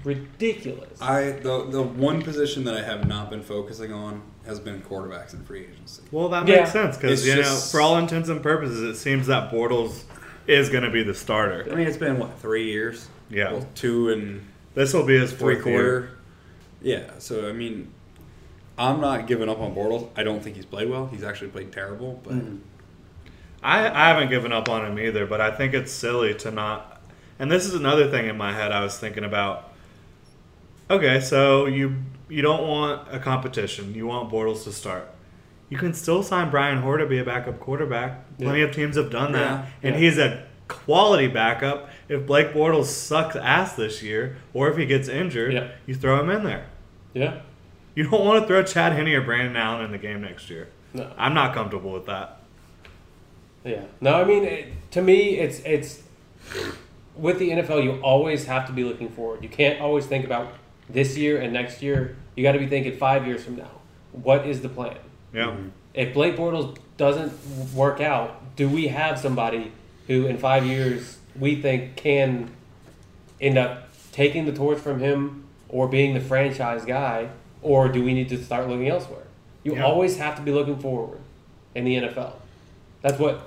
Ridiculous. 0.05 1.01
I 1.01 1.31
the 1.31 1.65
the 1.69 1.81
one 1.83 2.21
position 2.21 2.63
that 2.63 2.75
I 2.77 2.81
have 2.83 3.07
not 3.07 3.29
been 3.29 3.41
focusing 3.43 3.91
on 3.91 4.21
has 4.45 4.57
been 4.59 4.81
quarterbacks 4.81 5.33
in 5.33 5.43
free 5.43 5.65
agency. 5.65 6.01
Well, 6.11 6.29
that 6.29 6.47
Yeah. 6.47 6.57
makes 6.57 6.71
sense 6.71 6.95
because 6.95 7.27
you 7.27 7.35
just- 7.35 7.73
know, 7.73 7.77
for 7.79 7.83
all 7.83 7.97
intents 7.97 8.29
and 8.29 8.41
purposes, 8.41 8.81
it 8.83 8.95
seems 8.95 9.27
that 9.27 9.51
Bortles 9.51 10.03
is 10.45 10.69
going 10.69 10.85
to 10.85 10.89
be 10.89 11.03
the 11.03 11.13
starter. 11.13 11.67
I 11.69 11.75
mean, 11.75 11.87
it's 11.87 11.97
been 11.97 12.19
what 12.19 12.39
three 12.39 12.71
years? 12.71 13.09
Yeah. 13.29 13.51
well, 13.53 13.67
two 13.75 14.09
and 14.09 14.45
This 14.73 14.93
will 14.93 15.05
be 15.05 15.17
his 15.19 15.31
three 15.31 15.55
fourth 15.55 15.65
year. 15.67 15.81
quarter. 15.81 16.09
Yeah, 16.81 17.11
so 17.19 17.49
I 17.49 17.51
mean, 17.53 17.91
I'm 18.77 19.01
not 19.01 19.27
giving 19.27 19.49
up 19.49 19.59
on 19.59 19.73
Bortles. 19.75 20.09
I 20.15 20.23
don't 20.23 20.41
think 20.43 20.55
he's 20.55 20.65
played 20.65 20.89
well. 20.89 21.07
He's 21.07 21.23
actually 21.23 21.49
played 21.49 21.71
terrible, 21.71 22.21
but 22.23 22.33
mm-hmm. 22.33 22.57
I, 23.63 23.87
I 23.89 24.07
haven't 24.09 24.29
given 24.29 24.51
up 24.51 24.69
on 24.69 24.85
him 24.85 24.99
either, 24.99 25.25
but 25.25 25.41
I 25.41 25.51
think 25.51 25.73
it's 25.73 25.91
silly 25.91 26.35
to 26.35 26.51
not. 26.51 27.01
And 27.39 27.51
this 27.51 27.65
is 27.65 27.73
another 27.73 28.09
thing 28.09 28.27
in 28.27 28.37
my 28.37 28.53
head 28.53 28.71
I 28.71 28.83
was 28.83 28.97
thinking 28.97 29.23
about. 29.23 29.71
Okay, 30.89 31.19
so 31.19 31.65
you 31.65 31.97
you 32.29 32.41
don't 32.41 32.67
want 32.67 33.07
a 33.11 33.19
competition. 33.19 33.93
You 33.93 34.07
want 34.07 34.31
Bortles 34.31 34.63
to 34.65 34.71
start. 34.71 35.09
You 35.69 35.77
can 35.77 35.93
still 35.93 36.23
sign 36.23 36.49
Brian 36.49 36.77
Hoyer 36.77 36.99
to 36.99 37.05
be 37.05 37.17
a 37.19 37.25
backup 37.25 37.59
quarterback. 37.59 38.37
Plenty 38.37 38.59
Yeah. 38.59 38.65
of 38.67 38.75
teams 38.75 38.95
have 38.95 39.09
done 39.11 39.33
that, 39.33 39.65
Yeah, 39.65 39.65
and 39.83 39.95
yeah. 39.95 40.01
he's 40.01 40.17
a 40.17 40.46
quality 40.67 41.27
backup. 41.27 41.89
If 42.09 42.25
Blake 42.25 42.53
Bortles 42.53 42.85
sucks 42.85 43.35
ass 43.35 43.75
this 43.75 44.01
year, 44.03 44.37
or 44.53 44.69
if 44.69 44.77
he 44.77 44.85
gets 44.85 45.07
injured, 45.07 45.53
Yeah. 45.53 45.69
you 45.85 45.95
throw 45.95 46.19
him 46.21 46.29
in 46.29 46.43
there. 46.43 46.65
yeah. 47.13 47.39
You 47.95 48.03
don't 48.07 48.23
want 48.23 48.41
to 48.43 48.47
throw 48.47 48.61
Chad 48.61 48.93
Henne 48.93 49.07
or 49.07 49.21
Brandon 49.21 49.55
Allen 49.55 49.83
in 49.85 49.91
the 49.91 49.97
game 49.97 50.21
next 50.21 50.51
year. 50.51 50.67
No. 50.93 51.11
I'm 51.17 51.33
not 51.33 51.55
comfortable 51.55 51.91
with 51.91 52.05
that. 52.05 52.41
Yeah. 53.63 53.81
No, 53.99 54.13
I 54.21 54.23
mean, 54.23 54.43
it, 54.43 54.67
to 54.91 55.01
me, 55.01 55.37
it's 55.39 55.59
it's 55.65 56.03
with 57.15 57.39
the 57.39 57.49
NFL. 57.49 57.83
You 57.83 57.93
always 58.03 58.45
have 58.45 58.67
to 58.67 58.71
be 58.71 58.83
looking 58.83 59.09
forward. 59.09 59.41
You 59.41 59.49
can't 59.49 59.81
always 59.81 60.05
think 60.05 60.25
about 60.25 60.53
this 60.87 61.17
year 61.17 61.41
and 61.41 61.51
next 61.51 61.81
year. 61.81 62.15
You 62.35 62.43
got 62.43 62.51
to 62.51 62.59
be 62.59 62.67
thinking 62.67 62.95
five 62.97 63.25
years 63.25 63.43
from 63.43 63.55
now. 63.55 63.71
What 64.11 64.45
is 64.45 64.61
the 64.61 64.69
plan? 64.69 64.97
Yeah. 65.33 65.55
If 65.95 66.13
Blake 66.13 66.37
Bortles 66.37 66.77
doesn't 66.97 67.33
work 67.73 67.99
out, 67.99 68.55
do 68.55 68.69
we 68.69 68.89
have 68.89 69.17
somebody 69.17 69.71
who 70.07 70.25
in 70.25 70.37
five 70.37 70.65
years 70.65 71.17
we 71.39 71.55
think 71.61 71.95
can 71.95 72.49
end 73.39 73.57
up 73.57 73.89
taking 74.11 74.45
the 74.45 74.51
torch 74.51 74.79
from 74.79 74.99
him 74.99 75.43
or 75.69 75.87
being 75.87 76.13
the 76.13 76.19
franchise 76.21 76.85
guy, 76.85 77.29
or 77.61 77.89
do 77.89 78.03
we 78.03 78.13
need 78.13 78.29
to 78.29 78.41
start 78.43 78.67
looking 78.67 78.87
elsewhere? 78.87 79.23
You 79.63 79.75
Yeah. 79.75 79.83
always 79.85 80.17
have 80.17 80.35
to 80.37 80.41
be 80.41 80.51
looking 80.51 80.79
forward 80.79 81.19
in 81.75 81.83
the 81.83 81.95
NFL. 81.95 82.33
That's 83.01 83.19
what 83.19 83.41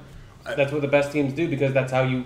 I- 0.46 0.54
that's 0.54 0.72
what 0.72 0.80
the 0.82 0.88
best 0.88 1.12
teams 1.12 1.32
do 1.34 1.48
because 1.48 1.72
that's 1.74 1.92
how 1.92 2.02
you 2.02 2.24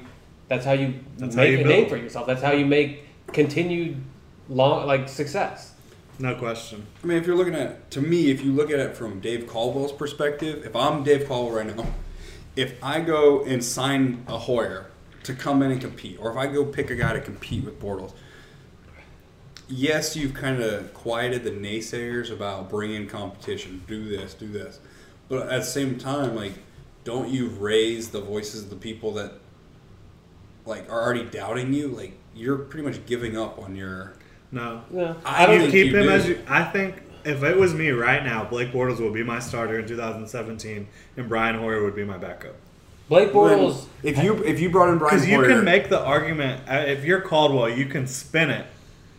that's 0.48 0.64
how 0.64 0.72
you 0.72 0.94
That's 1.18 1.34
how 1.34 1.40
make 1.42 1.52
you 1.52 1.60
a 1.60 1.62
build. 1.64 1.68
name 1.70 1.88
for 1.88 1.96
yourself. 1.96 2.26
That's 2.26 2.42
how 2.42 2.52
you 2.52 2.66
make 2.66 3.04
continued 3.32 3.96
long 4.48 4.86
like 4.86 5.08
success. 5.08 5.72
No 6.18 6.34
question. 6.34 6.86
I 7.02 7.06
mean, 7.06 7.16
if 7.18 7.26
you're 7.26 7.34
looking 7.34 7.54
at, 7.56 7.90
to 7.92 8.00
me, 8.00 8.30
if 8.30 8.44
you 8.44 8.52
look 8.52 8.70
at 8.70 8.78
it 8.78 8.94
from 8.96 9.18
Dave 9.20 9.46
Caldwell's 9.48 9.90
perspective, 9.90 10.64
if 10.64 10.76
I'm 10.76 11.02
Dave 11.02 11.26
Caldwell 11.26 11.56
right 11.64 11.76
now, 11.76 11.86
if 12.56 12.82
I 12.82 13.00
go 13.00 13.44
and 13.44 13.64
sign 13.64 14.24
a 14.28 14.38
Hoyer 14.38 14.86
to 15.24 15.34
come 15.34 15.62
in 15.62 15.70
and 15.70 15.80
compete, 15.80 16.18
or 16.20 16.30
if 16.30 16.36
I 16.36 16.46
go 16.46 16.64
pick 16.64 16.90
a 16.90 16.94
guy 16.94 17.12
to 17.14 17.20
compete 17.20 17.64
with 17.64 17.80
Bortles, 17.80 18.12
yes, 19.68 20.16
you've 20.16 20.34
kind 20.34 20.62
of 20.62 20.92
quieted 20.94 21.44
the 21.44 21.50
naysayers 21.50 22.30
about 22.30 22.68
bringing 22.70 23.06
competition, 23.06 23.82
do 23.86 24.08
this, 24.08 24.34
do 24.34 24.46
this, 24.46 24.78
but 25.28 25.48
at 25.48 25.60
the 25.60 25.66
same 25.66 25.98
time, 25.98 26.36
like, 26.36 26.52
don't 27.04 27.28
you 27.28 27.48
raise 27.48 28.10
the 28.10 28.20
voices 28.20 28.64
of 28.64 28.70
the 28.70 28.76
people 28.76 29.12
that 29.12 29.32
like 30.66 30.90
are 30.90 31.02
already 31.02 31.24
doubting 31.24 31.72
you? 31.72 31.88
Like, 31.88 32.14
you're 32.34 32.58
pretty 32.58 32.86
much 32.86 33.04
giving 33.06 33.36
up 33.36 33.58
on 33.58 33.76
your. 33.76 34.14
No. 34.50 34.82
Yeah. 34.92 35.14
I 35.24 35.42
I 35.42 35.46
don't 35.46 35.58
think 35.58 35.72
keep 35.72 35.92
you 35.92 35.98
him 35.98 36.04
do. 36.04 36.10
as 36.10 36.28
you, 36.28 36.42
I 36.48 36.64
think 36.64 37.02
if 37.24 37.42
it 37.42 37.56
was 37.56 37.74
me 37.74 37.90
right 37.90 38.22
now, 38.24 38.44
Blake 38.44 38.72
Bortles 38.72 39.00
would 39.00 39.14
be 39.14 39.22
my 39.22 39.38
starter 39.38 39.78
in 39.78 39.86
2017, 39.86 40.86
and 41.16 41.28
Brian 41.28 41.58
Hoyer 41.58 41.82
would 41.82 41.96
be 41.96 42.04
my 42.04 42.18
backup. 42.18 42.54
Blake 43.08 43.32
Bortles. 43.32 43.86
if 44.02 44.22
you 44.22 44.42
if 44.44 44.60
you 44.60 44.70
brought 44.70 44.88
in 44.90 44.98
Brian 44.98 45.14
Because 45.14 45.28
you 45.28 45.36
Hoyer, 45.36 45.48
can 45.48 45.64
make 45.64 45.88
the 45.90 46.00
argument 46.00 46.62
uh, 46.68 46.74
if 46.86 47.04
you're 47.04 47.20
Caldwell, 47.20 47.68
you 47.68 47.86
can 47.86 48.06
spin 48.06 48.50
it, 48.50 48.66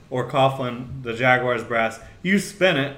or 0.10 0.28
Coughlin, 0.30 1.04
the 1.04 1.14
Jaguars 1.14 1.64
brass, 1.64 2.00
you 2.24 2.40
spin 2.40 2.78
it. 2.78 2.98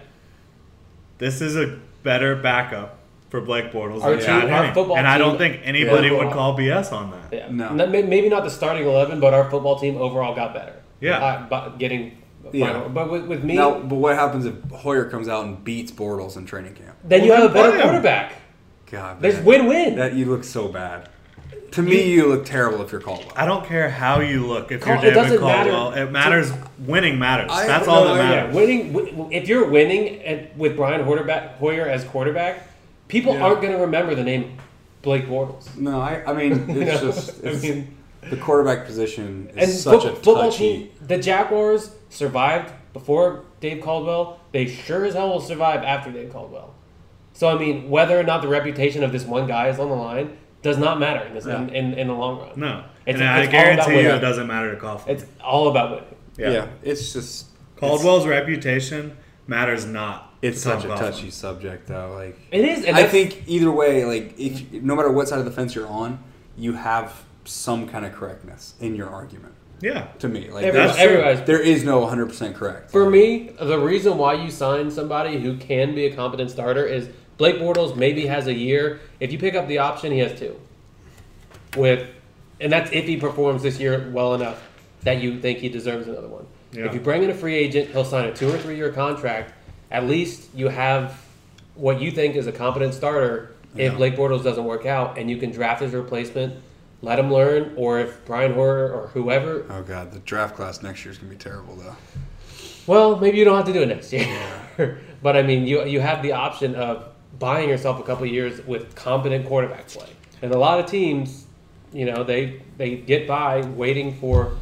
This 1.17 1.41
is 1.41 1.55
a 1.57 1.79
better 2.03 2.35
backup 2.35 2.99
for 3.29 3.41
Blake 3.41 3.71
Bortles 3.73 4.01
Our 4.03 4.11
than 4.15 4.19
Chad 4.25 4.41
team- 4.43 4.53
our 4.53 4.63
Henne. 4.65 4.73
football 4.73 4.97
and 4.97 5.05
I 5.07 5.17
don't 5.17 5.37
think 5.37 5.59
anybody 5.65 6.09
would 6.09 6.31
call 6.31 6.57
BS 6.57 6.93
on 6.93 7.11
that. 7.11 7.33
Yeah. 7.33 7.47
No. 7.51 7.87
Maybe 7.87 8.29
not 8.29 8.43
the 8.45 8.49
starting 8.49 8.87
eleven, 8.87 9.19
but 9.19 9.33
our 9.33 9.49
football 9.49 9.77
team 9.79 9.97
overall 9.97 10.33
got 10.35 10.53
better. 10.53 10.73
Yeah. 11.01 11.17
Uh, 11.17 11.47
but 11.49 11.77
getting. 11.79 12.17
Yeah. 12.54 12.88
But 12.88 13.12
with, 13.12 13.26
with 13.26 13.43
me, 13.43 13.56
Now, 13.56 13.80
but 13.80 13.95
what 13.95 14.15
happens 14.15 14.45
if 14.45 14.56
Hoyer 14.71 15.06
comes 15.06 15.28
out 15.28 15.45
and 15.45 15.63
beats 15.63 15.91
Bortles 15.91 16.38
in 16.38 16.45
training 16.45 16.76
camp? 16.76 16.95
then 17.04 17.23
you 17.23 17.32
Well, 17.32 17.41
have 17.43 17.52
a 17.52 17.54
better 17.54 17.82
quarterback. 17.82 18.34
God, 18.89 19.21
There's 19.21 19.39
win-win. 19.43 19.95
That 19.97 20.13
you 20.13 20.26
look 20.28 20.43
so 20.45 20.67
bad. 20.69 21.10
To 21.71 21.82
me, 21.82 22.10
you 22.13 22.28
look 22.28 22.45
terrible 22.45 22.82
if 22.82 22.91
you're 22.93 23.02
Caldwell. 23.02 23.34
I 23.36 23.45
don't 23.45 23.65
care 23.65 23.89
how 23.89 24.21
you 24.21 24.45
look. 24.47 24.71
If 24.71 24.82
Cal- 24.82 25.02
you're 25.04 25.12
it 25.12 25.15
David 25.15 25.30
doesn't 25.39 25.41
matter. 25.45 25.71
Caldwell, 25.71 26.02
it 26.02 26.12
matters. 26.12 26.54
winning 26.80 27.19
matters. 27.19 27.52
I- 27.52 27.67
That's 27.67 27.86
no, 27.88 27.93
all 27.93 28.06
that 28.06 28.13
I- 28.13 28.17
Yeah, 28.17 28.30
matters. 28.43 28.56
winning. 28.56 28.93
w- 28.93 29.28
If 29.32 29.50
you're 29.50 29.67
winning 29.67 30.21
at, 30.23 30.58
with 30.58 30.78
Brian 30.78 31.04
Hoyer, 31.04 31.23
Hoyer 31.60 31.86
as 31.88 32.06
quarterback, 32.06 32.63
people 33.10 33.34
Yeah. 33.34 33.41
aren't 33.43 33.62
going 33.62 33.73
to 33.73 33.80
remember 33.80 34.15
the 34.15 34.23
name 34.23 34.58
Blake 35.02 35.28
Bortles. 35.28 35.76
No, 35.78 36.00
I, 36.00 36.23
I 36.26 36.34
mean 36.34 36.54
it's 36.69 37.02
know? 37.02 37.12
just 37.12 37.45
I 37.45 37.52
mean, 37.56 37.95
the 38.30 38.38
quarterback 38.38 38.86
position 38.86 39.50
and 39.52 39.60
is 39.69 39.84
such 39.84 40.04
fo- 40.04 40.10
a 40.10 40.15
football 40.15 40.36
touchy. 40.52 40.58
team. 40.78 40.89
The 41.06 41.17
Jaguars 41.17 41.91
survived 42.09 42.73
before 42.93 43.43
Dave 43.59 43.81
Caldwell. 43.81 44.39
They 44.51 44.65
sure 44.67 45.05
as 45.05 45.13
hell 45.13 45.29
will 45.29 45.41
survive 45.41 45.83
after 45.83 46.11
Dave 46.11 46.31
Caldwell. 46.31 46.73
So 47.33 47.47
I 47.49 47.57
mean, 47.57 47.89
whether 47.89 48.19
or 48.19 48.23
not 48.23 48.41
the 48.41 48.47
reputation 48.47 49.03
of 49.03 49.11
this 49.11 49.23
one 49.23 49.47
guy 49.47 49.67
is 49.69 49.79
on 49.79 49.89
the 49.89 49.95
line 49.95 50.37
does 50.63 50.77
not 50.77 50.99
matter 50.99 51.25
in 51.27 51.33
this 51.35 51.45
in, 51.45 51.69
in, 51.69 51.93
in 51.93 52.07
the 52.07 52.13
long 52.13 52.39
run. 52.39 52.51
No, 52.59 52.83
It's- 53.05 53.21
and 53.21 53.23
I 53.23 53.41
it's 53.43 53.53
all 53.53 53.59
about 53.59 53.85
guarantee 53.85 54.01
you 54.03 54.09
it 54.15 54.19
doesn't 54.19 54.47
matter 54.47 54.73
to 54.73 54.81
Coughlin. 54.81 55.07
It's 55.07 55.25
all 55.43 55.67
about 55.69 55.91
winning. 55.91 56.15
Yeah. 56.53 56.67
it's 56.83 57.13
just 57.13 57.47
Caldwell's 57.77 58.25
reputation 58.25 59.15
matters 59.45 59.85
not. 59.85 60.33
It's 60.41 60.61
such 60.61 60.83
a 60.83 60.87
Coughlin. 60.87 60.99
touchy 60.99 61.31
subject, 61.31 61.87
though. 61.87 62.13
Like 62.13 62.39
It 62.51 62.65
is, 62.65 62.85
and 62.85 62.95
I 62.95 63.03
think 63.07 63.43
either 63.47 63.71
way, 63.71 64.03
like 64.05 64.33
if 64.39 64.71
no 64.71 64.95
matter 64.95 65.11
what 65.11 65.27
side 65.27 65.39
of 65.39 65.45
the 65.45 65.51
fence 65.51 65.73
you're 65.75 65.87
on, 65.87 66.23
you 66.55 66.73
have 66.73 67.23
some 67.45 67.87
kind 67.87 68.05
of 68.05 68.13
correctness 68.13 68.73
in 68.79 68.95
your 68.95 69.09
argument. 69.09 69.53
Yeah, 69.81 70.07
To 70.19 70.27
me, 70.27 70.49
like 70.49 70.65
Every- 70.65 70.79
there's- 70.79 70.95
That's 70.95 70.95
true. 70.95 71.11
everybody's 71.19 71.45
there 71.45 71.59
is 71.61 71.83
no 71.83 71.99
100 71.99 72.25
percent 72.27 72.55
correct. 72.55 72.89
For 72.91 73.09
me, 73.09 73.51
the 73.59 73.77
reason 73.77 74.17
why 74.17 74.33
you 74.33 74.49
sign 74.49 74.89
somebody 74.89 75.37
who 75.37 75.55
can 75.57 75.93
be 75.93 76.05
a 76.07 76.15
competent 76.15 76.49
starter 76.49 76.83
is 76.85 77.09
Blake 77.37 77.57
Bortles 77.59 77.95
maybe 77.95 78.25
has 78.25 78.47
a 78.47 78.53
year. 78.53 78.99
If 79.19 79.31
you 79.31 79.37
pick 79.37 79.53
up 79.53 79.67
the 79.67 79.77
option, 79.77 80.11
he 80.11 80.19
has 80.19 80.37
two. 80.39 80.55
With, 81.75 82.07
and 82.59 82.71
that's 82.71 82.91
if 82.91 83.05
he 83.05 83.17
performs 83.17 83.61
this 83.61 83.79
year 83.79 84.09
well 84.11 84.33
enough 84.33 84.61
that 85.03 85.21
you 85.21 85.39
think 85.39 85.59
he 85.59 85.69
deserves 85.69 86.07
another 86.07 86.27
one. 86.27 86.45
Yeah. 86.71 86.85
If 86.85 86.93
you 86.95 86.99
bring 86.99 87.21
in 87.23 87.29
a 87.29 87.33
free 87.35 87.55
agent, 87.55 87.89
he'll 87.91 88.03
sign 88.05 88.25
a 88.25 88.33
two 88.33 88.49
or 88.49 88.57
three 88.57 88.75
year 88.77 88.91
contract. 88.91 89.53
At 89.91 90.05
least 90.07 90.49
you 90.55 90.69
have 90.69 91.21
what 91.75 92.01
you 92.01 92.09
think 92.09 92.35
is 92.35 92.47
a 92.47 92.51
competent 92.51 92.93
starter. 92.95 93.51
If 93.75 93.91
Yeah. 93.91 93.97
Blake 93.97 94.15
Bortles 94.15 94.43
doesn't 94.43 94.65
work 94.65 94.87
out, 94.87 95.19
and 95.19 95.29
you 95.29 95.37
can 95.37 95.51
draft 95.51 95.83
his 95.83 95.93
replacement, 95.93 96.55
let 97.01 97.19
him 97.19 97.31
learn. 97.31 97.73
Or 97.75 97.99
if 97.99 98.25
Brian 98.25 98.53
Hoyer 98.53 98.91
or 98.91 99.07
whoever 99.07 99.65
oh 99.69 99.83
god, 99.83 100.12
the 100.12 100.19
draft 100.19 100.55
class 100.55 100.81
next 100.81 101.03
year 101.05 101.12
is 101.12 101.17
gonna 101.17 101.29
be 101.29 101.38
terrible, 101.38 101.75
though. 101.75 101.95
Well, 102.86 103.17
maybe 103.17 103.38
you 103.38 103.43
don't 103.45 103.57
have 103.57 103.65
to 103.65 103.73
do 103.73 103.81
it 103.81 103.88
next 103.88 104.13
year. 104.13 105.01
but 105.21 105.36
I 105.36 105.43
mean, 105.43 105.67
you 105.67 105.83
you 105.86 105.99
have 105.99 106.21
the 106.21 106.33
option 106.33 106.75
of 106.75 107.10
buying 107.39 107.69
yourself 107.69 107.99
a 107.99 108.03
couple 108.03 108.25
of 108.25 108.31
years 108.31 108.65
with 108.65 108.95
competent 108.95 109.45
quarterback 109.45 109.88
play. 109.88 110.10
And 110.41 110.53
a 110.53 110.57
lot 110.57 110.79
of 110.79 110.86
teams, 110.86 111.45
you 111.91 112.05
know, 112.05 112.23
they 112.23 112.62
they 112.77 112.95
get 112.95 113.27
by 113.27 113.62
waiting 113.62 114.15
for 114.15 114.57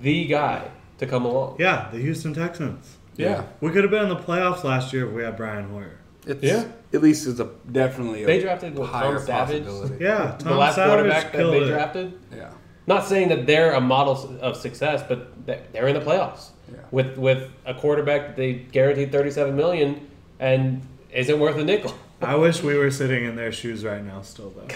the 0.00 0.26
guy 0.26 0.70
to 0.98 1.06
come 1.06 1.24
along. 1.24 1.56
yeah, 1.58 1.88
the 1.92 1.98
Houston 1.98 2.32
Texans. 2.32 2.96
Yeah. 3.16 3.44
We 3.60 3.70
could 3.70 3.82
have 3.82 3.90
been 3.90 4.04
in 4.04 4.08
the 4.08 4.16
playoffs 4.16 4.62
last 4.62 4.92
year 4.92 5.06
if 5.06 5.12
we 5.12 5.22
had 5.22 5.36
Brian 5.36 5.70
Hoyer. 5.70 5.98
It's, 6.26 6.42
Yeah. 6.42 6.64
At 6.92 7.02
least 7.02 7.26
it's 7.26 7.40
a 7.40 7.50
definitely 7.70 8.24
a 8.24 8.26
They 8.26 8.40
drafted 8.40 8.76
what, 8.76 8.88
higher 8.88 9.16
Tom 9.16 9.26
Savage? 9.26 9.64
possibility. 9.64 10.04
Yeah, 10.04 10.34
the 10.38 10.44
Tom 10.44 10.58
last 10.58 10.74
Savage 10.76 10.90
quarterback 10.94 11.22
that 11.24 11.32
killed 11.38 11.54
they 11.54 11.58
it. 11.62 11.68
drafted. 11.68 12.12
Yeah. 12.34 12.50
Not 12.86 13.06
saying 13.06 13.28
that 13.28 13.46
they're 13.46 13.72
a 13.72 13.80
model 13.80 14.36
of 14.40 14.56
success, 14.56 15.02
but 15.08 15.46
they- 15.46 15.60
they're 15.72 15.88
in 15.88 15.94
the 15.94 16.00
playoffs 16.00 16.50
Yeah. 16.70 16.78
with 16.90 17.16
with 17.18 17.48
a 17.64 17.74
quarterback 17.74 18.26
that 18.28 18.36
they 18.36 18.52
guaranteed 18.54 19.12
thirty 19.12 19.30
seven 19.30 19.56
million 19.56 20.06
and 20.40 20.82
isn't 21.12 21.38
worth 21.38 21.56
a 21.56 21.64
nickel. 21.64 21.94
I 22.22 22.34
wish 22.36 22.62
we 22.62 22.76
were 22.76 22.90
sitting 22.90 23.24
in 23.24 23.36
their 23.36 23.52
shoes 23.52 23.84
right 23.84 24.02
now, 24.04 24.22
still 24.22 24.50
though. 24.56 24.68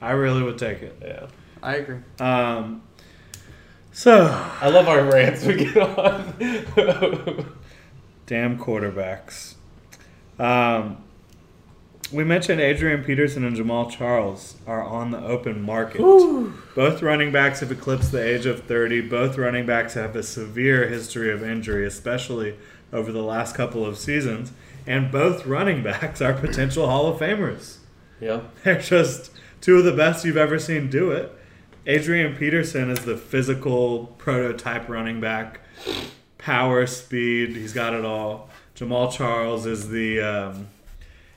I 0.00 0.12
really 0.12 0.42
would 0.42 0.58
take 0.58 0.82
it. 0.82 0.96
Yeah. 1.02 1.26
I 1.62 1.74
agree. 1.76 1.98
Um, 2.20 2.82
so 3.92 4.26
I 4.60 4.68
love 4.68 4.88
our 4.88 5.02
rants 5.04 5.44
we 5.44 5.54
get 5.56 5.76
on. 5.76 6.34
damn 8.26 8.58
quarterbacks. 8.58 9.54
Um, 10.38 10.98
we 12.12 12.24
mentioned 12.24 12.60
Adrian 12.60 13.04
Peterson 13.04 13.44
and 13.44 13.56
Jamaal 13.56 13.90
Charles 13.90 14.56
are 14.66 14.82
on 14.82 15.10
the 15.10 15.18
open 15.18 15.60
market. 15.60 16.00
Both 16.74 17.02
running 17.02 17.32
backs 17.32 17.60
have 17.60 17.70
eclipsed 17.70 18.12
the 18.12 18.24
age 18.24 18.46
of 18.46 18.62
30. 18.64 19.02
Both 19.02 19.36
running 19.36 19.66
backs 19.66 19.94
have 19.94 20.16
a 20.16 20.22
severe 20.22 20.88
history 20.88 21.30
of 21.30 21.42
injury, 21.42 21.84
especially 21.86 22.56
over 22.92 23.12
the 23.12 23.22
last 23.22 23.54
couple 23.54 23.84
of 23.84 23.98
seasons. 23.98 24.52
And 24.86 25.12
both 25.12 25.44
running 25.44 25.82
backs 25.82 26.22
are 26.22 26.32
potential 26.32 26.86
Hall 26.88 27.08
of 27.08 27.20
Famers. 27.20 27.76
yeah. 28.20 28.40
They're 28.64 28.80
just 28.80 29.30
two 29.60 29.76
of 29.76 29.84
the 29.84 29.92
best 29.92 30.24
you've 30.24 30.36
ever 30.38 30.58
seen 30.58 30.88
do 30.88 31.10
it. 31.10 31.32
Adrian 31.86 32.36
Peterson 32.36 32.90
is 32.90 33.00
the 33.00 33.16
physical 33.16 34.14
prototype 34.18 34.88
running 34.88 35.20
back, 35.20 35.60
power, 36.38 36.86
speed. 36.86 37.50
He's 37.56 37.72
got 37.72 37.92
it 37.94 38.04
all. 38.04 38.48
Jamaal 38.78 39.12
Charles 39.12 39.66
is 39.66 39.88
the 39.88 40.20
um, 40.20 40.68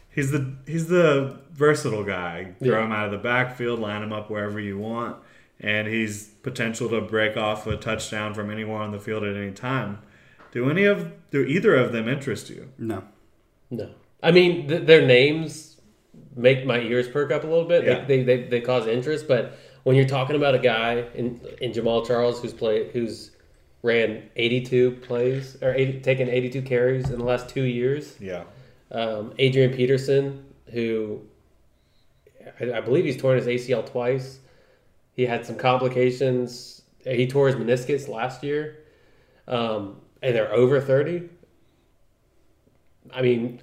he's 0.09 0.31
the 0.31 0.53
he's 0.67 0.87
the 0.87 1.37
versatile 1.51 2.03
guy. 2.03 2.53
Throw 2.63 2.79
Yeah. 2.79 2.85
him 2.85 2.91
out 2.91 3.05
of 3.05 3.11
the 3.11 3.17
backfield, 3.17 3.79
line 3.79 4.03
him 4.03 4.13
up 4.13 4.29
wherever 4.29 4.59
you 4.59 4.77
want, 4.77 5.17
and 5.59 5.87
he's 5.87 6.27
potential 6.43 6.87
to 6.89 7.01
break 7.01 7.35
off 7.37 7.65
a 7.65 7.77
touchdown 7.77 8.33
from 8.33 8.51
anywhere 8.51 8.77
on 8.77 8.91
the 8.91 8.99
field 8.99 9.23
at 9.23 9.35
any 9.35 9.51
time. 9.51 9.99
Do 10.51 10.69
any 10.69 10.83
of 10.83 11.11
do 11.31 11.41
either 11.43 11.75
of 11.75 11.91
them 11.93 12.07
interest 12.07 12.49
you? 12.49 12.69
No. 12.77 13.03
No. 13.71 13.89
I 14.21 14.31
mean, 14.31 14.67
th- 14.67 14.85
their 14.85 15.05
names 15.05 15.79
make 16.35 16.65
my 16.65 16.79
ears 16.79 17.07
perk 17.07 17.31
up 17.31 17.43
a 17.43 17.47
little 17.47 17.65
bit. 17.67 17.85
Yeah. 17.85 18.05
They, 18.05 18.23
they, 18.23 18.37
they, 18.43 18.47
they 18.49 18.61
cause 18.61 18.85
interest, 18.85 19.27
but 19.27 19.57
when 19.83 19.95
you're 19.95 20.07
talking 20.07 20.35
about 20.35 20.53
a 20.53 20.59
guy 20.59 21.05
in, 21.15 21.41
in 21.59 21.71
Jamaal 21.71 22.05
Charles 22.05 22.39
who's 22.41 22.53
play 22.53 22.91
who's 22.91 23.30
ran 23.83 24.29
82 24.35 24.91
plays 25.03 25.57
or 25.61 25.73
80, 25.73 25.99
taken 26.01 26.29
82 26.29 26.61
carries 26.61 27.09
in 27.09 27.17
the 27.19 27.25
last 27.25 27.49
two 27.49 27.63
years, 27.63 28.15
Yeah. 28.19 28.43
um, 28.91 29.33
Adrian 29.39 29.73
Peterson 29.73 30.45
who 30.71 31.21
I, 32.59 32.73
I 32.73 32.81
believe 32.81 33.05
he's 33.05 33.17
torn 33.17 33.37
his 33.37 33.47
ACL 33.47 33.85
twice. 33.89 34.39
He 35.13 35.25
had 35.25 35.45
some 35.45 35.55
complications. 35.57 36.81
He 37.05 37.27
tore 37.27 37.47
his 37.47 37.55
meniscus 37.55 38.07
last 38.07 38.43
year, 38.43 38.77
um, 39.47 39.97
and 40.21 40.35
they're 40.35 40.51
over 40.53 40.79
30. 40.79 41.29
I 43.13 43.21
mean, 43.21 43.61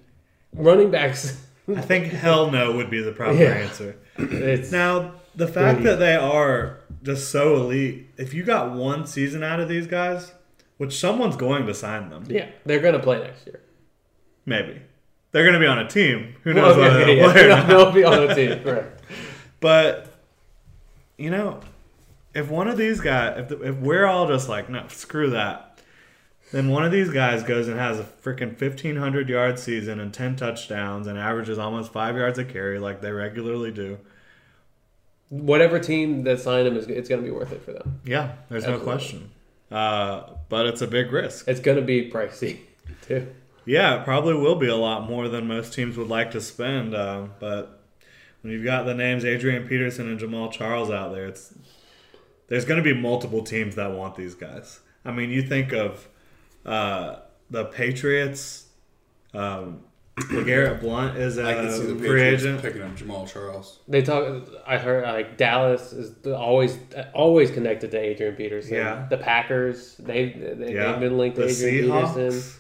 running 0.52 0.90
backs. 0.90 1.44
I 1.74 1.80
think 1.80 2.12
hell 2.12 2.50
no 2.50 2.76
would 2.76 2.90
be 2.90 3.02
the 3.02 3.12
proper 3.12 3.34
Yeah. 3.38 3.50
answer. 3.54 3.96
It's 4.18 4.70
Now, 4.72 5.14
the 5.38 5.46
fact 5.48 5.82
that 5.84 5.98
they 5.98 6.14
are 6.16 6.80
just 7.02 7.30
so 7.30 7.56
elite, 7.56 8.08
if 8.16 8.34
you 8.34 8.42
got 8.42 8.72
one 8.72 9.06
season 9.06 9.42
out 9.42 9.60
of 9.60 9.68
these 9.68 9.86
guys, 9.86 10.32
which 10.76 10.98
someone's 10.98 11.36
going 11.36 11.66
to 11.66 11.74
sign 11.74 12.10
them, 12.10 12.24
yeah, 12.28 12.48
they're 12.66 12.80
gonna 12.80 12.98
play 12.98 13.18
next 13.20 13.46
year. 13.46 13.60
maybe. 14.44 14.82
They're 15.30 15.42
going 15.44 15.54
to 15.54 15.60
be 15.60 15.66
on 15.66 15.78
a 15.78 15.86
team. 15.86 16.36
Who 16.44 16.54
knows 16.54 16.74
Well, 16.74 16.90
whether 16.90 17.12
yeah, 17.12 17.22
they'll 17.22 17.32
play 17.32 17.44
or 17.44 17.48
yeah, 17.48 17.54
not. 17.56 17.68
they'll 17.68 17.92
be 17.92 18.02
on 18.04 18.26
the 18.28 18.34
team, 18.34 18.62
right? 18.64 18.84
But, 19.60 20.06
you 21.18 21.28
know, 21.30 21.60
if 22.34 22.48
one 22.48 22.66
of 22.66 22.78
these 22.78 22.98
guys, 23.00 23.38
if, 23.40 23.48
the, 23.48 23.60
if 23.62 23.76
we're 23.76 24.06
all 24.06 24.26
just 24.26 24.48
like, 24.48 24.70
no, 24.70 24.86
screw 24.88 25.28
that, 25.30 25.80
then 26.50 26.70
one 26.70 26.82
of 26.82 26.92
these 26.92 27.10
guys 27.10 27.42
goes 27.42 27.68
and 27.68 27.78
has 27.78 27.98
a 27.98 28.04
freaking 28.04 28.58
1,500 28.58 29.28
yard 29.28 29.58
season 29.58 30.00
and 30.00 30.14
10 30.14 30.36
touchdowns 30.36 31.06
and 31.06 31.18
averages 31.18 31.58
almost 31.58 31.92
five 31.92 32.16
yards 32.16 32.38
a 32.38 32.44
carry 32.46 32.78
like 32.78 33.02
they 33.02 33.12
regularly 33.12 33.70
do. 33.70 33.98
Whatever 35.28 35.78
team 35.78 36.24
that 36.24 36.40
signed 36.40 36.66
him 36.66 36.76
is 36.76 36.86
it's 36.86 37.08
going 37.08 37.20
to 37.22 37.24
be 37.26 37.30
worth 37.30 37.52
it 37.52 37.62
for 37.62 37.72
them. 37.72 38.00
Yeah, 38.04 38.32
there's 38.48 38.66
no 38.66 38.78
question. 38.78 39.30
Uh, 39.70 40.22
but 40.48 40.66
it's 40.66 40.80
a 40.80 40.86
big 40.86 41.12
risk. 41.12 41.46
It's 41.46 41.60
going 41.60 41.76
to 41.76 41.84
be 41.84 42.10
pricey 42.10 42.60
too. 43.02 43.34
Yeah, 43.66 44.00
it 44.00 44.04
probably 44.04 44.34
will 44.34 44.54
be 44.56 44.68
a 44.68 44.76
lot 44.76 45.06
more 45.08 45.28
than 45.28 45.46
most 45.46 45.74
teams 45.74 45.98
would 45.98 46.08
like 46.08 46.30
to 46.30 46.40
spend. 46.40 46.94
Uh, 46.94 47.26
but 47.38 47.82
when 48.40 48.52
you've 48.52 48.64
got 48.64 48.86
the 48.86 48.94
names 48.94 49.26
Adrian 49.26 49.68
Peterson 49.68 50.08
and 50.08 50.18
Jamaal 50.18 50.50
Charles 50.50 50.90
out 50.90 51.12
there, 51.12 51.26
it's 51.26 51.52
there's 52.46 52.64
going 52.64 52.82
to 52.82 52.94
be 52.94 52.98
multiple 52.98 53.42
teams 53.42 53.74
that 53.74 53.92
want 53.92 54.16
these 54.16 54.34
guys. 54.34 54.80
I 55.04 55.12
mean, 55.12 55.28
you 55.28 55.42
think 55.42 55.72
of 55.72 56.08
uh, 56.64 57.16
the 57.50 57.66
Patriots. 57.66 58.68
Um, 59.34 59.82
Garrett 60.44 60.80
Blount 60.80 61.16
is 61.18 61.38
I 61.38 61.54
can 61.54 61.70
see 61.70 61.86
the 61.86 61.92
a 61.92 61.98
free 61.98 62.08
Patriots 62.08 62.42
agent. 62.44 62.62
picking 62.62 62.82
up 62.82 62.96
Jamaal 62.96 63.30
Charles. 63.32 63.78
They 63.88 64.02
talk. 64.02 64.48
I 64.66 64.78
heard 64.78 65.04
like 65.04 65.36
Dallas 65.36 65.92
is 65.92 66.12
always 66.26 66.78
always 67.14 67.50
connected 67.50 67.90
to 67.92 67.98
Adrian 67.98 68.34
Peterson. 68.36 68.74
Yeah. 68.74 69.06
The 69.08 69.18
Packers 69.18 69.96
they, 69.98 70.30
they 70.30 70.74
Yeah, 70.74 70.92
they've 70.92 71.00
been 71.00 71.18
linked 71.18 71.36
to 71.36 71.42
the 71.46 71.48
Adrian 71.50 71.90
Peterson. 72.14 72.52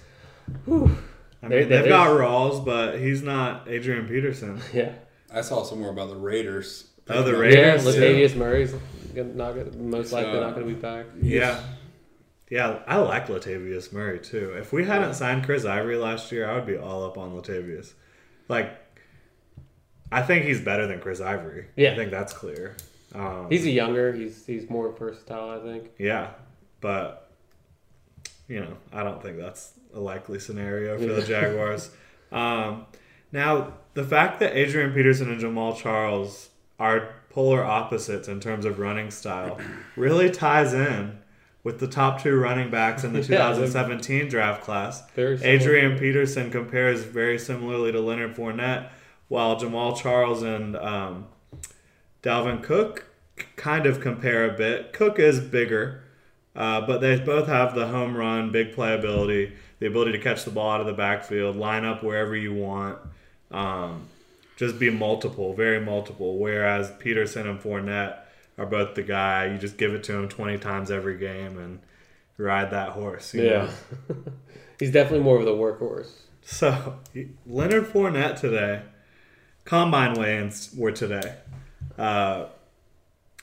Whew. 0.64 0.96
I 1.42 1.48
They- 1.48 1.60
mean, 1.60 1.68
they- 1.68 1.76
they've 1.80 1.88
got 1.88 2.08
Rawls, 2.08 2.64
but 2.64 2.98
he's 2.98 3.22
not 3.22 3.68
Adrian 3.68 4.06
Peterson. 4.08 4.60
Yeah. 4.72 4.92
I 5.32 5.42
saw 5.42 5.62
somewhere 5.62 5.90
about 5.90 6.08
the 6.08 6.16
Raiders. 6.16 6.88
Oh, 7.10 7.22
the 7.22 7.36
Raiders, 7.36 7.84
yeah, 7.84 7.92
too. 7.92 7.98
Latavius 8.00 8.34
Murray's 8.36 8.72
not 9.14 9.54
gonna, 9.54 9.66
most 9.76 10.12
likely 10.12 10.32
So- 10.32 10.40
not 10.40 10.54
going 10.54 10.66
to 10.68 10.74
be 10.74 10.80
back. 10.80 11.06
Yeah. 11.20 11.60
Yeah, 12.50 12.78
I 12.86 12.96
like 12.96 13.28
Latavius 13.28 13.92
Murray 13.92 14.18
too. 14.18 14.54
If 14.56 14.72
we 14.72 14.84
hadn't 14.84 15.14
signed 15.14 15.44
Chris 15.44 15.64
Ivory 15.64 15.96
last 15.96 16.32
year, 16.32 16.48
I 16.48 16.54
would 16.54 16.66
be 16.66 16.76
all 16.76 17.04
up 17.04 17.18
on 17.18 17.32
Latavius. 17.32 17.92
Like, 18.48 18.74
I 20.10 20.22
think 20.22 20.46
he's 20.46 20.60
better 20.60 20.86
than 20.86 21.00
Chris 21.00 21.20
Ivory. 21.20 21.66
Yeah. 21.76 21.92
I 21.92 21.96
think 21.96 22.10
that's 22.10 22.32
clear. 22.32 22.76
Um, 23.14 23.46
He's 23.50 23.64
a 23.66 23.70
younger. 23.70 24.12
He's 24.12 24.44
he's 24.46 24.68
more 24.68 24.90
versatile. 24.92 25.50
I 25.50 25.60
think. 25.60 25.90
yeah, 25.98 26.30
but 26.80 27.30
you 28.48 28.60
know, 28.60 28.76
I 28.92 29.02
don't 29.02 29.22
think 29.22 29.38
that's 29.38 29.72
a 29.94 30.00
likely 30.00 30.38
scenario 30.38 30.98
for 30.98 31.12
the 31.14 31.22
Jaguars. 31.22 31.90
um, 32.32 32.86
now, 33.32 33.74
the 33.94 34.04
fact 34.04 34.40
that 34.40 34.56
Adrian 34.56 34.92
Peterson 34.92 35.30
and 35.30 35.40
Jamaal 35.40 35.76
Charles 35.76 36.50
are 36.78 37.14
polar 37.30 37.62
opposites 37.64 38.28
in 38.28 38.40
terms 38.40 38.64
of 38.64 38.78
running 38.78 39.10
style 39.10 39.58
really 39.96 40.30
ties 40.30 40.72
in 40.72 41.17
with 41.64 41.80
the 41.80 41.86
top 41.86 42.22
two 42.22 42.36
running 42.36 42.70
backs 42.70 43.04
in 43.04 43.12
the 43.12 43.18
Yeah, 43.28 43.52
2017 43.52 44.28
draft 44.28 44.62
class. 44.62 45.02
Adrian 45.42 45.98
Peterson 45.98 46.50
compares 46.50 47.02
very 47.04 47.38
similarly 47.38 47.92
to 47.92 48.00
Leonard 48.00 48.36
Fournette, 48.36 48.90
while 49.28 49.58
Jamaal 49.58 49.96
Charles 49.96 50.42
and 50.42 50.76
um, 50.76 51.26
Dalvin 52.22 52.62
Cook 52.62 53.06
kind 53.56 53.86
of 53.86 54.00
compare 54.00 54.48
a 54.48 54.56
bit. 54.56 54.92
Cook 54.92 55.18
is 55.18 55.40
bigger, 55.40 56.02
uh, 56.56 56.80
but 56.86 57.00
they 57.00 57.18
both 57.18 57.46
have 57.46 57.74
the 57.74 57.88
home 57.88 58.16
run, 58.16 58.50
big 58.50 58.74
playability, 58.74 59.52
the 59.78 59.86
ability 59.86 60.12
to 60.12 60.18
catch 60.18 60.44
the 60.44 60.50
ball 60.50 60.70
out 60.70 60.80
of 60.80 60.86
the 60.86 60.92
backfield, 60.92 61.56
line 61.56 61.84
up 61.84 62.02
wherever 62.02 62.34
you 62.34 62.54
want, 62.54 62.98
um, 63.50 64.06
just 64.56 64.78
be 64.78 64.90
multiple, 64.90 65.54
very 65.54 65.80
multiple. 65.80 66.38
Whereas 66.38 66.90
Peterson 66.98 67.46
and 67.46 67.60
Fournette 67.60 68.18
are 68.58 68.66
both 68.66 68.94
the 68.94 69.02
guy 69.02 69.46
you 69.46 69.58
just 69.58 69.78
give 69.78 69.94
it 69.94 70.02
to 70.04 70.14
him 70.14 70.28
20 70.28 70.58
times 70.58 70.90
every 70.90 71.16
game 71.16 71.58
and 71.58 71.80
ride 72.36 72.70
that 72.72 72.90
horse. 72.90 73.32
Yeah. 73.32 73.70
he's 74.78 74.90
definitely 74.90 75.24
more 75.24 75.38
of 75.38 75.44
the 75.44 75.52
workhorse. 75.52 76.10
So 76.42 76.98
Leonard 77.46 77.86
Fournette 77.86 78.40
today, 78.40 78.82
combine 79.64 80.14
weigh-ins 80.14 80.74
were 80.76 80.92
today. 80.92 81.36
Uh, 81.96 82.46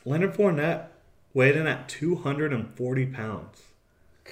Leonard 0.06 0.34
Fournette 0.34 0.88
weighed 1.34 1.56
in 1.56 1.67
at 1.67 1.88
240 1.89 3.06
pounds. 3.08 3.62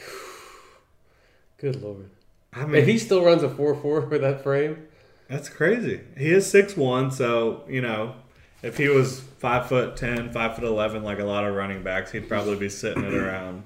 Good 1.57 1.81
lord. 1.81 2.09
I 2.51 2.65
mean, 2.65 2.75
If 2.81 2.87
he 2.87 2.97
still 2.97 3.23
runs 3.23 3.43
a 3.43 3.49
four 3.49 3.75
four 3.75 4.01
with 4.07 4.21
that 4.21 4.43
frame, 4.43 4.87
that's 5.29 5.49
crazy. 5.49 6.01
He 6.17 6.29
is 6.31 6.49
six 6.49 6.75
one, 6.77 7.11
so 7.11 7.63
you 7.67 7.81
know, 7.81 8.15
if 8.63 8.77
he 8.77 8.87
was 8.87 9.19
five 9.19 9.67
foot 9.67 9.95
10, 9.97 10.31
5 10.31 10.55
foot 10.55 10.63
11, 10.63 11.03
like 11.03 11.19
a 11.19 11.25
lot 11.25 11.43
of 11.43 11.53
running 11.53 11.83
backs, 11.83 12.11
he'd 12.11 12.27
probably 12.27 12.55
be 12.55 12.69
sitting 12.69 13.05
at 13.05 13.13
around 13.13 13.65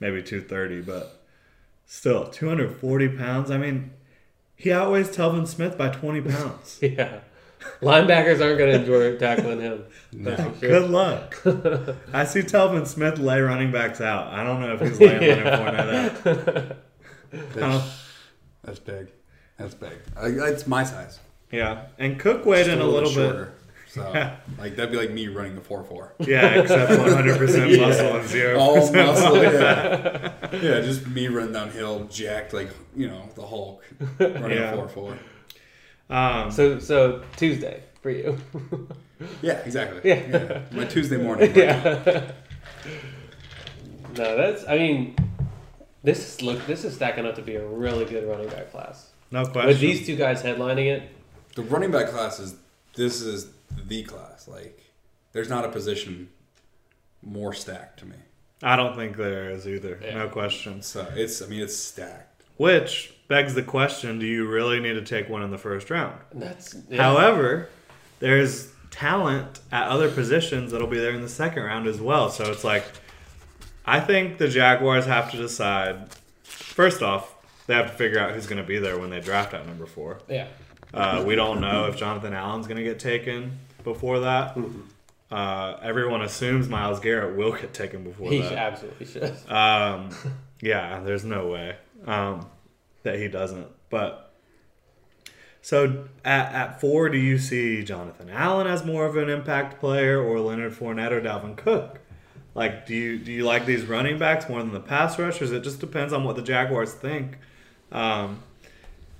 maybe 0.00 0.22
230. 0.22 0.80
But 0.80 1.22
still, 1.86 2.26
240 2.26 3.08
pounds. 3.10 3.50
I 3.50 3.58
mean, 3.58 3.92
he 4.56 4.72
outweighs 4.72 5.10
Telvin 5.10 5.46
Smith 5.46 5.76
by 5.76 5.90
20 5.90 6.22
pounds. 6.22 6.78
yeah, 6.82 7.20
linebackers 7.82 8.42
aren't 8.42 8.58
going 8.58 8.72
to 8.72 8.80
enjoy 8.80 9.18
tackling 9.18 9.60
him. 9.60 9.84
That's 10.14 10.42
for 10.42 10.58
sure. 10.60 10.80
Good 10.80 10.90
luck. 10.90 11.36
I 12.12 12.24
see 12.24 12.40
Telvin 12.40 12.86
Smith 12.86 13.18
lay 13.18 13.40
running 13.40 13.70
backs 13.70 14.00
out. 14.00 14.32
I 14.32 14.42
don't 14.42 14.60
know 14.60 14.74
if 14.74 14.80
he's 14.80 14.98
laying 14.98 15.20
Leonard 15.20 15.46
Fournette 15.46 16.70
out. 16.70 16.76
That's, 17.54 18.02
that's 18.62 18.78
big. 18.78 19.08
That's 19.58 19.74
big. 19.74 19.98
I, 20.16 20.30
that's 20.30 20.66
my 20.66 20.84
size. 20.84 21.18
Yeah, 21.50 21.86
and 21.98 22.18
Cook 22.18 22.46
weighed 22.46 22.66
in 22.66 22.80
a 22.80 22.86
little 22.86 23.10
bit. 23.10 23.14
shorter. 23.14 23.52
So, 23.92 24.10
like 24.58 24.74
that'd 24.76 24.90
be 24.90 24.96
like 24.96 25.10
me 25.10 25.28
running 25.28 25.54
the 25.54 25.60
four 25.60 25.84
four. 25.84 26.14
Yeah, 26.18 26.60
except 26.60 26.90
100% 26.92 27.78
muscle 27.80 28.16
and 28.16 28.28
0% 28.28 28.58
All 28.58 28.76
muscle, 28.92 29.42
yeah. 29.42 30.32
yeah, 30.52 30.80
just 30.80 31.06
me 31.06 31.28
running 31.28 31.52
downhill, 31.52 32.04
jacked 32.10 32.54
like 32.54 32.70
you 32.96 33.06
know 33.08 33.28
the 33.34 33.46
Hulk, 33.46 33.84
running 34.18 34.52
Yeah. 34.52 34.72
a 34.72 34.76
four 34.76 34.88
four. 34.88 35.18
Um, 36.08 36.50
So 36.50 36.78
so 36.78 37.22
Tuesday 37.36 37.82
for 38.00 38.10
you. 38.10 38.38
Yeah, 39.42 39.58
exactly. 39.58 40.00
Yeah. 40.08 40.62
my 40.72 40.84
Tuesday 40.86 41.16
morning. 41.18 41.54
yeah. 41.54 42.32
no, 44.16 44.36
that's. 44.36 44.66
I 44.66 44.76
mean, 44.78 45.16
this 46.02 46.18
is 46.36 46.42
look. 46.42 46.64
This 46.66 46.84
is 46.84 46.94
stacking 46.94 47.26
up 47.26 47.34
to 47.36 47.42
be 47.42 47.56
a 47.56 47.66
really 47.66 48.04
good 48.04 48.28
running 48.28 48.48
back 48.48 48.70
class. 48.72 49.10
no 49.30 49.44
question. 49.44 49.66
With 49.68 49.80
these 49.80 50.06
two 50.06 50.16
guys 50.16 50.42
headlining 50.42 50.86
it, 50.86 51.10
The 51.54 51.62
running 51.62 51.90
back 51.90 52.08
class 52.08 52.38
is 52.40 52.56
this 52.94 53.20
is 53.22 53.46
the 53.86 54.02
class. 54.04 54.48
Like, 54.48 54.80
there's 55.32 55.48
not 55.48 55.64
a 55.64 55.68
position 55.68 56.28
more 57.22 57.52
stacked 57.52 58.00
to 58.00 58.06
me. 58.06 58.16
I 58.62 58.76
don't 58.76 58.94
think 58.94 59.16
there 59.16 59.50
is 59.50 59.66
either. 59.66 59.98
Yeah. 60.02 60.14
No 60.14 60.28
question. 60.28 60.82
So 60.82 61.06
it's 61.14 61.42
I 61.42 61.46
mean 61.46 61.62
it's 61.62 61.76
stacked. 61.76 62.42
Which 62.56 63.14
begs 63.28 63.54
the 63.54 63.62
question 63.62 64.18
do 64.18 64.26
you 64.26 64.46
really 64.46 64.78
need 64.78 64.94
to 64.94 65.02
take 65.02 65.28
one 65.28 65.42
in 65.42 65.50
the 65.50 65.58
first 65.58 65.90
round? 65.90 66.18
that's. 66.32 66.76
Yeah. 66.88 67.02
However, 67.02 67.68
there's 68.20 68.68
talent 68.90 69.60
at 69.72 69.88
other 69.88 70.10
positions 70.10 70.70
that'll 70.70 70.86
be 70.86 70.98
there 70.98 71.12
in 71.12 71.22
the 71.22 71.28
second 71.28 71.62
round 71.64 71.86
as 71.86 72.00
well. 72.00 72.30
So 72.30 72.50
it's 72.52 72.62
like, 72.62 72.84
I 73.84 73.98
think 73.98 74.38
the 74.38 74.48
Jaguars 74.48 75.06
have 75.06 75.30
to 75.32 75.36
decide. 75.38 76.08
First 76.44 77.02
off, 77.02 77.34
they 77.66 77.74
have 77.74 77.90
to 77.90 77.96
figure 77.96 78.18
out 78.18 78.32
who's 78.32 78.46
going 78.46 78.60
to 78.60 78.66
be 78.66 78.78
there 78.78 78.98
when 78.98 79.10
they 79.10 79.20
draft 79.20 79.54
at 79.54 79.66
number 79.66 79.86
four. 79.86 80.20
Yeah. 80.28 80.46
Uh, 80.92 81.24
we 81.26 81.34
don't 81.34 81.60
know 81.60 81.86
if 81.86 81.96
Jonathan 81.96 82.34
Allen's 82.34 82.66
going 82.66 82.76
to 82.76 82.82
get 82.82 82.98
taken 82.98 83.58
before 83.82 84.20
that. 84.20 84.56
Uh, 85.30 85.78
everyone 85.82 86.20
assumes 86.20 86.68
Myles 86.68 87.00
Garrett 87.00 87.36
will 87.36 87.52
get 87.52 87.72
taken 87.72 88.04
before 88.04 88.30
He 88.30 88.40
that. 88.40 88.50
He 88.50 88.56
absolutely 88.56 89.06
should. 89.06 89.50
Um, 89.50 90.10
yeah, 90.60 91.00
there's 91.00 91.24
no 91.24 91.48
way 91.48 91.76
um, 92.06 92.46
that 93.02 93.18
he 93.18 93.28
doesn't. 93.28 93.66
But 93.88 94.34
so 95.62 96.04
at, 96.24 96.52
at 96.52 96.80
four, 96.80 97.08
do 97.08 97.16
you 97.16 97.38
see 97.38 97.82
Jonathan 97.82 98.28
Allen 98.28 98.66
as 98.66 98.84
more 98.84 99.06
of 99.06 99.16
an 99.16 99.30
impact 99.30 99.80
player, 99.80 100.20
or 100.22 100.40
Leonard 100.40 100.74
Fournette, 100.74 101.12
or 101.12 101.20
Dalvin 101.22 101.56
Cook? 101.56 102.00
Like, 102.54 102.84
do 102.84 102.94
you 102.94 103.18
do 103.18 103.32
you 103.32 103.44
like 103.44 103.64
these 103.64 103.84
running 103.86 104.18
backs 104.18 104.48
more 104.48 104.58
than 104.58 104.72
the 104.72 104.80
pass 104.80 105.18
rushers? 105.18 105.52
It 105.52 105.64
just 105.64 105.80
depends 105.80 106.12
on 106.12 106.24
what 106.24 106.36
the 106.36 106.42
Jaguars 106.42 106.92
think. 106.92 107.38
Um, 107.90 108.42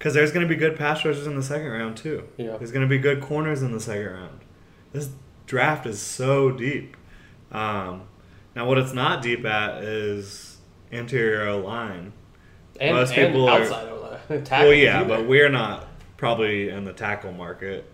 because 0.02 0.14
there's 0.14 0.32
going 0.32 0.42
to 0.44 0.52
be 0.52 0.58
good 0.58 0.74
pass 0.76 1.04
rushers 1.04 1.28
in 1.28 1.36
the 1.36 1.42
second 1.44 1.68
round 1.70 1.96
too. 1.96 2.24
Yeah. 2.36 2.56
There's 2.56 2.72
going 2.72 2.82
to 2.82 2.88
be 2.88 2.98
good 2.98 3.20
corners 3.20 3.62
in 3.62 3.70
the 3.70 3.78
second 3.78 4.06
round. 4.12 4.40
This 4.92 5.10
draft 5.46 5.86
is 5.86 6.02
so 6.02 6.50
deep. 6.50 6.96
Um, 7.52 8.02
now, 8.56 8.66
what 8.66 8.78
it's 8.78 8.92
not 8.92 9.22
deep 9.22 9.44
at 9.44 9.84
is 9.84 10.56
interior 10.90 11.52
line. 11.54 12.12
And, 12.80 12.96
Most 12.96 13.12
and 13.16 13.28
people 13.32 13.48
are- 13.48 13.60
outside 13.62 13.86
of 13.86 14.20
that. 14.28 14.50
Well, 14.50 14.72
yeah, 14.74 15.04
but 15.04 15.28
we're 15.28 15.48
not 15.48 15.86
probably 16.16 16.68
in 16.68 16.82
the 16.84 16.92
tackle 16.92 17.30
market. 17.32 17.88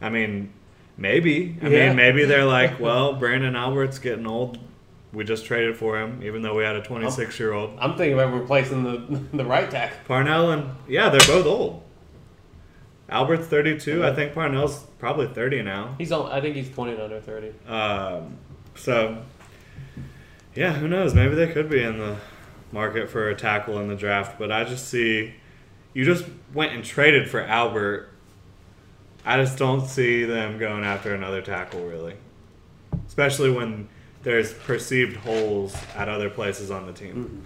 I 0.00 0.10
mean, 0.10 0.52
maybe. 0.96 1.56
I 1.60 1.66
Yeah. 1.70 1.86
mean, 1.88 1.96
maybe 1.96 2.24
they're 2.24 2.44
like, 2.58 2.78
well, 2.78 3.14
Branden 3.20 3.56
Albert's 3.58 3.98
getting 3.98 4.28
old. 4.28 4.58
We 5.12 5.24
just 5.24 5.44
traded 5.44 5.76
for 5.76 6.00
him, 6.00 6.22
even 6.22 6.42
though 6.42 6.54
we 6.54 6.62
had 6.62 6.76
a 6.76 6.82
26 6.82 7.38
year 7.40 7.52
old. 7.52 7.76
I'm 7.80 7.96
thinking 7.96 8.14
about 8.14 8.32
replacing 8.32 8.84
the 8.84 9.20
the 9.36 9.44
right 9.44 9.70
tackle. 9.70 9.98
Parnell 10.06 10.52
and 10.52 10.70
yeah, 10.88 11.08
they're 11.08 11.20
both 11.26 11.46
old. 11.46 11.82
Albert's 13.08 13.48
32. 13.48 14.04
I 14.04 14.14
think 14.14 14.34
Parnell's 14.34 14.84
probably 15.00 15.26
30 15.26 15.62
now. 15.62 15.96
He's 15.98 16.12
on. 16.12 16.30
I 16.30 16.40
think 16.40 16.54
he's 16.54 16.70
20 16.70 16.92
and 16.92 17.02
under 17.02 17.20
30. 17.20 17.52
Um, 17.66 18.36
so 18.76 19.22
yeah, 20.54 20.72
who 20.72 20.86
knows? 20.86 21.14
Maybe 21.14 21.34
they 21.34 21.48
could 21.48 21.68
be 21.68 21.82
in 21.82 21.98
the 21.98 22.16
market 22.72 23.10
for 23.10 23.28
a 23.28 23.34
tackle 23.34 23.78
in 23.80 23.88
the 23.88 23.96
draft, 23.96 24.38
but 24.38 24.52
I 24.52 24.64
just 24.64 24.88
see 24.88 25.34
you 25.92 26.04
just 26.04 26.24
went 26.54 26.72
and 26.72 26.84
traded 26.84 27.28
for 27.28 27.40
Albert. 27.40 28.10
I 29.24 29.36
just 29.38 29.58
don't 29.58 29.86
see 29.86 30.24
them 30.24 30.58
going 30.58 30.84
after 30.84 31.14
another 31.14 31.42
tackle 31.42 31.84
really, 31.84 32.16
especially 33.06 33.50
when 33.50 33.88
there's 34.22 34.52
perceived 34.52 35.16
holes 35.18 35.74
at 35.96 36.08
other 36.08 36.28
places 36.30 36.70
on 36.70 36.86
the 36.86 36.92
team. 36.92 37.44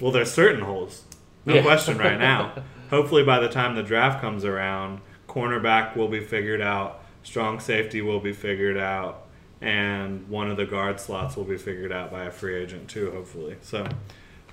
Well, 0.00 0.12
there's 0.12 0.30
certain 0.30 0.60
holes, 0.60 1.02
no 1.44 1.54
Yeah. 1.56 1.62
question. 1.62 1.98
Right 1.98 2.18
now, 2.20 2.52
hopefully 2.90 3.24
by 3.24 3.40
the 3.40 3.48
time 3.48 3.74
the 3.74 3.82
draft 3.82 4.20
comes 4.20 4.44
around, 4.44 5.00
cornerback 5.28 5.96
will 5.96 6.08
be 6.08 6.20
figured 6.20 6.60
out, 6.60 7.02
strong 7.24 7.58
safety 7.60 8.00
will 8.00 8.20
be 8.20 8.32
figured 8.32 8.76
out, 8.76 9.22
and 9.60 10.28
one 10.28 10.50
of 10.50 10.56
the 10.56 10.64
guard 10.66 11.00
slots 11.00 11.36
will 11.36 11.44
be 11.44 11.56
figured 11.58 11.90
out 11.92 12.12
by 12.12 12.24
a 12.24 12.30
free 12.30 12.54
agent 12.54 12.88
too. 12.88 13.10
Hopefully, 13.10 13.56
so. 13.62 13.86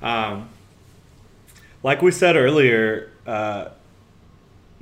Um, 0.01 0.49
like 1.84 2.01
we 2.01 2.10
said 2.12 2.36
earlier, 2.36 3.12
uh, 3.28 3.69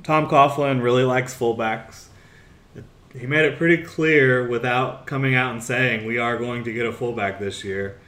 Tom 0.02 0.26
Coughlin 0.26 0.82
really 0.82 1.04
likes 1.04 1.34
fullbacks. 1.38 2.06
He 3.18 3.26
made 3.26 3.44
it 3.44 3.56
pretty 3.56 3.82
clear 3.82 4.48
without 4.48 5.06
coming 5.06 5.36
out 5.36 5.52
and 5.52 5.62
saying 5.62 6.04
we 6.04 6.18
are 6.18 6.36
going 6.36 6.64
to 6.64 6.72
get 6.72 6.84
a 6.84 6.92
fullback 6.92 7.38
this 7.38 7.62
year. 7.62 8.00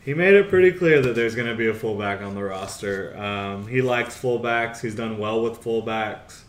He 0.00 0.12
made 0.12 0.34
it 0.34 0.48
pretty 0.48 0.72
clear 0.72 1.00
that 1.02 1.14
there's 1.14 1.36
going 1.36 1.46
to 1.46 1.54
be 1.54 1.68
a 1.68 1.74
fullback 1.74 2.20
on 2.20 2.34
the 2.34 2.42
roster. 2.42 3.16
Um, 3.16 3.68
he 3.68 3.80
likes 3.80 4.20
fullbacks. 4.20 4.80
He's 4.80 4.96
done 4.96 5.18
well 5.18 5.40
with 5.42 5.62
fullbacks. 5.62 6.42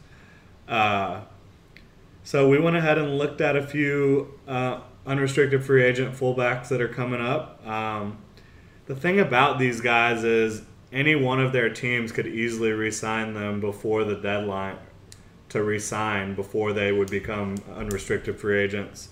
Uh, 0.68 1.22
so 2.24 2.50
we 2.50 2.58
went 2.60 2.76
ahead 2.76 2.98
and 2.98 3.18
looked 3.18 3.40
at 3.40 3.56
a 3.56 3.62
few 3.62 4.40
uh, 4.48 4.80
unrestricted 5.06 5.64
free 5.64 5.84
agent 5.84 6.16
fullbacks 6.16 6.70
that 6.70 6.82
are 6.82 6.88
coming 6.88 7.22
up. 7.22 7.66
Um, 7.68 8.18
the 8.88 8.96
thing 8.96 9.20
about 9.20 9.60
these 9.60 9.80
guys 9.80 10.24
is 10.24 10.64
any 10.92 11.16
one 11.16 11.40
of 11.40 11.54
their 11.54 11.70
teams 11.70 12.12
could 12.12 12.28
easily 12.28 12.72
re-sign 12.72 13.34
them 13.36 13.60
before 13.60 14.06
the 14.06 14.16
deadline 14.16 14.78
to 15.52 15.64
re-sign 15.64 16.34
before 16.36 16.74
they 16.74 16.92
would 16.92 17.10
become 17.10 17.58
unrestricted 17.76 18.40
free 18.40 18.60
agents. 18.60 19.10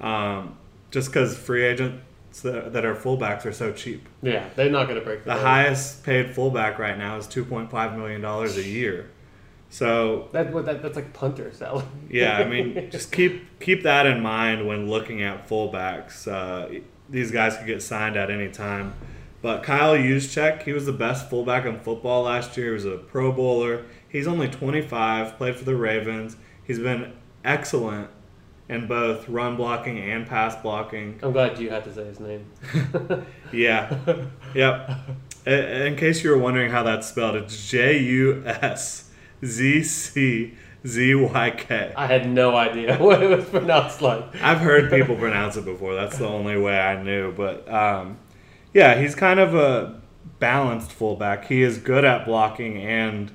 Um, 0.00 0.56
just 0.90 1.08
because 1.08 1.36
free 1.36 1.64
agents 1.64 2.02
that, 2.42 2.72
that 2.72 2.84
are 2.84 2.94
fullbacks 2.94 3.44
are 3.44 3.52
so 3.52 3.72
cheap. 3.72 4.08
Yeah, 4.22 4.48
they're 4.56 4.70
not 4.70 4.84
going 4.84 4.98
to 4.98 5.04
break 5.04 5.24
the, 5.24 5.34
The 5.34 5.40
highest 5.40 6.04
paid 6.04 6.34
fullback 6.34 6.78
right 6.78 6.96
now 6.96 7.16
is 7.16 7.26
two 7.26 7.44
point 7.44 7.70
five 7.70 7.96
million 7.96 8.20
dollars 8.20 8.56
a 8.56 8.62
year. 8.62 9.10
So 9.68 10.28
That, 10.32 10.52
what, 10.52 10.64
that 10.66 10.82
that's 10.82 10.96
like 10.96 11.12
punter 11.12 11.52
salary. 11.52 11.84
yeah, 12.08 12.38
I 12.38 12.44
mean, 12.44 12.90
just 12.92 13.12
keep 13.12 13.60
keep 13.60 13.82
that 13.82 14.06
in 14.06 14.20
mind 14.20 14.66
when 14.66 14.88
looking 14.88 15.22
at 15.22 15.48
fullbacks. 15.48 16.26
Uh, 16.26 16.80
these 17.08 17.30
guys 17.30 17.56
could 17.56 17.66
get 17.66 17.82
signed 17.82 18.16
at 18.16 18.30
any 18.30 18.48
time. 18.48 18.94
But 19.42 19.62
Kyle 19.62 19.96
Juszczyk, 19.96 20.64
he 20.64 20.72
was 20.72 20.86
the 20.86 20.92
best 20.92 21.30
fullback 21.30 21.64
in 21.64 21.80
football 21.80 22.24
last 22.24 22.56
year. 22.56 22.66
He 22.68 22.72
was 22.74 22.84
a 22.84 22.98
Pro 22.98 23.32
Bowler. 23.32 23.84
He's 24.10 24.26
only 24.26 24.48
25, 24.48 25.36
played 25.36 25.56
for 25.56 25.64
the 25.64 25.76
Ravens. 25.76 26.36
He's 26.64 26.78
been 26.78 27.12
excellent 27.44 28.10
in 28.68 28.86
both 28.86 29.28
run 29.28 29.56
blocking 29.56 29.98
and 29.98 30.26
pass 30.26 30.54
blocking. 30.56 31.18
I'm 31.22 31.32
glad 31.32 31.58
you 31.58 31.70
had 31.70 31.84
to 31.84 31.94
say 31.94 32.04
his 32.04 32.20
name. 32.20 32.46
Yeah. 33.52 33.96
Yep. 34.54 34.90
In 35.46 35.96
case 35.96 36.22
you 36.22 36.30
were 36.30 36.38
wondering 36.38 36.70
how 36.70 36.84
that's 36.84 37.08
spelled, 37.08 37.34
it's 37.34 37.68
J 37.68 37.98
U 37.98 38.44
S 38.46 39.10
Z 39.44 39.82
C 39.82 40.54
Z 40.86 41.14
Y 41.16 41.50
K. 41.50 41.92
I 41.96 42.06
had 42.06 42.30
no 42.30 42.54
idea 42.54 42.96
what 43.02 43.22
it 43.22 43.28
was 43.28 43.44
pronounced 43.46 44.02
like. 44.02 44.36
I've 44.40 44.58
heard 44.60 44.88
people 44.90 45.16
pronounce 45.16 45.56
it 45.56 45.64
before. 45.64 45.94
That's 45.94 46.18
the 46.18 46.28
only 46.28 46.56
way 46.60 46.78
I 46.78 47.02
knew. 47.02 47.32
But 47.32 47.68
um, 47.72 48.18
yeah, 48.72 49.00
he's 49.00 49.16
kind 49.16 49.40
of 49.40 49.54
a 49.56 50.00
balanced 50.38 50.92
fullback. 50.92 51.46
He 51.46 51.62
is 51.62 51.78
good 51.78 52.04
at 52.04 52.24
blocking, 52.24 52.76
and 52.78 53.32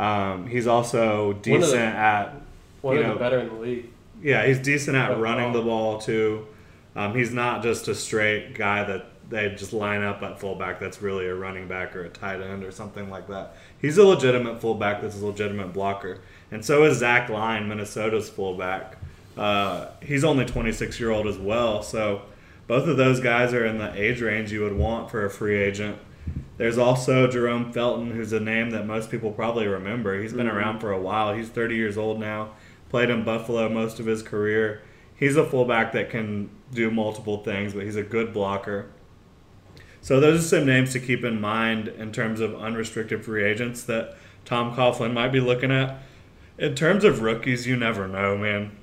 um, 0.00 0.46
he's 0.46 0.66
also 0.66 1.32
One 1.32 1.40
decent 1.42 1.72
the- 1.72 1.78
at 1.78 2.34
One 2.82 2.94
You 2.96 3.00
of 3.02 3.06
know, 3.08 3.12
the 3.14 3.18
better 3.20 3.38
in 3.38 3.48
the 3.48 3.54
league. 3.54 3.86
yeah. 4.22 4.46
He's 4.46 4.58
decent 4.58 4.96
at 4.96 5.08
Good 5.08 5.18
running 5.20 5.52
ball. 5.52 5.62
the 5.62 5.66
ball 5.68 5.98
too. 6.00 6.46
Um, 6.96 7.14
he's 7.14 7.32
not 7.32 7.62
just 7.62 7.86
a 7.88 7.94
straight 7.94 8.54
guy 8.54 8.84
that 8.84 9.06
they 9.28 9.48
just 9.50 9.72
line 9.72 10.02
up 10.02 10.22
at 10.22 10.40
fullback. 10.40 10.80
That's 10.80 11.00
really 11.02 11.26
a 11.26 11.34
running 11.34 11.68
back 11.68 11.94
or 11.94 12.04
a 12.04 12.08
tight 12.08 12.40
end 12.40 12.64
or 12.64 12.72
something 12.72 13.08
like 13.10 13.28
that. 13.28 13.54
He's 13.80 13.96
a 13.98 14.04
legitimate 14.04 14.60
fullback. 14.60 15.00
That's 15.02 15.20
a 15.20 15.24
legitimate 15.24 15.72
blocker, 15.72 16.18
and 16.50 16.64
so 16.64 16.82
is 16.84 16.98
Zach 16.98 17.28
Line, 17.28 17.68
Minnesota's 17.68 18.28
fullback. 18.28 18.96
Uh, 19.38 19.86
he's 20.02 20.24
only 20.24 20.44
26 20.44 20.98
year 20.98 21.10
old 21.10 21.28
as 21.28 21.38
well, 21.38 21.82
so 21.82 22.22
both 22.66 22.88
of 22.88 22.96
those 22.96 23.20
guys 23.20 23.54
are 23.54 23.64
in 23.64 23.78
the 23.78 23.92
age 23.94 24.20
range 24.20 24.50
you 24.50 24.62
would 24.62 24.76
want 24.76 25.10
for 25.12 25.24
a 25.24 25.30
free 25.30 25.56
agent. 25.62 25.96
There's 26.60 26.76
also 26.76 27.26
Jerome 27.26 27.72
Felton, 27.72 28.10
who's 28.10 28.34
a 28.34 28.38
name 28.38 28.68
that 28.72 28.86
most 28.86 29.10
people 29.10 29.32
probably 29.32 29.66
remember. 29.66 30.20
He's 30.20 30.34
been 30.34 30.46
mm-hmm. 30.46 30.58
around 30.58 30.80
for 30.80 30.92
a 30.92 31.00
while. 31.00 31.32
He's 31.32 31.48
30 31.48 31.74
years 31.74 31.96
old 31.96 32.20
now. 32.20 32.50
Played 32.90 33.08
in 33.08 33.24
Buffalo 33.24 33.70
most 33.70 33.98
of 33.98 34.04
his 34.04 34.22
career. 34.22 34.82
He's 35.16 35.38
a 35.38 35.46
fullback 35.46 35.92
that 35.92 36.10
can 36.10 36.50
do 36.70 36.90
multiple 36.90 37.42
things, 37.42 37.72
but 37.72 37.84
he's 37.84 37.96
a 37.96 38.02
good 38.02 38.34
blocker. 38.34 38.90
So 40.02 40.20
those 40.20 40.40
are 40.40 40.58
some 40.58 40.66
names 40.66 40.92
to 40.92 41.00
keep 41.00 41.24
in 41.24 41.40
mind 41.40 41.88
in 41.88 42.12
terms 42.12 42.40
of 42.40 42.54
unrestricted 42.54 43.24
free 43.24 43.42
agents 43.42 43.82
that 43.84 44.14
Tom 44.44 44.76
Coughlin 44.76 45.14
might 45.14 45.32
be 45.32 45.40
looking 45.40 45.72
at. 45.72 46.02
In 46.58 46.74
terms 46.74 47.04
of 47.04 47.22
rookies, 47.22 47.66
you 47.66 47.74
never 47.74 48.06
know, 48.06 48.36
man. 48.36 48.76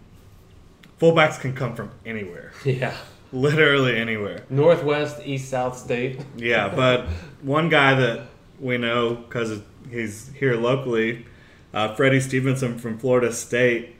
Fullbacks 0.99 1.39
can 1.39 1.53
come 1.53 1.75
from 1.75 1.91
anywhere, 2.07 2.53
Yeah. 2.65 2.97
literally 3.31 3.97
anywhere. 3.97 4.43
Northwest, 4.49 5.21
East, 5.25 5.49
South 5.49 5.77
State. 5.77 6.19
Yeah, 6.35 6.69
but 6.75 7.07
one 7.41 7.69
guy 7.69 7.95
that 7.95 8.27
we 8.59 8.77
know 8.77 9.15
because 9.15 9.61
he's 9.89 10.29
here 10.29 10.55
locally, 10.55 11.25
uh, 11.73 11.93
Freddie 11.95 12.19
Stevenson 12.19 12.77
from 12.77 12.97
Florida 12.97 13.31
State. 13.33 13.95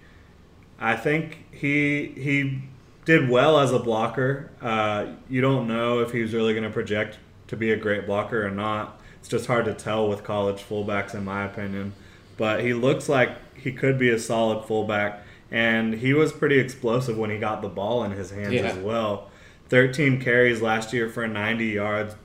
I 0.79 0.95
think 0.95 1.45
he 1.51 2.13
he 2.15 2.61
did 3.05 3.29
well 3.29 3.59
as 3.59 3.71
a 3.71 3.79
blocker. 3.79 4.51
Uh, 4.61 5.13
you 5.29 5.41
don't 5.41 5.67
know 5.67 5.99
if 5.99 6.11
he's 6.11 6.33
really 6.33 6.53
going 6.53 6.65
to 6.65 6.69
project 6.69 7.17
to 7.47 7.55
be 7.55 7.71
a 7.71 7.77
great 7.77 8.05
blocker 8.05 8.45
or 8.45 8.51
not. 8.51 8.99
It's 9.19 9.29
just 9.29 9.47
hard 9.47 9.65
to 9.65 9.73
tell 9.73 10.07
with 10.07 10.23
college 10.23 10.57
fullbacks, 10.57 11.13
in 11.13 11.25
my 11.25 11.45
opinion. 11.45 11.93
But 12.37 12.63
he 12.63 12.73
looks 12.73 13.09
like 13.09 13.31
he 13.55 13.71
could 13.71 13.97
be 13.97 14.09
a 14.09 14.19
solid 14.19 14.65
fullback, 14.65 15.23
and 15.51 15.93
he 15.95 16.13
was 16.13 16.31
pretty 16.31 16.59
explosive 16.59 17.17
when 17.17 17.29
he 17.29 17.37
got 17.37 17.61
the 17.61 17.69
ball 17.69 18.03
in 18.03 18.11
his 18.11 18.31
hands 18.31 18.53
Yeah. 18.53 18.63
as 18.67 18.77
well. 18.77 19.29
13 19.69 20.19
carries 20.21 20.61
last 20.61 20.93
year 20.93 21.09
for 21.09 21.27
90 21.27 21.65
yards, 21.65 22.15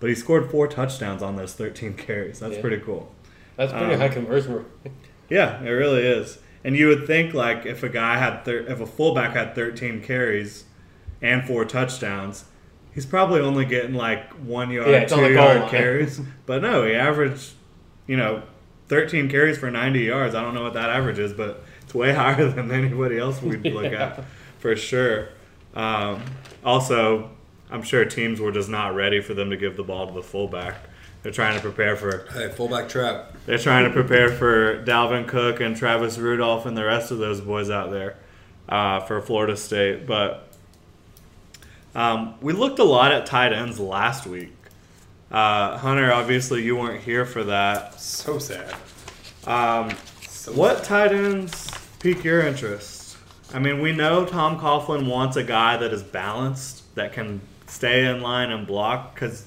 but 0.00 0.08
he 0.08 0.14
scored 0.16 0.50
four 0.50 0.66
touchdowns 0.66 1.22
on 1.22 1.36
those 1.36 1.54
13 1.54 1.94
carries. 2.06 2.40
That's 2.40 2.54
Yeah. 2.56 2.60
pretty 2.60 2.78
cool. 2.78 3.14
That's 3.56 3.72
pretty 3.72 3.94
Um, 3.94 4.00
high 4.00 4.08
conversion 4.08 4.54
rate. 4.54 4.92
Yeah, 5.28 5.62
it 5.62 5.70
really 5.70 6.02
is. 6.06 6.38
And 6.64 6.76
you 6.76 6.88
would 6.88 7.06
think 7.06 7.34
like 7.34 7.66
if 7.66 7.82
a 7.82 7.88
guy 7.88 8.18
had 8.18 8.44
thir- 8.44 8.64
if 8.68 8.80
a 8.80 8.86
fullback 8.86 9.34
had 9.34 9.54
13 9.54 10.00
carries 10.00 10.64
and 11.20 11.44
four 11.44 11.64
touchdowns, 11.64 12.44
he's 12.94 13.06
probably 13.06 13.40
only 13.40 13.64
getting 13.64 13.94
like 13.94 14.30
one 14.34 14.70
yard, 14.70 14.88
Yeah, 14.88 15.02
on 15.02 15.08
two 15.08 15.32
yard 15.32 15.68
carries. 15.70 16.20
But 16.46 16.62
no, 16.62 16.84
he 16.86 16.94
averaged, 16.94 17.52
you 18.06 18.16
know, 18.16 18.42
13 18.88 19.28
carries 19.28 19.58
for 19.58 19.70
90 19.70 20.00
yards. 20.00 20.34
I 20.34 20.42
don't 20.42 20.54
know 20.54 20.62
what 20.62 20.74
that 20.74 20.90
average 20.90 21.18
is, 21.18 21.32
but 21.32 21.64
it's 21.92 21.94
way 21.94 22.12
higher 22.14 22.48
than 22.48 22.70
anybody 22.70 23.18
else 23.18 23.42
we'd 23.42 23.64
look 23.66 23.92
at 23.92 24.24
for 24.58 24.74
sure. 24.76 25.28
Um, 25.74 26.22
also, 26.64 27.30
I'm 27.70 27.82
sure 27.82 28.04
teams 28.04 28.40
were 28.40 28.52
just 28.52 28.68
not 28.68 28.94
ready 28.94 29.20
for 29.20 29.34
them 29.34 29.50
to 29.50 29.56
give 29.56 29.76
the 29.76 29.82
ball 29.84 30.06
to 30.06 30.12
the 30.14 30.22
fullback. 30.22 30.76
They're 31.22 31.32
trying 31.32 31.54
to 31.54 31.60
prepare 31.60 31.96
for 31.96 32.26
Hey, 32.32 32.48
fullback 32.48 32.88
trap. 32.88 33.32
they're 33.46 33.58
trying 33.58 33.84
to 33.84 33.90
prepare 33.90 34.30
for 34.30 34.82
Dalvin 34.84 35.28
Cook 35.28 35.60
and 35.60 35.76
Travis 35.76 36.18
Rudolph 36.18 36.66
and 36.66 36.76
the 36.76 36.84
rest 36.84 37.10
of 37.12 37.18
those 37.18 37.40
boys 37.40 37.70
out 37.70 37.90
there 37.90 38.16
uh, 38.68 39.00
for 39.00 39.20
Florida 39.20 39.56
State. 39.56 40.06
But 40.06 40.48
um, 41.94 42.34
we 42.40 42.52
looked 42.52 42.78
a 42.78 42.84
lot 42.84 43.12
at 43.12 43.26
tight 43.26 43.52
ends 43.52 43.78
last 43.78 44.26
week. 44.26 44.52
Uh, 45.30 45.76
Hunter, 45.78 46.12
obviously 46.12 46.62
you 46.62 46.76
weren't 46.76 47.02
here 47.02 47.24
for 47.24 47.44
that. 47.44 48.00
So 48.00 48.38
sad. 48.38 48.74
Um, 49.46 49.90
So 50.28 50.52
what 50.52 50.82
tight 50.84 51.12
ends 51.12 51.70
pique 52.02 52.24
your 52.24 52.44
interest? 52.46 53.16
I 53.54 53.58
mean, 53.58 53.80
we 53.80 53.92
know 53.92 54.24
Tom 54.24 54.58
Coughlin 54.58 55.08
wants 55.08 55.36
a 55.36 55.44
guy 55.44 55.76
that 55.76 55.92
is 55.92 56.02
balanced, 56.02 56.94
that 56.94 57.12
can 57.12 57.40
stay 57.66 58.06
in 58.06 58.20
line 58.22 58.50
and 58.50 58.66
block, 58.66 59.14
because 59.14 59.46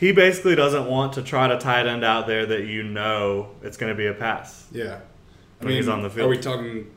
he 0.00 0.12
basically 0.12 0.54
doesn't 0.54 0.86
want 0.86 1.12
to 1.14 1.22
try 1.22 1.48
to 1.48 1.58
tight 1.58 1.86
end 1.86 2.04
out 2.04 2.26
there 2.26 2.46
that 2.46 2.64
you 2.66 2.82
know 2.84 3.50
it's 3.62 3.76
going 3.76 3.92
to 3.92 3.96
be 3.96 4.06
a 4.06 4.14
pass. 4.14 4.66
Yeah. 4.72 5.00
When 5.58 5.72
he's 5.74 5.88
on 5.88 6.02
the 6.02 6.10
field. 6.10 6.26
Are 6.26 6.30
we 6.30 6.38
talking 6.38 6.90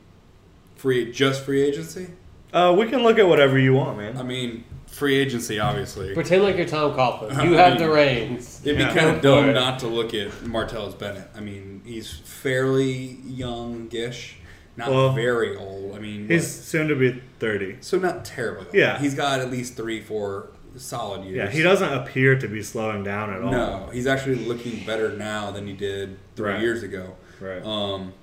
free 0.75 1.11
just 1.11 1.43
free 1.43 1.63
agency? 1.63 2.07
Uh, 2.53 2.75
we 2.77 2.87
can 2.87 3.01
look 3.01 3.17
at 3.17 3.27
whatever 3.27 3.57
you 3.57 3.73
want, 3.73 3.97
man. 3.97 4.17
I 4.17 4.23
mean, 4.23 4.63
free 4.85 5.15
agency, 5.15 5.59
obviously. 5.59 6.13
Pretend 6.13 6.43
like 6.43 6.57
you're 6.57 6.67
Tom 6.67 6.91
Coughlin. 6.93 7.31
You 7.43 7.57
I 7.57 7.61
have 7.69 7.79
mean- 7.79 7.87
the 7.87 7.93
reins. 7.93 8.61
It'd 8.63 8.77
be 8.77 8.83
Yeah. 8.83 8.93
kind 8.93 9.09
of 9.15 9.21
dumb 9.23 9.53
not 9.53 9.79
to 9.79 9.87
look 9.87 10.13
at 10.13 10.29
Martellus 10.43 10.97
Bennett. 10.99 11.27
I 11.35 11.39
mean, 11.39 11.81
he's 11.83 12.11
fairly 12.11 13.17
youngish. 13.25 14.35
Not 14.77 14.89
Well, 14.89 15.13
very 15.13 15.55
old. 15.55 15.95
I 15.95 15.99
mean, 15.99 16.27
He's 16.29 16.43
what- 16.43 16.63
soon 16.65 16.87
to 16.87 16.95
be 16.95 17.21
30. 17.39 17.77
so 17.81 17.97
not 17.99 18.23
terribly. 18.25 18.65
Old. 18.67 18.75
Yeah. 18.75 18.99
he's 18.99 19.13
got 19.15 19.39
at 19.39 19.51
least 19.51 19.75
three, 19.75 20.01
four 20.01 20.47
solid 20.77 21.23
years. 21.25 21.35
Yeah, 21.35 21.49
he 21.49 21.61
doesn't 21.61 21.91
appear 21.91 22.37
to 22.39 22.47
be 22.47 22.63
slowing 22.63 23.03
down 23.03 23.33
at 23.33 23.41
all. 23.41 23.51
No, 23.51 23.89
he's 23.91 24.07
actually 24.07 24.35
looking 24.35 24.85
better 24.85 25.11
now 25.17 25.51
than 25.51 25.67
he 25.67 25.73
did 25.73 26.17
three 26.35 26.51
Right. 26.53 26.61
years 26.61 26.81
ago. 26.83 27.15
Right. 27.41 27.63
Um, 27.65 28.13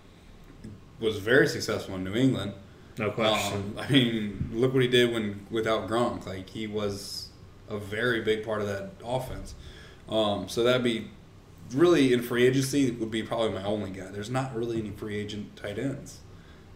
was 1.01 1.19
very 1.19 1.47
successful 1.47 1.95
in 1.97 2.05
New 2.05 2.15
England. 2.15 2.53
No 2.99 3.11
question. 3.11 3.75
Um, 3.77 3.79
I 3.79 3.93
mean, 3.93 4.51
look 4.53 4.73
what 4.73 4.83
he 4.83 4.89
did 4.89 5.13
when 5.13 5.47
without 5.51 5.89
Gronk. 5.89 6.27
Like 6.27 6.51
he 6.51 6.67
was 6.67 7.29
a 7.69 7.79
very 7.79 8.21
big 8.23 8.45
part 8.45 8.61
of 8.63 8.67
that 8.67 8.91
offense. 9.05 9.55
Um, 10.09 10.49
so 10.49 10.65
that'd 10.65 10.83
be 10.83 11.09
really 11.73 12.13
in 12.15 12.23
free 12.23 12.47
agency 12.47 12.91
would 12.91 13.11
be 13.11 13.23
probably 13.23 13.51
my 13.51 13.63
only 13.63 13.91
guy. 13.91 14.07
There's 14.11 14.31
not 14.31 14.57
really 14.57 14.79
any 14.81 14.91
free 14.91 15.17
agent 15.17 15.55
tight 15.55 15.79
ends 15.79 16.21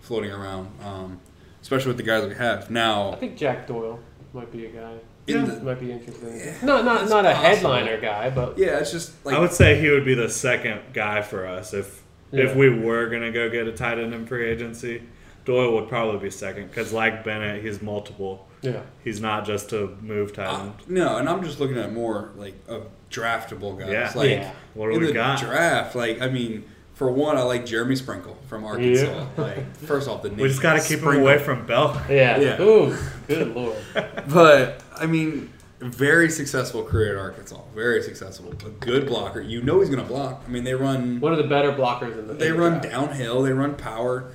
floating 0.02 0.30
around, 0.30 0.68
um, 0.84 1.18
especially 1.62 1.88
with 1.88 1.96
the 1.96 2.02
guys 2.02 2.26
we 2.28 2.34
have 2.34 2.70
now. 2.70 3.12
I 3.12 3.16
think 3.16 3.36
Jack 3.36 3.66
Doyle 3.66 3.98
might 4.34 4.52
be 4.52 4.66
a 4.66 4.68
guy. 4.70 4.92
In 5.28 5.36
Yeah. 5.36 5.44
the, 5.46 5.62
Might 5.62 5.78
be 5.80 5.92
interesting. 5.92 6.36
Yeah, 6.36 6.54
no, 6.64 6.82
not 6.82 7.08
not 7.08 7.24
a 7.24 7.32
possible. 7.32 7.70
headliner 7.72 8.00
guy, 8.00 8.28
but 8.30 8.58
yeah, 8.58 8.78
it's 8.80 8.90
just 8.90 9.24
like 9.24 9.36
I 9.36 9.38
would 9.38 9.52
say 9.52 9.80
he 9.80 9.88
would 9.88 10.04
be 10.04 10.14
the 10.14 10.28
second 10.28 10.80
guy 10.92 11.22
for 11.22 11.46
us 11.46 11.72
if 11.72 12.02
Yeah. 12.32 12.44
if 12.44 12.56
we 12.56 12.68
were 12.68 13.06
gonna 13.08 13.30
go 13.30 13.48
get 13.48 13.66
a 13.68 13.72
tight 13.72 13.98
end 13.98 14.12
in 14.14 14.26
free 14.26 14.46
agency. 14.50 15.02
Doyle 15.44 15.72
would 15.74 15.88
probably 15.88 16.20
be 16.20 16.30
second 16.30 16.68
because, 16.68 16.92
like 16.92 17.24
Bennett, 17.24 17.62
he's 17.64 17.82
multiple. 17.82 18.46
yeah. 18.62 18.80
He's 19.02 19.20
not 19.20 19.44
just 19.44 19.72
a 19.72 19.88
move 20.00 20.32
tight 20.32 20.46
uh, 20.46 20.60
end. 20.62 20.72
no, 20.88 21.16
and 21.16 21.28
I'm 21.28 21.42
just 21.42 21.58
looking 21.60 21.78
at 21.78 21.92
more 21.92 22.30
like 22.36 22.54
a 22.68 22.80
draftable 23.10 23.78
guy. 23.78 23.90
Yeah. 23.90 24.12
Like 24.14 24.30
Yeah. 24.30 24.50
What 24.74 24.86
do 24.88 24.94
in 24.94 25.00
we 25.00 25.06
the 25.08 25.12
got? 25.12 25.38
draft, 25.40 25.94
like 25.96 26.20
I 26.20 26.28
mean, 26.28 26.64
for 26.94 27.10
one, 27.10 27.36
I 27.36 27.42
like 27.42 27.64
Jeremy 27.66 27.96
Sprinkle 27.96 28.36
from 28.48 28.64
Arkansas. 28.64 29.04
Yeah. 29.06 29.26
Like 29.42 29.76
first 29.76 30.08
off, 30.08 30.22
the 30.22 30.28
name 30.30 30.38
we 30.38 30.48
just 30.48 30.62
got 30.62 30.80
to 30.80 30.86
keep 30.86 31.00
him 31.00 31.08
away 31.08 31.38
from 31.38 31.66
Bell. 31.66 32.00
Yeah. 32.08 32.38
Yeah. 32.38 32.60
Ooh, 32.60 32.96
good 33.26 33.54
lord. 33.54 33.76
But 34.28 34.82
I 34.96 35.06
mean, 35.06 35.52
very 35.80 36.30
successful 36.30 36.84
career 36.84 37.16
at 37.16 37.20
Arkansas. 37.20 37.60
Very 37.74 38.02
successful. 38.02 38.52
A 38.52 38.70
good 38.70 39.06
blocker. 39.06 39.40
You 39.40 39.62
know 39.62 39.80
he's 39.80 39.88
going 39.88 40.02
to 40.02 40.06
block. 40.08 40.42
I 40.46 40.50
mean, 40.50 40.64
they 40.64 40.74
run 40.74 41.18
One 41.20 41.32
of 41.32 41.38
the 41.38 41.44
better 41.48 41.72
blockers 41.72 42.18
in 42.18 42.28
the. 42.28 42.34
they 42.34 42.52
run 42.52 42.72
draft. 42.80 42.90
downhill. 42.90 43.42
They 43.42 43.52
run 43.52 43.74
power 43.74 44.30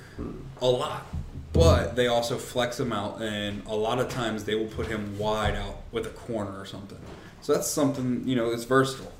a 0.60 0.66
lot. 0.66 1.06
But 1.54 1.96
they 1.96 2.06
also 2.06 2.36
flex 2.36 2.78
him 2.78 2.92
out, 2.92 3.22
and 3.22 3.64
a 3.66 3.74
lot 3.74 3.98
of 3.98 4.08
times 4.10 4.44
they 4.44 4.54
will 4.54 4.66
put 4.66 4.86
him 4.86 5.18
wide 5.18 5.56
out 5.56 5.76
with 5.90 6.06
a 6.06 6.10
corner 6.10 6.60
or 6.60 6.66
something. 6.66 6.98
So 7.40 7.54
that's 7.54 7.66
something 7.66 8.22
you 8.28 8.36
know. 8.36 8.50
It's 8.50 8.64
versatile. 8.64 9.12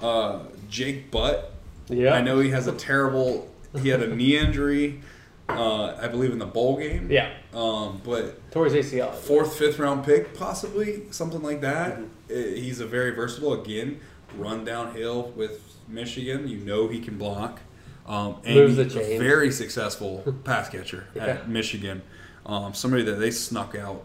Uh, 0.00 0.40
Jake 0.68 1.10
Butt. 1.10 1.52
Yeah. 1.88 2.14
I 2.14 2.20
know 2.20 2.38
he 2.40 2.50
has 2.50 2.66
a 2.66 2.72
terrible. 2.72 3.50
He 3.82 3.88
had 3.88 4.02
a 4.02 4.14
knee 4.14 4.36
injury. 4.38 5.00
Uh, 5.48 5.96
I 6.00 6.08
believe 6.08 6.32
in 6.32 6.38
the 6.38 6.46
bowl 6.46 6.76
game. 6.78 7.10
Yeah. 7.10 7.32
Um, 7.54 8.02
but 8.04 8.50
Towards 8.50 8.74
ACL. 8.74 9.14
fourth, 9.14 9.56
fifth 9.58 9.78
round 9.78 10.04
pick, 10.04 10.34
possibly 10.34 11.04
something 11.10 11.42
like 11.42 11.62
that. 11.62 11.96
Mm-hmm. 11.98 12.04
Uh, 12.30 12.34
He's 12.60 12.80
a 12.80 12.86
very 12.86 13.12
versatile. 13.12 13.54
Again, 13.54 14.00
run 14.36 14.64
downhill 14.64 15.32
with 15.36 15.62
Michigan. 15.88 16.48
You 16.48 16.58
know 16.58 16.88
he 16.88 17.00
can 17.00 17.16
block. 17.16 17.60
Um, 18.06 18.36
and 18.44 18.54
Moves 18.56 18.76
he's 18.76 18.96
a 18.96 19.18
very 19.18 19.50
successful 19.50 20.34
pass 20.44 20.68
catcher 20.70 21.06
Yeah. 21.14 21.26
at 21.26 21.48
Michigan. 21.48 22.02
Um, 22.46 22.72
somebody 22.74 23.02
that 23.04 23.16
they 23.16 23.30
snuck 23.30 23.74
out 23.74 24.04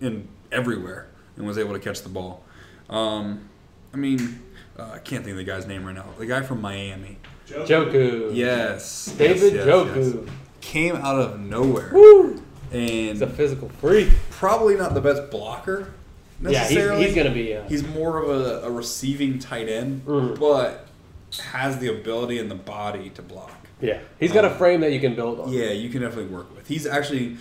in 0.00 0.28
everywhere 0.52 1.08
and 1.36 1.46
was 1.46 1.56
able 1.58 1.72
to 1.72 1.78
catch 1.78 2.02
the 2.02 2.08
ball. 2.10 2.44
Um, 2.90 3.48
I 3.92 3.96
mean, 3.96 4.40
uh, 4.78 4.90
I 4.94 4.98
can't 4.98 5.24
think 5.24 5.32
of 5.32 5.36
the 5.38 5.44
guy's 5.44 5.66
name 5.66 5.84
right 5.84 5.94
now. 5.94 6.06
The 6.18 6.26
guy 6.26 6.42
from 6.42 6.60
Miami. 6.60 7.18
Njoku. 7.48 8.34
Yes, 8.34 9.06
David 9.16 9.54
yes, 9.54 9.54
yes, 9.54 9.66
Njoku. 9.66 10.24
yes. 10.26 10.34
came 10.60 10.96
out 10.96 11.18
of 11.18 11.40
nowhere 11.40 11.90
Woo. 11.92 12.42
and 12.70 12.80
He's 12.90 13.22
a 13.22 13.26
physical 13.26 13.70
freak. 13.80 14.08
probably 14.30 14.76
not 14.76 14.92
the 14.92 15.00
best 15.00 15.30
blocker 15.30 15.94
Yeah, 16.42 16.68
he's, 16.68 16.78
he's 17.06 17.14
gonna 17.14 17.30
be. 17.32 17.54
Uh, 17.56 17.66
He's 17.68 17.86
more 17.88 18.22
of 18.22 18.28
a, 18.28 18.66
a 18.66 18.70
receiving 18.70 19.38
tight 19.38 19.68
end, 19.70 20.04
Mhm. 20.04 20.38
but 20.38 20.86
has 21.52 21.78
the 21.78 21.88
ability 21.88 22.38
and 22.38 22.50
the 22.50 22.54
body 22.54 23.08
to 23.10 23.22
block. 23.22 23.66
yeah, 23.80 24.00
he's 24.20 24.32
got 24.32 24.44
a 24.44 24.50
Um, 24.52 24.58
frame 24.58 24.80
that 24.82 24.92
you 24.92 25.00
can 25.00 25.14
build 25.14 25.40
on. 25.40 25.50
Yeah, 25.52 25.70
you 25.70 25.88
can 25.88 26.02
definitely 26.02 26.32
work 26.34 26.54
with. 26.54 26.68
He's 26.68 26.86
actually 26.86 27.38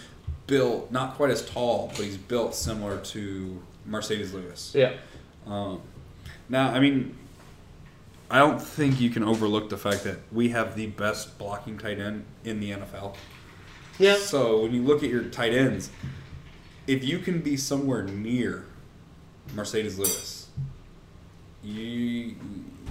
built 0.47 0.89
not 0.91 1.15
quite 1.15 1.31
as 1.31 1.45
tall, 1.45 1.91
but 1.97 2.05
he's 2.05 2.15
built 2.17 2.55
similar 2.55 2.97
to 2.97 3.61
Marcedes 3.89 4.33
Lewis. 4.33 4.71
Yeah. 4.73 4.93
Um, 5.45 5.81
now, 6.47 6.69
I 6.71 6.79
mean, 6.79 7.15
I 8.29 8.39
don't 8.39 8.61
think 8.61 8.99
you 8.99 9.09
can 9.09 9.23
overlook 9.23 9.69
the 9.69 9.77
fact 9.77 10.03
that 10.03 10.19
we 10.31 10.49
have 10.49 10.75
the 10.75 10.87
best 10.87 11.37
blocking 11.37 11.77
tight 11.77 11.99
end 11.99 12.25
in 12.43 12.59
the 12.59 12.71
NFL. 12.71 13.15
Yeah. 13.99 14.17
So 14.17 14.61
when 14.61 14.73
you 14.73 14.83
look 14.83 15.01
at 15.03 15.09
your 15.09 15.23
tight 15.23 15.53
ends, 15.53 15.89
if 16.87 17.03
you 17.03 17.19
can 17.19 17.39
be 17.39 17.55
somewhere 17.57 18.03
near 18.03 18.65
Marcedes 19.55 19.97
Lewis, 19.97 20.47
you 21.63 22.35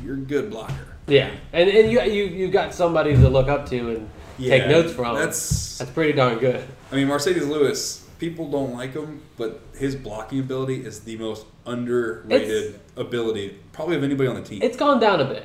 you're 0.04 0.14
a 0.14 0.18
good 0.18 0.50
blocker. 0.50 0.96
Yeah, 1.06 1.30
and 1.52 1.68
and 1.68 1.90
you 1.90 2.00
you 2.02 2.24
you 2.24 2.48
got 2.48 2.74
somebody 2.74 3.14
to 3.14 3.28
look 3.28 3.48
up 3.48 3.68
to 3.70 3.90
and 3.90 4.10
take 4.38 4.68
notes 4.68 4.92
from. 4.92 5.16
That's 5.16 5.78
that's 5.78 5.90
pretty 5.90 6.12
darn 6.12 6.38
good. 6.38 6.66
I 6.90 6.96
mean 6.96 7.08
Marcedes 7.08 7.48
Lewis. 7.48 8.05
People 8.18 8.50
don't 8.50 8.72
like 8.74 8.94
him, 8.94 9.20
but 9.36 9.60
his 9.78 9.94
blocking 9.94 10.40
ability 10.40 10.76
is 10.86 11.00
the 11.00 11.16
most 11.18 11.44
underrated 11.66 12.80
ability 12.96 13.58
probably 13.72 13.96
of 13.96 14.02
anybody 14.04 14.28
on 14.28 14.36
the 14.36 14.42
team. 14.42 14.60
It's 14.62 14.76
gone 14.76 14.98
down 15.00 15.20
a 15.20 15.26
bit 15.26 15.44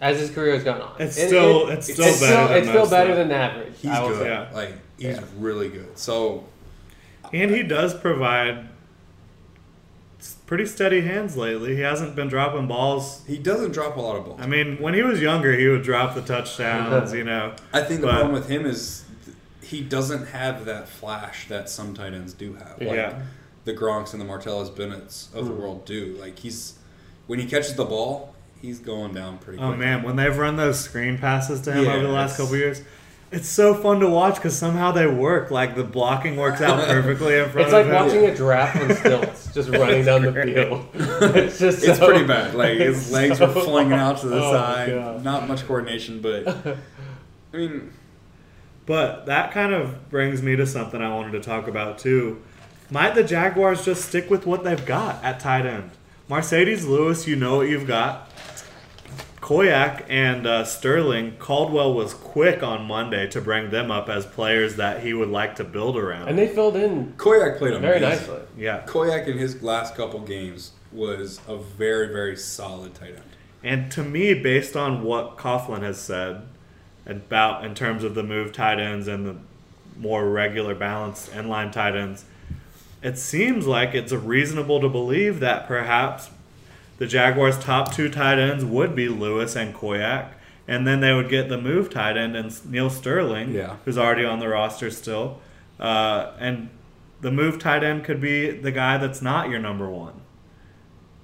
as 0.00 0.20
his 0.20 0.30
career 0.30 0.54
has 0.54 0.62
gone 0.62 0.80
on. 0.80 0.92
It's 1.00 1.16
It- 1.18 1.26
still 1.28 1.68
it- 1.68 1.78
it's 1.78 1.88
it's 1.88 1.98
still 1.98 2.08
it's 2.08 2.20
better 2.20 2.32
still, 2.34 2.48
than 2.48 2.56
it's 2.58 2.68
still 2.68 2.90
better 2.90 3.14
though. 3.14 3.22
than 3.22 3.30
average. 3.32 3.72
He's 3.80 3.90
I 3.90 4.06
good. 4.08 4.18
say. 4.20 4.28
Yeah. 4.28 4.46
Like 4.54 4.72
he's 4.96 5.06
Yeah. 5.16 5.20
really 5.38 5.68
good. 5.68 5.98
So 5.98 6.44
And 7.32 7.50
he 7.50 7.62
does 7.64 7.94
provide 7.94 8.68
pretty 10.46 10.66
steady 10.66 11.00
hands 11.00 11.36
lately. 11.36 11.74
He 11.74 11.80
hasn't 11.82 12.14
been 12.14 12.28
dropping 12.28 12.68
balls. 12.68 13.22
he 13.26 13.38
doesn't 13.38 13.72
drop 13.72 13.96
a 13.96 14.00
lot 14.00 14.16
of 14.16 14.24
balls. 14.24 14.40
I 14.40 14.46
mean, 14.46 14.76
when 14.80 14.94
he 14.94 15.02
was 15.02 15.20
younger, 15.20 15.56
he 15.56 15.66
would 15.66 15.82
drop 15.82 16.14
the 16.14 16.20
touchdowns, 16.20 17.12
you 17.12 17.24
know. 17.24 17.54
I 17.72 17.80
think 17.80 18.02
the 18.02 18.06
But- 18.06 18.12
problem 18.12 18.32
with 18.34 18.48
him 18.48 18.66
is 18.66 19.02
th- 19.08 19.13
he 19.64 19.80
doesn't 19.82 20.26
have 20.28 20.64
that 20.66 20.88
flash 20.88 21.48
that 21.48 21.68
some 21.68 21.94
tight 21.94 22.12
ends 22.14 22.32
do 22.32 22.54
have. 22.54 22.76
Like 22.80 22.96
Yeah. 22.96 23.14
the 23.64 23.72
Gronks 23.74 24.12
and 24.12 24.20
the 24.20 24.26
Martellus 24.26 24.74
Bennetts 24.74 25.28
of 25.34 25.46
the 25.46 25.52
Mm. 25.52 25.58
world 25.58 25.84
do. 25.86 26.16
Like 26.20 26.38
he's 26.38 26.74
when 27.26 27.38
he 27.38 27.46
catches 27.46 27.74
the 27.74 27.84
ball, 27.84 28.34
he's 28.60 28.78
going 28.78 29.14
down 29.14 29.38
pretty 29.38 29.58
quick. 29.58 29.70
Oh 29.70 29.76
man, 29.76 30.02
when 30.02 30.16
they've 30.16 30.36
run 30.36 30.56
those 30.56 30.78
screen 30.80 31.16
passes 31.18 31.60
to 31.62 31.72
him 31.72 31.84
Yeah, 31.84 31.94
over 31.94 32.02
the 32.06 32.12
last 32.12 32.36
couple 32.36 32.54
years, 32.56 32.82
it's 33.32 33.48
so 33.48 33.74
fun 33.74 33.98
to 34.00 34.08
watch 34.08 34.34
because 34.36 34.56
somehow 34.56 34.92
they 34.92 35.06
work. 35.06 35.50
Like 35.50 35.74
the 35.74 35.82
blocking 35.84 36.36
works 36.36 36.60
out 36.60 36.84
perfectly 36.86 37.36
in 37.38 37.48
front 37.48 37.50
of 37.50 37.54
him. 37.56 37.60
It's 37.64 37.72
like 37.72 37.84
of 37.86 37.88
him. 37.90 37.94
watching 37.94 38.24
a 38.26 38.34
giraffe 38.36 38.76
on 38.80 38.94
stilts, 38.96 39.48
just 39.54 39.70
running 39.70 40.04
down 40.04 40.22
the 40.22 40.32
field. 40.32 40.86
It's 41.34 41.58
just 41.58 41.82
It's 41.82 41.98
so- 41.98 42.06
pretty 42.06 42.26
bad. 42.26 42.54
Like 42.54 42.76
his 42.78 43.10
legs 43.10 43.38
so- 43.38 43.46
were 43.46 43.60
flinging 43.62 43.94
out 43.94 44.18
to 44.18 44.26
the 44.28 44.36
Oh, 44.42 44.52
side. 44.52 45.24
Not 45.24 45.48
much 45.48 45.66
coordination, 45.66 46.20
but 46.20 46.46
I 46.46 47.56
mean, 47.56 47.90
But 48.86 49.26
that 49.26 49.52
kind 49.52 49.72
of 49.72 50.10
brings 50.10 50.42
me 50.42 50.56
to 50.56 50.66
something 50.66 51.00
I 51.00 51.14
wanted 51.14 51.32
to 51.32 51.40
talk 51.40 51.68
about 51.68 51.98
too. 51.98 52.42
Might 52.90 53.14
the 53.14 53.24
Jaguars 53.24 53.84
just 53.84 54.06
stick 54.06 54.28
with 54.28 54.46
what 54.46 54.62
they've 54.62 54.84
got 54.84 55.24
at 55.24 55.40
tight 55.40 55.64
end? 55.64 55.90
Marcedes 56.28 56.86
Lewis, 56.86 57.26
you 57.26 57.36
know 57.36 57.56
what 57.56 57.68
you've 57.68 57.86
got. 57.86 58.30
Koyack 59.40 60.06
and 60.08 60.46
uh, 60.46 60.64
Sterling, 60.64 61.36
Caldwell 61.38 61.92
was 61.92 62.14
quick 62.14 62.62
on 62.62 62.86
Monday 62.86 63.26
to 63.28 63.42
bring 63.42 63.68
them 63.68 63.90
up 63.90 64.08
as 64.08 64.24
players 64.24 64.76
that 64.76 65.02
he 65.02 65.12
would 65.12 65.28
like 65.28 65.56
to 65.56 65.64
build 65.64 65.98
around. 65.98 66.28
And 66.28 66.38
they 66.38 66.48
filled 66.48 66.76
in 66.76 67.12
Koyack 67.18 67.58
played 67.58 67.74
a 67.74 67.78
very 67.78 67.98
amazing. 67.98 68.26
nicely. 68.26 68.46
yeah. 68.56 68.84
Koyack 68.86 69.26
in 69.26 69.36
his 69.36 69.62
last 69.62 69.96
couple 69.96 70.20
games 70.20 70.72
was 70.92 71.40
a 71.46 71.58
very 71.58 72.08
very 72.08 72.36
solid 72.36 72.94
tight 72.94 73.16
end. 73.16 73.22
And 73.62 73.90
to 73.92 74.02
me, 74.02 74.32
based 74.32 74.76
on 74.76 75.02
what 75.02 75.36
Coughlin 75.36 75.82
has 75.82 76.00
said 76.00 76.42
about 77.06 77.64
in 77.64 77.74
terms 77.74 78.04
of 78.04 78.14
the 78.14 78.22
move 78.22 78.52
tight 78.52 78.78
ends 78.80 79.08
and 79.08 79.26
the 79.26 79.36
more 79.98 80.28
regular 80.28 80.74
balanced 80.74 81.30
inline 81.32 81.70
tight 81.70 81.94
ends, 81.94 82.24
it 83.02 83.18
seems 83.18 83.66
like 83.66 83.94
it's 83.94 84.12
reasonable 84.12 84.80
to 84.80 84.88
believe 84.88 85.40
that 85.40 85.66
perhaps 85.66 86.30
the 86.98 87.06
Jaguars' 87.06 87.58
top 87.58 87.92
two 87.92 88.08
tight 88.08 88.38
ends 88.38 88.64
would 88.64 88.94
be 88.94 89.08
Lewis 89.08 89.56
and 89.56 89.74
Koyack, 89.74 90.28
and 90.66 90.86
then 90.86 91.00
they 91.00 91.12
would 91.12 91.28
get 91.28 91.48
the 91.48 91.58
move 91.58 91.90
tight 91.90 92.16
end 92.16 92.34
and 92.36 92.70
Neal 92.70 92.88
Sterling, 92.88 93.52
Yeah. 93.52 93.76
who's 93.84 93.98
already 93.98 94.24
on 94.24 94.38
the 94.38 94.48
roster 94.48 94.90
still, 94.90 95.40
uh, 95.78 96.30
and 96.38 96.70
the 97.20 97.30
move 97.30 97.58
tight 97.58 97.82
end 97.84 98.04
could 98.04 98.20
be 98.20 98.50
the 98.50 98.70
guy 98.72 98.96
that's 98.96 99.20
not 99.20 99.50
your 99.50 99.58
number 99.58 99.88
one. 99.90 100.14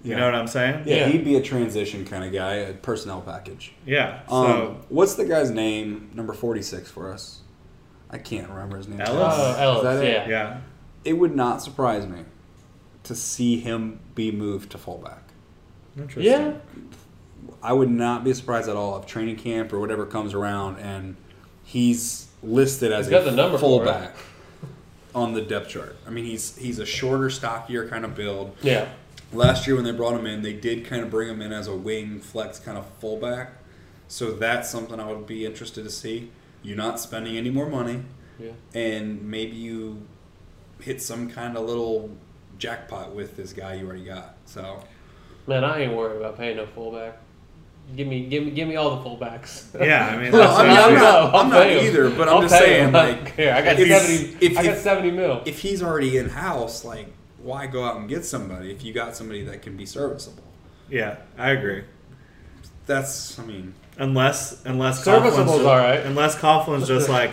You 0.02 0.16
know 0.16 0.24
what 0.24 0.34
I'm 0.34 0.46
saying? 0.46 0.84
Yeah, 0.86 0.96
Yeah. 0.96 1.08
he'd 1.08 1.24
be 1.24 1.36
a 1.36 1.42
transition 1.42 2.04
kind 2.06 2.24
of 2.24 2.32
guy, 2.32 2.54
a 2.54 2.72
personnel 2.72 3.20
package. 3.20 3.72
Yeah. 3.84 4.20
So 4.28 4.34
Um, 4.34 4.76
what's 4.88 5.14
the 5.14 5.24
guy's 5.26 5.50
name? 5.50 6.10
Number 6.14 6.32
forty-six 6.32 6.90
for 6.90 7.12
us. 7.12 7.40
I 8.10 8.18
can't 8.18 8.48
remember 8.48 8.76
his 8.78 8.88
name. 8.88 9.00
Ellis? 9.00 9.34
Oh, 9.38 9.56
Ellis, 9.58 9.78
Is 9.78 9.82
that 9.84 10.04
it? 10.04 10.12
yeah. 10.12 10.28
yeah. 10.28 10.56
It 11.04 11.12
would 11.14 11.36
not 11.36 11.62
surprise 11.62 12.06
me 12.06 12.20
to 13.04 13.14
see 13.14 13.58
him 13.60 14.00
be 14.14 14.30
moved 14.32 14.70
to 14.72 14.78
fullback. 14.78 15.22
Interesting. 15.98 16.24
Yeah. 16.32 16.52
I 17.62 17.72
would 17.72 17.90
not 17.90 18.24
be 18.24 18.32
surprised 18.34 18.68
at 18.68 18.76
all 18.76 18.98
if 18.98 19.06
training 19.06 19.36
camp 19.36 19.72
or 19.72 19.80
whatever 19.80 20.06
comes 20.06 20.34
around 20.34 20.78
and 20.78 21.16
he's 21.62 22.28
listed 22.42 22.90
as 22.92 23.06
He's 23.06 23.10
got 23.10 23.22
a 23.26 23.30
the 23.30 23.36
number 23.36 23.58
fullback 23.58 24.14
on 25.14 25.32
the 25.34 25.42
depth 25.42 25.68
chart. 25.68 25.96
I 26.06 26.10
mean, 26.10 26.24
he's 26.24 26.56
he's 26.56 26.78
a 26.78 26.86
shorter, 26.86 27.28
stockier 27.30 27.88
kind 27.88 28.04
of 28.04 28.14
build. 28.14 28.56
Yeah. 28.62 28.88
Last 29.32 29.66
year 29.66 29.76
when 29.76 29.84
they 29.84 29.92
brought 29.92 30.18
him 30.18 30.26
in, 30.26 30.42
they 30.42 30.52
did 30.52 30.84
kind 30.84 31.02
of 31.02 31.10
bring 31.10 31.28
him 31.28 31.40
in 31.40 31.52
as 31.52 31.66
a 31.68 31.74
wing 31.76 32.18
flex 32.20 32.58
kind 32.58 32.76
of 32.76 32.86
fullback. 32.98 33.52
So 34.08 34.32
that's 34.32 34.68
something 34.68 34.98
I 34.98 35.06
would 35.12 35.26
be 35.26 35.46
interested 35.46 35.84
to 35.84 35.90
see. 35.90 36.30
You're 36.62 36.76
not 36.76 36.98
spending 36.98 37.36
any 37.36 37.50
more 37.50 37.68
money, 37.68 38.02
Yeah. 38.40 38.50
and 38.74 39.22
maybe 39.22 39.56
you 39.56 40.02
hit 40.80 41.00
some 41.00 41.30
kind 41.30 41.56
of 41.56 41.64
little 41.64 42.10
jackpot 42.58 43.14
with 43.14 43.36
this 43.36 43.52
guy 43.52 43.74
you 43.74 43.86
already 43.86 44.04
got. 44.04 44.34
So 44.46 44.82
Man, 45.46 45.64
I 45.64 45.80
ain't 45.82 45.94
worried 45.94 46.16
about 46.18 46.36
paying 46.36 46.56
no 46.56 46.66
fullback. 46.66 47.16
Give 47.96 48.06
me, 48.06 48.26
give 48.26 48.44
me, 48.44 48.50
give 48.50 48.68
me 48.68 48.76
all 48.76 48.96
the 48.96 49.08
fullbacks. 49.08 49.74
Yeah, 49.80 50.06
I 50.08 50.16
mean, 50.20 50.32
Well, 50.32 50.42
that's 50.48 50.58
I 50.58 50.68
mean 50.68 50.76
I'm, 50.76 50.94
not- 50.94 51.34
I'll 51.34 51.40
I'm 51.40 51.48
not 51.50 51.66
either, 51.70 52.10
but 52.10 52.28
I'm 52.28 52.34
I'll 52.34 52.42
just 52.42 52.54
saying, 52.58 52.92
saying, 52.92 52.94
'em. 52.94 53.24
Like, 53.24 53.36
care. 53.36 53.54
I 53.54 53.62
got 53.62 53.78
if- 53.78 53.88
seventy. 53.88 54.46
if- 54.46 54.58
I 54.58 54.62
got 54.64 54.72
if- 54.74 54.78
seventy 54.80 55.10
mil. 55.12 55.42
if 55.46 55.60
he's 55.60 55.82
already 55.82 56.18
in 56.18 56.28
house, 56.28 56.84
like 56.84 57.06
why 57.42 57.66
go 57.66 57.84
out 57.84 57.96
and 57.96 58.08
get 58.08 58.24
somebody 58.24 58.70
if 58.70 58.84
you 58.84 58.92
got 58.92 59.16
somebody 59.16 59.42
that 59.44 59.62
can 59.62 59.76
be 59.76 59.86
serviceable? 59.86 60.42
Yeah, 60.88 61.16
I 61.38 61.50
agree. 61.50 61.84
That's 62.86 63.38
I 63.38 63.44
mean 63.44 63.74
Unless 63.98 64.64
unless 64.64 65.04
Serviceable's 65.04 65.34
Coughlin's 65.36 65.58
just, 65.58 65.66
all 65.68 65.76
right. 65.78 66.00
Unless 66.06 66.38
Coughlin's 66.38 66.88
just 66.88 67.08
like, 67.08 67.32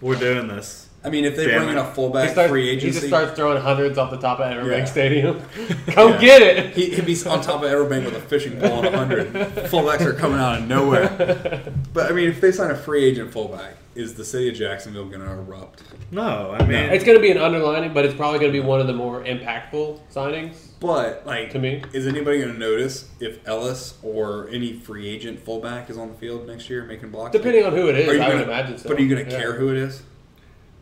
we're 0.00 0.16
doing 0.18 0.48
this. 0.48 0.88
I 1.04 1.10
mean 1.10 1.26
if 1.26 1.36
they 1.36 1.46
Damn 1.46 1.58
bring 1.66 1.68
in 1.72 1.76
it. 1.76 1.80
a 1.82 1.84
He, 1.84 1.94
fullback 1.94 2.30
starts, 2.30 2.50
free 2.50 2.64
he 2.64 2.70
agency, 2.70 2.92
just 3.00 3.06
starts 3.08 3.36
throwing 3.36 3.60
hundreds 3.60 3.98
off 3.98 4.10
the 4.10 4.16
top 4.16 4.40
of 4.40 4.46
Everbank 4.46 4.78
Yeah. 4.78 4.84
Stadium. 4.86 5.40
Come 5.88 6.12
Yeah. 6.12 6.20
get 6.20 6.42
it. 6.42 6.74
he, 6.74 6.94
he'd 6.94 7.04
be 7.04 7.14
on 7.28 7.42
top 7.42 7.62
of 7.62 7.70
Everbank 7.70 8.06
with 8.06 8.16
a 8.16 8.20
fishing 8.20 8.58
pole 8.58 8.84
and 8.84 8.94
a 8.94 8.96
hundred. 8.98 9.28
Fullbacks 9.68 10.00
are 10.00 10.14
coming 10.14 10.38
out 10.40 10.58
of 10.62 10.66
nowhere. 10.68 11.62
But 11.92 12.10
I 12.10 12.14
mean, 12.14 12.28
if 12.28 12.40
they 12.40 12.50
sign 12.50 12.70
a 12.72 12.76
free 12.76 13.04
agent 13.04 13.30
fullback, 13.32 13.76
is 13.94 14.14
the 14.14 14.24
city 14.24 14.48
of 14.48 14.54
Jacksonville 14.54 15.06
going 15.06 15.20
to 15.20 15.30
erupt? 15.30 15.82
No, 16.10 16.50
I 16.52 16.64
mean, 16.66 16.76
It's 16.76 17.04
going 17.04 17.16
to 17.16 17.22
be 17.22 17.30
an 17.30 17.38
underlining, 17.38 17.92
but 17.94 18.04
it's 18.04 18.14
probably 18.14 18.38
going 18.40 18.52
to 18.52 18.60
be 18.60 18.64
one 18.66 18.80
of 18.80 18.86
the 18.86 18.92
more 18.92 19.22
impactful 19.24 20.00
signings. 20.12 20.56
But 20.80 21.24
like, 21.26 21.50
To 21.52 21.58
me. 21.58 21.82
is 21.92 22.06
anybody 22.06 22.38
going 22.40 22.52
to 22.52 22.58
notice 22.58 23.08
if 23.20 23.46
Ellis 23.46 23.98
or 24.02 24.48
any 24.50 24.72
free 24.74 25.08
agent 25.08 25.40
fullback 25.40 25.88
is 25.90 25.96
on 25.98 26.08
the 26.08 26.14
field 26.14 26.46
next 26.46 26.68
year 26.68 26.84
making 26.84 27.10
blocks? 27.10 27.32
Depending 27.32 27.64
on 27.64 27.72
who 27.72 27.88
it 27.88 27.96
is, 27.98 28.08
Are 28.08 28.14
you 28.14 28.22
I 28.22 28.26
gonna, 28.26 28.38
would 28.40 28.48
imagine 28.48 28.78
so. 28.78 28.88
But 28.88 28.98
are 28.98 29.02
you 29.02 29.08
going 29.14 29.24
to 29.24 29.30
Yeah. 29.30 29.38
care 29.38 29.52
who 29.54 29.70
it 29.70 29.76
is? 29.76 30.02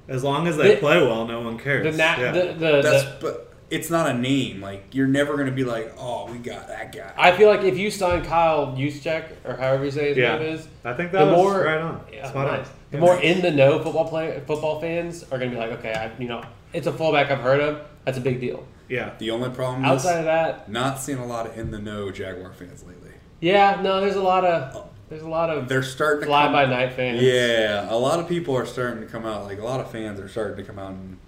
as 0.09 0.25
long 0.25 0.49
as 0.49 0.57
they 0.57 0.75
The- 0.75 0.81
play 0.81 1.01
well, 1.01 1.27
no 1.27 1.41
one 1.41 1.57
cares. 1.59 1.85
The, 1.85 1.97
na- 1.97 2.17
yeah. 2.21 2.33
the, 2.33 2.53
the, 2.55 2.83
That's 2.83 3.05
the, 3.05 3.17
but 3.21 3.55
it's 3.71 3.89
not 3.89 4.11
a 4.11 4.15
name. 4.15 4.61
Like 4.61 4.87
you're 4.93 5.07
never 5.07 5.35
going 5.35 5.47
to 5.47 5.53
be 5.53 5.63
like, 5.65 5.95
oh, 5.97 6.31
we 6.31 6.39
got 6.39 6.67
that 6.69 6.95
guy. 6.95 7.13
I 7.17 7.31
feel 7.37 7.49
like 7.49 7.63
if 7.63 7.79
you 7.79 7.89
sign 7.91 8.25
Kyle 8.25 8.75
Juszczyk, 8.77 9.27
or 9.45 9.55
however 9.57 9.85
you 9.85 9.91
say 9.93 10.09
his 10.09 10.17
Yeah. 10.19 10.39
name 10.39 10.55
is, 10.57 10.67
I 10.85 10.93
think 10.95 11.13
that 11.13 11.21
the 11.25 11.31
was 11.31 11.37
more 11.37 11.61
right 11.65 11.81
on. 11.81 12.01
Yeah, 12.13 12.29
Spot 12.29 12.51
on. 12.51 12.67
Nice. 12.93 13.01
The 13.01 13.07
more 13.07 13.21
in 13.21 13.41
the 13.43 13.51
know 13.51 13.83
football 13.83 14.09
play 14.09 14.41
football 14.47 14.81
fans 14.81 15.23
are 15.25 15.39
going 15.39 15.51
to 15.51 15.57
be 15.57 15.61
like, 15.61 15.73
okay, 15.79 15.93
I, 15.93 16.21
you 16.21 16.29
know, 16.29 16.45
it's 16.73 16.87
a 16.87 16.93
fullback 16.93 17.31
I've 17.31 17.41
heard 17.41 17.61
of. 17.61 17.87
That's 18.05 18.19
a 18.19 18.21
big 18.21 18.41
deal. 18.41 18.67
Yeah, 18.89 19.13
the 19.19 19.31
only 19.31 19.51
problem 19.51 19.85
Outside 19.85 20.13
is 20.13 20.19
of 20.19 20.25
that, 20.27 20.71
not 20.71 21.01
seeing 21.01 21.19
a 21.19 21.27
lot 21.27 21.47
of 21.47 21.57
in 21.57 21.71
the 21.71 21.79
know 21.79 22.11
Jaguar 22.11 22.53
fans 22.53 22.85
lately. 22.85 23.13
yeah, 23.41 23.81
no, 23.81 24.01
there's 24.01 24.17
a 24.17 24.23
lot 24.23 24.45
of 24.45 24.91
there's 25.09 25.23
a 25.23 25.29
lot 25.29 25.51
of 25.51 25.69
They're 25.69 25.83
starting 25.83 26.21
to 26.21 26.27
fly 26.27 26.45
come, 26.45 26.53
by 26.53 26.67
night 26.67 26.93
fans. 26.95 27.23
Yeah, 27.23 27.93
a 27.93 27.97
lot 27.97 28.19
of 28.19 28.29
people 28.29 28.57
are 28.57 28.65
starting 28.65 29.01
to 29.01 29.07
come 29.07 29.27
out. 29.27 29.45
Like 29.45 29.59
a 29.59 29.65
lot 29.65 29.81
of 29.81 29.91
fans 29.91 30.19
are 30.19 30.29
starting 30.29 30.57
to 30.57 30.63
come 30.63 30.79
out 30.79 30.93
and 30.93 31.19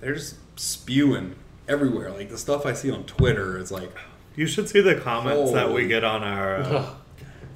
they're 0.00 0.14
just 0.14 0.36
spewing 0.56 1.36
everywhere. 1.66 2.10
Like 2.10 2.28
the 2.28 2.38
stuff 2.38 2.66
I 2.66 2.74
see 2.74 2.90
on 2.90 3.04
Twitter 3.04 3.58
is 3.58 3.70
like, 3.70 3.90
you 4.36 4.46
should 4.46 4.68
see 4.68 4.80
the 4.80 4.94
comments 4.94 5.52
that 5.52 5.72
we 5.72 5.86
get 5.88 6.04
on 6.04 6.22
our 6.22 6.56
uh, 6.56 6.90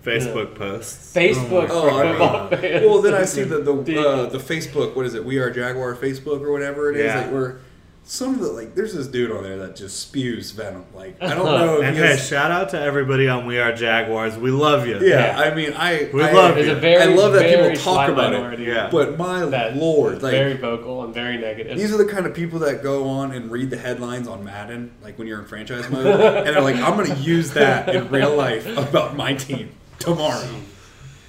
Facebook 0.03 0.55
posts. 0.57 1.15
Facebook 1.15 1.69
oh, 1.71 1.89
for 1.89 1.91
I 1.95 2.09
football 2.11 2.51
mean, 2.51 2.61
fans. 2.61 2.87
well 2.87 3.03
then 3.03 3.15
I 3.15 3.25
see 3.25 3.43
the 3.45 3.59
the 3.61 3.73
uh, 4.09 4.27
the 4.27 4.39
Facebook. 4.39 4.95
What 4.97 5.07
is 5.07 5.15
it? 5.15 5.25
We 5.25 5.39
are 5.39 5.51
Jaguar 5.51 5.95
Facebook 5.95 6.41
or 6.41 6.51
whatever 6.53 6.91
it 6.91 6.97
is. 6.97 7.05
Yeah. 7.07 7.21
Like 7.21 7.33
where 7.33 7.61
some 8.05 8.35
of 8.35 8.41
the 8.41 8.49
like, 8.49 8.75
there's 8.75 8.95
this 8.95 9.07
dude 9.07 9.31
on 9.31 9.45
there 9.45 9.57
that 9.59 9.77
just 9.77 10.01
spews 10.01 10.51
venom. 10.51 10.85
Like 10.93 11.23
I 11.23 11.35
don't 11.35 11.45
know. 11.61 11.79
if 11.81 11.85
And 11.87 11.95
he 11.97 12.03
hey, 12.03 12.09
has- 12.09 12.27
shout 12.27 12.51
out 12.51 12.71
to 12.71 12.81
everybody 12.81 13.29
on 13.29 13.47
We 13.47 13.61
Are 13.61 13.73
Jaguars. 13.73 14.37
We 14.37 14.51
love 14.51 14.89
you. 14.89 14.99
yeah, 15.01 15.37
Yeah. 15.37 15.41
I 15.41 15.55
mean, 15.55 15.73
I 15.75 16.11
We 16.13 16.21
I, 16.25 16.33
love 16.33 16.59
you. 16.59 16.75
very, 16.75 17.01
I 17.01 17.15
love 17.15 17.33
that 17.35 17.49
people 17.49 17.77
talk 17.81 18.09
about 18.09 18.33
it. 18.35 18.59
Yeah. 18.59 18.89
But 18.91 19.17
my 19.17 19.45
that 19.47 19.77
lord, 19.77 20.21
like 20.21 20.33
very 20.33 20.55
vocal 20.55 21.05
and 21.05 21.15
very 21.15 21.39
negative. 21.39 21.79
These 21.79 21.95
are 21.95 21.97
the 21.97 22.07
kind 22.13 22.27
of 22.27 22.35
people 22.35 22.59
that 22.59 22.83
go 22.83 23.09
on 23.09 23.31
and 23.31 23.53
read 23.53 23.71
the 23.71 23.79
headlines 23.79 24.27
on 24.27 24.43
Madden, 24.43 24.91
like 25.01 25.17
when 25.17 25.29
you're 25.29 25.39
in 25.41 25.47
franchise 25.47 25.89
mode, 25.89 26.05
and 26.07 26.47
they're 26.49 26.61
like, 26.61 26.75
"I'm 26.77 26.97
going 26.97 27.07
to 27.15 27.21
use 27.23 27.53
that 27.53 27.89
in 27.95 28.09
real 28.09 28.35
life 28.35 28.67
about 28.77 29.15
my 29.17 29.35
team 29.35 29.71
tomorrow." 30.05 30.49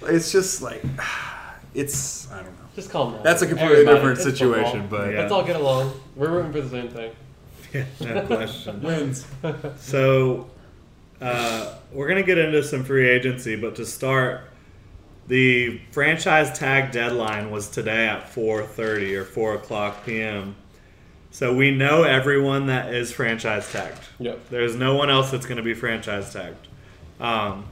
It's 0.06 0.32
just 0.32 0.62
like, 0.62 0.84
it's 1.74 2.32
I 2.32 2.38
don't 2.38 2.46
know. 2.46 2.52
Just 2.76 2.90
calm 2.90 3.14
down. 3.14 3.24
That's 3.24 3.42
a 3.42 3.48
completely 3.48 3.78
Everybody, 3.78 3.98
different 3.98 4.20
it's 4.20 4.24
situation, 4.30 4.82
football. 4.82 5.00
but 5.00 5.14
Yeah. 5.14 5.20
Let's 5.22 5.32
all 5.32 5.44
get 5.44 5.56
along. 5.56 5.94
We're 6.16 6.30
rooting 6.32 6.52
for 6.52 6.62
the 6.62 6.70
same 6.70 6.90
thing. 6.90 7.12
Yeah, 7.74 7.86
no 8.14 8.22
question. 8.28 8.82
wins. 8.84 9.26
So 9.78 10.50
uh, 11.22 11.74
we're 11.92 12.08
gonna 12.08 12.22
get 12.24 12.38
into 12.38 12.62
some 12.64 12.84
free 12.84 13.10
agency, 13.10 13.56
but 13.56 13.76
to 13.78 13.86
start, 13.86 14.42
the 15.28 15.80
franchise 15.92 16.58
tag 16.58 16.92
deadline 16.92 17.50
was 17.50 17.70
today 17.70 18.08
at 18.08 18.32
4:30 18.32 19.16
or 19.18 19.24
4 19.24 19.56
o'clock 19.56 20.06
p.m. 20.06 20.56
So 21.32 21.56
we 21.56 21.72
know 21.72 22.04
everyone 22.04 22.68
that 22.68 22.94
is 22.94 23.12
franchise 23.12 23.72
tagged. 23.72 24.04
Yep. 24.20 24.50
There's 24.50 24.76
no 24.76 24.94
one 24.96 25.10
else 25.10 25.32
that's 25.32 25.48
going 25.48 25.58
to 25.58 25.64
be 25.64 25.74
franchise 25.74 26.32
tagged. 26.32 26.68
Um, 27.20 27.66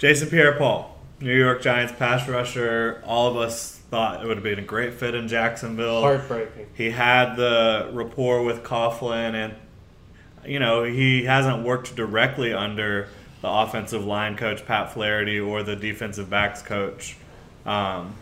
Jason 0.00 0.30
Pierre-Paul, 0.30 0.96
New 1.20 1.36
York 1.36 1.60
Giants 1.60 1.92
pass 1.92 2.26
rusher. 2.26 3.02
All 3.04 3.28
of 3.28 3.36
us 3.36 3.76
thought 3.90 4.24
it 4.24 4.26
would 4.26 4.38
have 4.38 4.42
been 4.42 4.58
a 4.58 4.62
great 4.62 4.94
fit 4.94 5.14
in 5.14 5.28
Jacksonville. 5.28 6.00
Heartbreaking. 6.00 6.68
He 6.72 6.88
had 6.90 7.34
the 7.34 7.90
rapport 7.92 8.42
with 8.42 8.62
Coughlin, 8.62 9.34
and 9.34 9.54
you 10.46 10.58
know 10.58 10.84
he 10.84 11.24
hasn't 11.24 11.64
worked 11.64 11.94
directly 11.96 12.54
under 12.54 13.08
the 13.42 13.50
offensive 13.50 14.02
line 14.02 14.38
coach 14.38 14.64
Pat 14.64 14.90
Flaherty 14.94 15.38
or 15.38 15.62
the 15.62 15.76
defensive 15.76 16.30
backs 16.30 16.62
coach 16.62 17.18
um, 17.66 18.14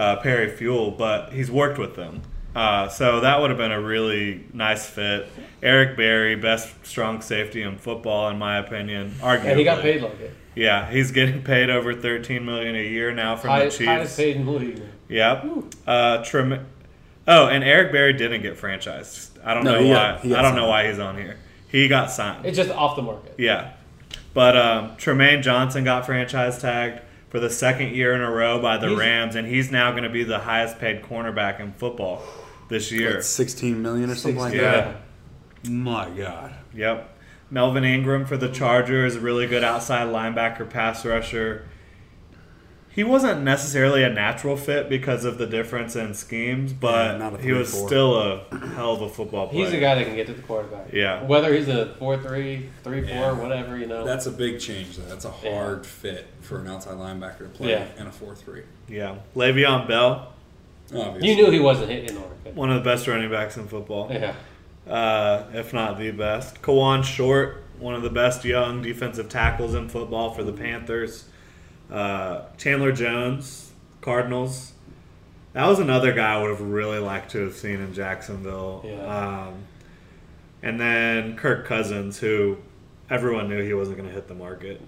uh, 0.00 0.16
Perry 0.16 0.50
Fewell, 0.50 0.90
but 0.90 1.32
he's 1.32 1.52
worked 1.52 1.78
with 1.78 1.94
them. 1.94 2.20
Uh, 2.54 2.88
so 2.88 3.20
that 3.20 3.40
would 3.40 3.50
have 3.50 3.58
been 3.58 3.72
a 3.72 3.80
really 3.80 4.44
nice 4.52 4.84
fit. 4.86 5.26
Eric 5.62 5.96
Berry, 5.96 6.36
best 6.36 6.74
strong 6.84 7.22
safety 7.22 7.62
in 7.62 7.78
football, 7.78 8.28
in 8.28 8.38
my 8.38 8.58
opinion. 8.58 9.10
Arguably, 9.20 9.44
And 9.46 9.58
he 9.58 9.64
got 9.64 9.80
paid 9.80 10.02
like 10.02 10.20
it. 10.20 10.34
Yeah, 10.54 10.90
he's 10.90 11.12
getting 11.12 11.42
paid 11.42 11.70
over 11.70 11.94
thirteen 11.94 12.44
million 12.44 12.74
a 12.74 12.86
year 12.86 13.10
now 13.10 13.36
from 13.36 13.50
Highest, 13.50 13.78
the 13.78 13.86
highest 13.86 14.10
Chiefs. 14.10 14.16
paid 14.16 14.36
in 14.36 14.44
the 14.44 14.52
league. 14.52 14.82
Yep. 15.08 15.46
Uh, 15.86 16.22
Trem- 16.24 16.66
oh, 17.26 17.46
and 17.46 17.64
Eric 17.64 17.90
Berry 17.90 18.12
didn't 18.12 18.42
get 18.42 18.58
franchised. 18.60 19.30
I 19.42 19.54
don't 19.54 19.64
No, 19.64 19.80
know 19.80 19.86
why. 19.88 19.94
got- 19.94 20.28
got 20.28 20.38
I 20.38 20.42
don't 20.42 20.54
know 20.56 20.68
why 20.68 20.88
he's 20.88 20.98
on 20.98 21.16
here. 21.16 21.38
He 21.68 21.88
got 21.88 22.10
signed. 22.10 22.44
It's 22.44 22.58
just 22.58 22.68
off 22.70 22.96
the 22.96 23.02
market. 23.02 23.34
yeah, 23.38 23.70
but 24.34 24.54
um, 24.58 24.90
Trumaine 24.98 25.42
Johnson 25.42 25.84
got 25.84 26.04
franchise 26.04 26.58
tagged 26.60 27.00
for 27.30 27.40
the 27.40 27.48
second 27.48 27.94
year 27.96 28.12
in 28.12 28.20
a 28.20 28.30
row 28.30 28.60
by 28.60 28.76
the 28.76 28.88
He's- 28.88 28.98
Rams, 28.98 29.36
and 29.36 29.48
he's 29.48 29.70
now 29.72 29.90
going 29.92 30.02
to 30.02 30.10
be 30.10 30.22
the 30.22 30.40
highest 30.40 30.78
paid 30.78 31.00
cornerback 31.02 31.60
in 31.60 31.72
football 31.72 32.22
this 32.72 32.90
year. 32.90 33.14
Like 33.14 33.22
16 33.22 33.80
million 33.80 34.10
or 34.10 34.14
something 34.16 34.40
like 34.40 34.54
Yeah. 34.54 34.62
that. 35.62 35.70
My 35.70 36.08
God. 36.10 36.52
Yep. 36.74 37.08
Melvin 37.50 37.84
Ingram 37.84 38.24
for 38.24 38.36
the 38.36 38.48
Chargers, 38.48 39.12
is 39.14 39.18
a 39.18 39.20
really 39.20 39.46
good 39.46 39.62
outside 39.62 40.08
linebacker 40.08 40.68
pass 40.68 41.04
rusher. 41.04 41.66
He 42.94 43.04
wasn't 43.04 43.42
necessarily 43.42 44.02
a 44.02 44.10
natural 44.10 44.54
fit 44.56 44.90
because 44.90 45.24
of 45.24 45.38
the 45.38 45.46
difference 45.46 45.96
in 45.96 46.12
schemes, 46.12 46.74
but 46.74 47.12
Yeah, 47.12 47.16
not 47.30 47.40
he 47.40 47.50
was 47.52 47.70
3-4. 47.72 47.86
still 47.86 48.16
a 48.20 48.44
hell 48.74 48.92
of 48.92 49.00
a 49.00 49.08
football 49.08 49.48
player. 49.48 49.64
He's 49.64 49.72
a 49.72 49.80
guy 49.80 49.94
that 49.94 50.04
can 50.04 50.14
get 50.14 50.26
to 50.26 50.34
the 50.34 50.42
quarterback. 50.42 50.92
Yeah. 50.92 51.22
Whether 51.22 51.54
he's 51.54 51.68
a 51.68 51.94
4-3, 51.98 52.68
3-4, 52.84 53.08
Yeah. 53.08 53.32
whatever, 53.32 53.78
you 53.78 53.86
know. 53.86 54.04
That's 54.04 54.26
a 54.26 54.30
big 54.30 54.60
change. 54.60 54.98
Though. 54.98 55.04
That's 55.08 55.24
a 55.24 55.32
Yeah. 55.42 55.54
hard 55.64 55.86
fit 55.86 56.26
for 56.42 56.58
an 56.58 56.68
outside 56.68 56.96
linebacker 56.96 57.38
to 57.38 57.44
play 57.44 57.70
Yeah. 57.70 57.84
in 57.98 58.06
a 58.06 58.12
4-3. 58.12 58.62
Yeah. 58.88 59.14
Le'Veon 59.34 59.88
Bell, 59.88 60.32
Obviously. 60.94 61.30
you 61.30 61.36
knew 61.36 61.50
he 61.50 61.60
wasn't 61.60 61.88
hitting 61.90 62.08
the 62.08 62.20
market. 62.20 62.31
One 62.54 62.70
of 62.70 62.82
the 62.82 62.88
best 62.88 63.06
running 63.06 63.30
backs 63.30 63.56
in 63.56 63.66
football, 63.68 64.10
Yeah. 64.12 64.34
uh, 64.88 65.44
if 65.54 65.72
not 65.72 65.98
the 65.98 66.10
best. 66.10 66.60
Kawann 66.62 67.02
Short, 67.04 67.62
one 67.78 67.94
of 67.94 68.02
the 68.02 68.10
best 68.10 68.44
young 68.44 68.82
defensive 68.82 69.28
tackles 69.28 69.74
in 69.74 69.88
football 69.88 70.32
for 70.34 70.42
the 70.44 70.52
Panthers. 70.52 71.26
Uh, 71.90 72.42
Chandler 72.58 72.92
Jones, 72.92 73.72
Cardinals. 74.00 74.72
That 75.52 75.66
was 75.66 75.78
another 75.78 76.12
guy 76.12 76.34
I 76.34 76.40
would 76.42 76.50
have 76.50 76.60
really 76.62 76.98
liked 76.98 77.30
to 77.32 77.40
have 77.44 77.54
seen 77.54 77.80
in 77.80 77.92
Jacksonville. 77.92 78.82
Yeah. 78.86 79.02
Um, 79.46 79.54
and 80.62 80.80
then 80.80 81.36
Kirk 81.36 81.66
Cousins, 81.66 82.18
who 82.18 82.56
everyone 83.10 83.48
knew 83.48 83.62
he 83.62 83.74
wasn't 83.74 83.98
going 83.98 84.08
to 84.08 84.14
hit 84.14 84.28
the 84.28 84.34
market. 84.34 84.80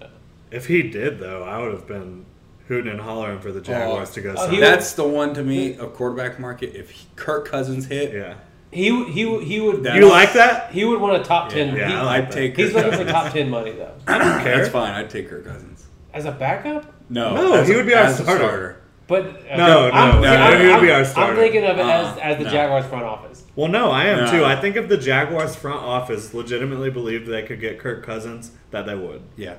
If 0.51 0.67
he 0.67 0.83
did, 0.83 1.19
though, 1.19 1.43
I 1.43 1.59
would 1.61 1.73
have 1.73 1.87
been 1.87 2.25
hooting 2.69 2.91
and 2.91 3.01
hollering 3.01 3.41
for 3.41 3.53
the 3.53 3.61
oh. 3.61 3.63
Jaguars 3.63 4.11
to 4.13 4.21
go 4.21 4.35
oh, 4.37 4.47
sign. 4.47 4.61
That's 4.61 4.93
the 4.93 5.07
one 5.07 5.35
to 5.35 5.43
me, 5.43 5.75
a 5.75 5.87
quarterback 5.87 6.39
market. 6.39 6.75
If 6.75 6.91
he- 6.91 7.07
Kirk 7.17 7.47
Cousins 7.49 7.87
hit, 7.87 8.13
yeah. 8.15 8.35
He, 8.71 9.05
he, 9.13 9.45
he 9.45 9.61
would 9.61 9.85
That- 9.85 9.97
You 9.97 10.09
like 10.11 10.33
that? 10.33 10.73
he 10.73 10.85
would 10.85 11.01
want 11.01 11.21
a 11.21 11.25
top 11.25 11.51
10. 11.51 11.77
Yeah, 11.77 11.89
he- 11.89 11.95
I 11.95 12.03
like 12.03 12.25
I'd 12.27 12.33
take 12.33 12.57
he's 12.57 12.73
Kirk 12.73 12.85
looking 12.85 12.91
for 12.93 12.97
Cousins. 13.05 13.13
top 13.13 13.33
10 13.33 13.51
money, 13.51 13.73
though. 13.73 13.95
I 14.07 14.19
don't 14.19 14.43
care. 14.43 14.57
That's 14.59 14.71
fine. 14.71 14.93
I'd 14.95 15.11
take 15.11 15.29
Kirk 15.29 15.45
Cousins. 15.45 15.87
As 16.13 16.25
a 16.25 16.33
backup? 16.33 16.93
No, 17.09 17.35
No, 17.35 17.63
he 17.63 17.73
a- 17.73 17.77
would 17.77 17.87
be 17.87 17.95
our 17.95 18.05
as 18.05 18.19
a 18.21 18.23
starter. 18.25 18.81
But 19.07 19.45
No, 19.55 19.91
I'm, 19.91 20.23
no, 20.23 20.23
see, 20.23 20.23
no, 20.23 20.35
I'm, 20.35 20.61
he 20.67 20.73
would 20.73 20.81
be 20.81 20.91
our 20.91 21.05
starter. 21.05 21.33
I'm 21.33 21.39
thinking 21.39 21.65
of 21.65 21.77
it 21.79 21.83
as, 21.83 22.07
Uh-uh, 22.17 22.21
as 22.23 22.39
the 22.39 22.45
no. 22.45 22.51
Jaguars 22.51 22.87
front 22.87 23.05
office. 23.05 23.45
Well, 23.55 23.69
no, 23.69 23.91
I 23.91 24.05
am 24.07 24.25
No. 24.25 24.31
too. 24.31 24.45
I 24.45 24.57
think 24.59 24.77
if 24.77 24.89
the 24.89 24.97
Jaguars 24.97 25.55
front 25.55 25.81
office 25.83 26.33
legitimately 26.35 26.91
believed 26.91 27.27
they 27.29 27.43
could 27.43 27.61
get 27.61 27.79
Kirk 27.79 28.03
Cousins, 28.05 28.51
that 28.71 28.87
they 28.87 28.95
would. 28.95 29.23
Yeah. 29.37 29.57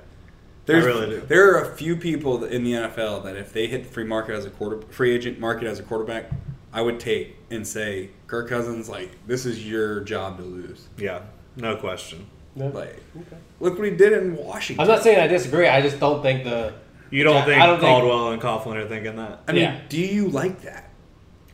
There's, 0.66 0.86
really 0.86 1.08
do. 1.10 1.22
There 1.22 1.56
are 1.56 1.62
a 1.72 1.76
few 1.76 1.96
people 1.96 2.44
in 2.44 2.64
the 2.64 2.72
NFL 2.74 3.24
that 3.26 3.36
if 3.36 3.54
they 3.54 3.68
hit 3.68 3.84
the 3.84 3.90
free 3.90 4.04
market 4.04 4.34
as 4.36 4.46
a 4.46 4.50
quarter, 4.50 4.82
free 4.90 5.12
agent 5.14 5.40
market 5.40 5.68
as 5.68 5.80
a 5.80 5.84
quarterback, 5.84 6.32
I 6.74 6.82
would 6.82 7.00
take 7.00 7.38
and 7.52 7.68
say, 7.68 8.10
Kirk 8.28 8.50
Cousins, 8.50 8.90
like 8.90 9.12
this 9.28 9.46
is 9.46 9.68
your 9.68 10.02
job 10.02 10.38
to 10.38 10.44
lose. 10.44 10.88
Yeah, 10.98 11.22
no 11.56 11.76
question. 11.76 12.26
No. 12.56 12.68
Like, 12.68 13.02
look 13.60 13.78
what 13.78 13.86
he 13.88 13.96
did 13.96 14.14
in 14.14 14.36
Washington. 14.38 14.82
I'm 14.82 14.88
not 14.88 15.04
saying 15.04 15.20
I 15.20 15.28
disagree. 15.28 15.68
I 15.68 15.82
just 15.82 16.00
don't 16.00 16.22
think 16.22 16.44
the. 16.46 16.74
You 17.12 17.24
don't 17.24 17.36
Yeah, 17.36 17.46
think 17.46 17.62
I 17.62 17.66
don't 17.68 17.80
think- 17.80 17.90
Caldwell 17.90 18.32
and 18.32 18.42
Coughlin 18.42 18.76
are 18.78 18.88
thinking 18.88 19.16
that? 19.18 19.42
I 19.48 19.52
mean, 19.52 19.62
Yeah. 19.64 19.80
do 19.90 20.00
you 20.00 20.28
like 20.30 20.62
that? 20.62 20.90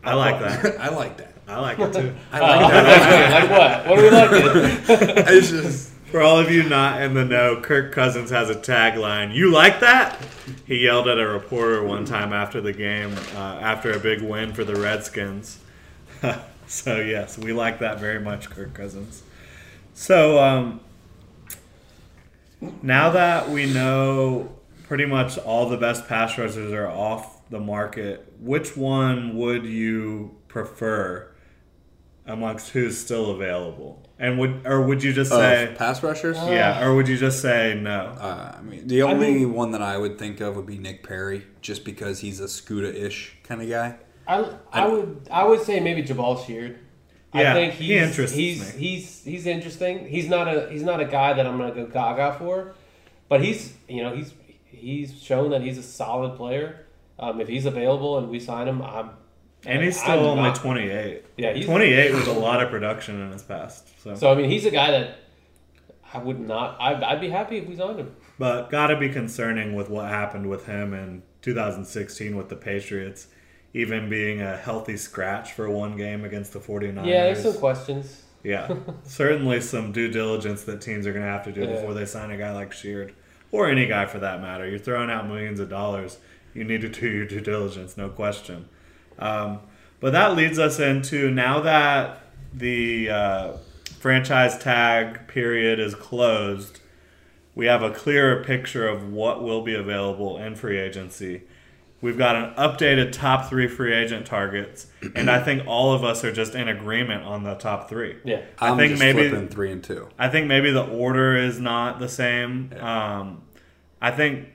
I 0.03 0.13
like 0.13 0.39
that. 0.39 0.79
I 0.79 0.89
like 0.89 1.17
that. 1.17 1.33
I 1.47 1.59
like 1.59 1.77
it 1.79 1.91
too. 1.93 2.15
I 2.31 2.39
Uh, 2.39 2.61
like 2.61 2.71
that. 2.71 3.49
like 3.49 3.49
what? 3.51 3.89
What 3.89 3.95
do 3.97 4.03
we 4.03 4.09
like? 4.09 5.27
it's 5.27 5.49
just 5.49 5.90
For 6.11 6.21
all 6.21 6.37
of 6.37 6.51
you 6.51 6.63
not 6.63 7.01
in 7.01 7.13
the 7.13 7.23
know, 7.23 7.61
Kirk 7.61 7.93
Cousins 7.93 8.31
has 8.31 8.49
a 8.49 8.55
tagline. 8.55 9.33
You 9.33 9.49
like 9.49 9.79
that? 9.79 10.19
He 10.67 10.83
yelled 10.83 11.07
at 11.07 11.17
a 11.17 11.25
reporter 11.25 11.81
one 11.85 12.03
time 12.03 12.33
after 12.33 12.59
the 12.59 12.73
game, 12.73 13.15
uh, 13.33 13.59
after 13.61 13.93
a 13.93 13.99
big 13.99 14.21
win 14.21 14.51
for 14.51 14.65
the 14.65 14.75
Redskins. 14.75 15.59
so 16.67 16.99
yes, 16.99 17.37
we 17.37 17.53
like 17.53 17.79
that 17.79 18.01
very 18.01 18.19
much, 18.19 18.49
Kirk 18.49 18.73
Cousins. 18.73 19.23
So 19.93 20.37
um, 20.43 20.81
now 22.81 23.11
that 23.11 23.49
we 23.49 23.71
know 23.71 24.53
pretty 24.89 25.05
much 25.05 25.37
all 25.37 25.69
the 25.69 25.77
best 25.77 26.09
pass 26.09 26.37
rushers 26.37 26.73
are 26.73 26.89
off 26.89 27.49
the 27.49 27.61
market, 27.61 28.33
which 28.41 28.75
one 28.75 29.37
would 29.37 29.63
you 29.63 30.35
prefer 30.49 31.31
amongst 32.25 32.71
who's 32.71 32.97
still 32.97 33.31
available? 33.31 34.05
And 34.21 34.37
would 34.37 34.67
or 34.67 34.83
would 34.83 35.01
you 35.01 35.13
just 35.13 35.31
say 35.31 35.71
of 35.71 35.77
pass 35.79 36.03
rushers. 36.03 36.37
yeah, 36.37 36.85
or 36.85 36.93
would 36.93 37.07
you 37.07 37.17
just 37.17 37.41
say 37.41 37.73
no? 37.73 38.15
Uh, 38.19 38.55
I 38.55 38.61
mean, 38.61 38.85
the 38.87 39.01
only 39.01 39.33
mean- 39.33 39.53
one 39.53 39.71
that 39.71 39.81
I 39.81 39.97
would 39.97 40.19
think 40.19 40.39
of 40.39 40.55
would 40.55 40.67
be 40.67 40.77
Nick 40.77 41.01
Perry, 41.01 41.47
just 41.61 41.83
because 41.83 42.19
he's 42.19 42.39
a 42.39 42.43
Skuta-ish 42.45 43.37
kind 43.43 43.63
of 43.63 43.67
guy. 43.69 43.95
I, 44.27 44.47
I 44.71 44.87
would 44.87 45.27
I 45.31 45.43
would 45.43 45.61
say 45.63 45.79
maybe 45.79 46.03
Jabaal 46.03 46.45
Sheard. 46.45 46.77
Yeah, 47.33 47.51
I 47.51 47.53
think 47.55 47.73
he 47.73 47.85
he's 47.93 48.01
interests 48.03 48.35
he's 48.37 48.75
me. 48.75 48.79
he's 48.79 49.23
he's 49.23 49.45
interesting. 49.47 50.07
He's 50.07 50.29
not 50.29 50.47
a 50.47 50.69
he's 50.69 50.83
not 50.83 50.99
a 50.99 51.05
guy 51.05 51.33
that 51.33 51.47
I'm 51.47 51.57
gonna 51.57 51.73
go 51.73 51.87
gaga 51.87 52.35
for, 52.37 52.75
but 53.27 53.43
he's 53.43 53.73
you 53.89 54.03
know 54.03 54.13
he's 54.15 54.35
he's 54.65 55.19
shown 55.19 55.49
that 55.49 55.61
he's 55.61 55.79
a 55.79 55.83
solid 55.83 56.37
player. 56.37 56.85
Um, 57.17 57.41
if 57.41 57.47
he's 57.47 57.65
available 57.65 58.19
and 58.19 58.29
we 58.29 58.39
sign 58.39 58.67
him, 58.67 58.83
I'm 58.83 59.11
And 59.65 59.83
he's 59.83 59.99
still 59.99 60.25
only 60.25 60.43
not- 60.43 60.55
28. 60.55 61.23
Yeah, 61.37 61.53
he's 61.53 61.65
28 61.65 62.13
was 62.13 62.27
a 62.27 62.33
lot 62.33 62.63
of 62.63 62.69
production 62.69 63.19
in 63.21 63.31
his 63.31 63.43
past. 63.43 63.87
So, 64.01 64.15
So 64.15 64.31
I 64.31 64.35
mean, 64.35 64.49
he's 64.49 64.65
a 64.65 64.71
guy 64.71 64.91
that 64.91 65.17
I 66.13 66.17
would 66.17 66.39
not. 66.39 66.77
I'd, 66.79 67.03
I'd 67.03 67.21
be 67.21 67.29
happy 67.29 67.57
if 67.57 67.67
we 67.67 67.75
signed 67.75 67.99
him. 67.99 68.15
but 68.39 68.69
got 68.69 68.87
to 68.87 68.97
be 68.97 69.09
concerning 69.09 69.75
with 69.75 69.89
what 69.89 70.09
happened 70.09 70.49
with 70.49 70.65
him 70.65 70.93
in 70.93 71.21
2016 71.41 72.35
with 72.35 72.49
the 72.49 72.55
Patriots, 72.55 73.27
even 73.73 74.09
being 74.09 74.41
a 74.41 74.57
healthy 74.57 74.97
scratch 74.97 75.53
for 75.53 75.69
one 75.69 75.95
game 75.95 76.25
against 76.25 76.53
the 76.53 76.59
49ers. 76.59 77.05
Yeah, 77.05 77.23
there's 77.25 77.43
some 77.43 77.53
questions. 77.53 78.23
Yeah, 78.43 78.75
certainly 79.03 79.61
some 79.61 79.91
due 79.91 80.09
diligence 80.09 80.63
that 80.63 80.81
teams 80.81 81.05
are 81.05 81.13
going 81.13 81.23
to 81.25 81.31
have 81.31 81.43
to 81.45 81.51
do 81.51 81.61
Yeah. 81.61 81.73
before 81.73 81.93
they 81.93 82.05
sign 82.05 82.31
a 82.31 82.37
guy 82.37 82.51
like 82.51 82.73
Sheard 82.73 83.13
or 83.51 83.69
any 83.69 83.85
guy 83.85 84.07
for 84.07 84.17
that 84.19 84.41
matter. 84.41 84.67
You're 84.67 84.79
throwing 84.79 85.11
out 85.11 85.27
millions 85.27 85.59
of 85.59 85.69
dollars. 85.69 86.17
You 86.55 86.63
need 86.63 86.81
to 86.81 86.89
do 86.89 87.07
your 87.07 87.25
due 87.25 87.39
diligence, 87.41 87.95
no 87.95 88.09
question. 88.09 88.67
Um, 89.19 89.59
but 89.99 90.13
that 90.13 90.35
leads 90.35 90.57
us 90.59 90.79
into 90.79 91.29
now 91.29 91.61
that 91.61 92.23
the 92.53 93.09
uh, 93.09 93.53
franchise 93.99 94.57
tag 94.57 95.27
period 95.27 95.79
is 95.79 95.95
closed, 95.95 96.79
we 97.55 97.67
have 97.67 97.83
a 97.83 97.91
clearer 97.91 98.43
picture 98.43 98.87
of 98.87 99.11
what 99.11 99.43
will 99.43 99.61
be 99.61 99.75
available 99.75 100.37
in 100.37 100.55
free 100.55 100.79
agency. 100.79 101.43
We've 102.01 102.17
got 102.17 102.35
an 102.35 102.55
updated 102.55 103.11
top 103.11 103.47
three 103.47 103.67
free 103.67 103.93
agent 103.93 104.25
targets, 104.25 104.87
and 105.15 105.29
I 105.29 105.39
think 105.39 105.67
all 105.67 105.93
of 105.93 106.03
us 106.03 106.23
are 106.23 106.31
just 106.31 106.55
in 106.55 106.67
agreement 106.67 107.23
on 107.23 107.43
the 107.43 107.53
top 107.53 107.87
three. 107.87 108.17
Yeah, 108.23 108.41
I 108.57 108.69
I'm 108.69 108.77
think 108.77 108.93
just 108.93 108.99
maybe 109.01 109.29
flipping 109.29 109.49
three 109.49 109.71
and 109.71 109.83
two. 109.83 110.09
I 110.17 110.27
think 110.29 110.47
maybe 110.47 110.71
the 110.71 110.83
order 110.83 111.37
is 111.37 111.59
not 111.59 111.99
the 111.99 112.09
same. 112.09 112.73
Um, 112.79 113.43
I 114.01 114.09
think 114.09 114.47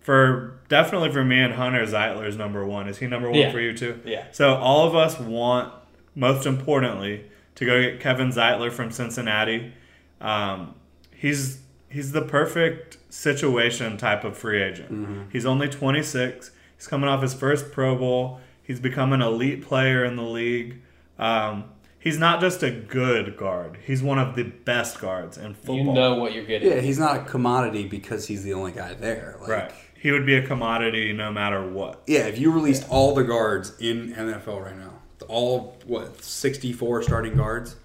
for 0.00 0.55
definitely 0.68 1.10
for 1.12 1.24
me 1.24 1.38
and 1.40 1.54
Hunter, 1.54 1.84
Zeitler 1.86 2.26
is 2.26 2.36
number 2.36 2.64
one. 2.66 2.88
Is 2.88 2.98
he 2.98 3.06
number 3.06 3.30
one 3.30 3.38
Yeah. 3.38 3.52
for 3.52 3.60
you 3.60 3.76
too? 3.76 4.00
Yeah. 4.04 4.24
So 4.32 4.54
all 4.54 4.86
of 4.86 4.94
us 4.94 5.18
want, 5.18 5.72
most 6.14 6.46
importantly, 6.46 7.24
to 7.56 7.64
go 7.64 7.80
get 7.80 8.00
Kevin 8.00 8.30
Zeitler 8.30 8.70
from 8.72 8.90
Cincinnati. 8.90 9.72
Um, 10.20 10.74
he's 11.14 11.60
he's 11.88 12.12
the 12.12 12.22
perfect 12.22 12.98
situation 13.10 13.96
type 13.96 14.24
of 14.24 14.36
free 14.36 14.62
agent. 14.62 15.28
He's 15.32 15.46
only 15.46 15.68
26. 15.68 16.50
He's 16.76 16.86
coming 16.86 17.08
off 17.08 17.22
his 17.22 17.32
first 17.34 17.72
Pro 17.72 17.96
Bowl. 17.96 18.40
He's 18.62 18.80
become 18.80 19.12
an 19.12 19.22
elite 19.22 19.62
player 19.64 20.04
in 20.04 20.16
the 20.16 20.22
league. 20.24 20.82
Um, 21.18 21.64
he's 21.98 22.18
not 22.18 22.40
just 22.40 22.62
a 22.62 22.70
good 22.70 23.36
guard. 23.36 23.78
He's 23.86 24.02
one 24.02 24.18
of 24.18 24.34
the 24.34 24.42
best 24.42 25.00
guards 25.00 25.38
in 25.38 25.54
football. 25.54 25.76
you 25.76 25.92
know 25.92 26.16
what 26.16 26.34
you're 26.34 26.44
getting. 26.44 26.70
Yeah, 26.70 26.80
he's 26.80 26.98
not 26.98 27.16
a 27.16 27.20
commodity 27.24 27.86
because 27.86 28.26
he's 28.26 28.42
the 28.42 28.52
only 28.52 28.72
guy 28.72 28.92
there. 28.94 29.36
Like, 29.40 29.48
right. 29.48 29.72
He 30.00 30.10
would 30.12 30.26
be 30.26 30.34
a 30.34 30.46
commodity 30.46 31.12
no 31.12 31.32
matter 31.32 31.66
what. 31.68 32.02
Yeah, 32.06 32.26
if 32.26 32.38
you 32.38 32.52
released 32.52 32.86
all 32.88 33.14
the 33.14 33.24
guards 33.24 33.72
in 33.80 34.12
NFL 34.14 34.64
right 34.64 34.76
now, 34.76 34.92
all 35.28 35.76
what 35.86 36.22
sixty 36.22 36.72
four 36.72 37.02
starting 37.02 37.36
guards, 37.36 37.76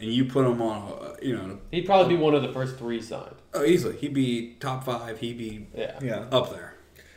and 0.00 0.12
you 0.12 0.24
put 0.24 0.44
them 0.44 0.60
on, 0.60 1.16
a, 1.20 1.24
you 1.24 1.36
know, 1.36 1.58
He'd 1.70 1.86
probably 1.86 2.16
be 2.16 2.22
one 2.22 2.34
of 2.34 2.42
the 2.42 2.52
first 2.52 2.76
three 2.76 3.00
signed. 3.00 3.36
oh, 3.54 3.64
easily 3.64 3.96
he'd 3.96 4.12
be 4.14 4.56
top 4.60 4.84
five. 4.84 5.18
He'd 5.20 5.38
be 5.38 5.66
Yeah. 5.74 5.98
Yeah. 6.02 6.24
up 6.30 6.50
there. 6.50 6.72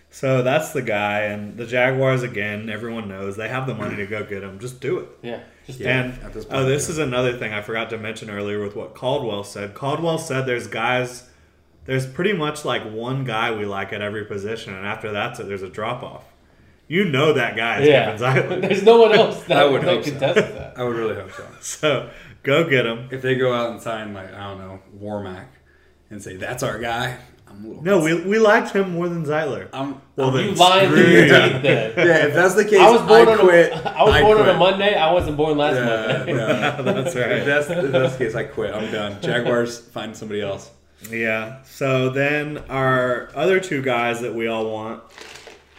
So 0.09 0.41
that's 0.41 0.71
the 0.71 0.81
guy, 0.81 1.23
and 1.23 1.57
the 1.57 1.65
Jaguars 1.65 2.23
again. 2.23 2.69
Everyone 2.69 3.09
knows 3.09 3.35
they 3.35 3.49
have 3.49 3.67
the 3.67 3.75
money 3.75 3.97
to 3.97 4.05
go 4.07 4.23
get 4.23 4.41
him. 4.41 4.57
Just 4.59 4.79
do 4.79 4.99
it. 4.99 5.09
Yeah. 5.21 5.41
Just 5.65 5.81
and 5.81 6.13
at 6.23 6.33
this 6.33 6.45
oh, 6.45 6.49
point, 6.49 6.61
oh, 6.61 6.65
this 6.65 6.87
yeah. 6.87 6.91
is 6.93 6.97
another 6.99 7.37
thing 7.37 7.51
I 7.51 7.61
forgot 7.61 7.89
to 7.89 7.97
mention 7.97 8.29
earlier 8.29 8.63
with 8.63 8.75
what 8.75 8.95
Caldwell 8.95 9.43
said. 9.43 9.73
Caldwell 9.73 10.17
said 10.17 10.45
there's 10.45 10.67
guys, 10.67 11.29
there's 11.87 12.05
pretty 12.05 12.33
much 12.33 12.63
like 12.63 12.83
one 12.83 13.23
guy 13.23 13.51
we 13.55 13.65
like 13.65 13.91
at 13.93 14.01
every 14.01 14.25
position, 14.25 14.75
and 14.75 14.85
after 14.85 15.13
that, 15.13 15.35
there's 15.37 15.63
a 15.63 15.69
drop 15.69 16.03
off. 16.03 16.23
You 16.89 17.03
know 17.05 17.33
that 17.33 17.55
guy 17.57 17.81
is 17.81 17.87
yeah. 17.89 18.15
Kevin 18.15 18.21
Zeitler. 18.59 18.61
There's 18.69 18.83
no 18.83 18.97
one 19.01 19.11
else 19.13 19.43
that, 19.47 19.57
I 19.57 19.65
would 19.65 19.81
that 19.81 19.87
hope 19.95 20.03
so. 20.05 20.11
contests 20.11 20.35
that. 20.53 20.73
I 20.79 20.83
would 20.85 20.95
really 20.95 21.15
hope 21.15 21.31
so. 21.33 21.45
so 21.59 22.09
go 22.43 22.69
get 22.69 22.85
him. 22.85 23.09
If 23.11 23.21
they 23.21 23.35
go 23.35 23.51
out 23.53 23.71
and 23.71 23.81
sign 23.81 24.13
like 24.13 24.33
I 24.33 24.47
don't 24.47 24.59
know 24.59 24.79
Warmack 24.97 25.47
and 26.09 26.23
say 26.23 26.37
that's 26.37 26.63
our 26.63 26.79
guy, 26.79 27.17
I'm 27.45 27.65
a 27.65 27.67
little 27.67 27.83
No, 27.83 27.99
we, 28.01 28.13
we 28.23 28.39
liked 28.39 28.71
him 28.73 28.91
more 28.93 29.09
than 29.09 29.25
Zeitler. 29.25 29.67
I'm 29.73 30.01
Well, 30.15 30.31
You 30.39 30.47
then 30.51 30.55
lying 30.55 30.89
screw 30.89 31.03
through 31.03 31.11
your 31.13 31.23
teeth 31.25 31.61
then. 31.61 32.07
yeah. 32.07 32.25
If 32.27 32.33
that's 32.33 32.55
the 32.55 32.63
case, 32.63 32.79
I 32.79 32.89
was 32.89 33.01
born 33.01 33.27
on 33.27 33.39
quit. 33.39 33.71
a, 33.73 33.89
I 33.89 34.03
was 34.03 34.13
I 34.13 34.21
born 34.21 34.37
on 34.39 34.47
a 34.47 34.57
Monday. 34.57 34.95
I 34.95 35.11
wasn't 35.11 35.35
born 35.35 35.57
last 35.57 35.75
Yeah, 35.75 36.17
Monday. 36.19 36.35
yeah. 36.37 36.81
That's 36.83 37.15
right. 37.17 37.31
If 37.33 37.45
that's, 37.45 37.69
if 37.69 37.91
that's 37.91 38.15
the 38.15 38.25
case, 38.25 38.33
I 38.35 38.43
quit. 38.45 38.73
I'm 38.73 38.89
done. 38.93 39.21
Jaguars, 39.21 39.77
find 39.79 40.15
somebody 40.15 40.39
else. 40.41 40.71
Yeah. 41.09 41.63
So 41.63 42.09
then 42.09 42.57
our 42.69 43.29
other 43.35 43.59
two 43.59 43.81
guys 43.81 44.21
that 44.21 44.33
we 44.33 44.47
all 44.47 44.71
want, 44.71 45.03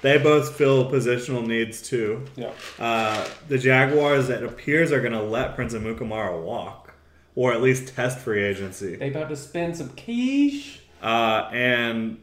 they 0.03 0.19
both 0.19 0.57
fill 0.57 0.91
positional 0.91 1.47
needs 1.47 1.83
too. 1.83 2.25
Yeah. 2.37 2.53
Uh, 2.79 3.29
the 3.49 3.59
Jaguars, 3.59 4.29
it 4.29 4.43
appears, 4.45 4.93
are 4.93 5.01
going 5.01 5.13
to 5.13 5.23
let 5.23 5.55
Prince 5.55 5.75
Amukamara 5.75 6.41
walk, 6.43 6.95
or 7.35 7.53
at 7.53 7.61
least 7.61 7.95
test 7.95 8.19
free 8.19 8.43
agency. 8.43 8.97
They 8.97 9.11
about 9.11 9.29
to 9.29 9.37
spend 9.37 9.77
some 9.77 9.91
quiche. 9.91 10.81
Uh, 11.03 11.49
and 11.53 12.19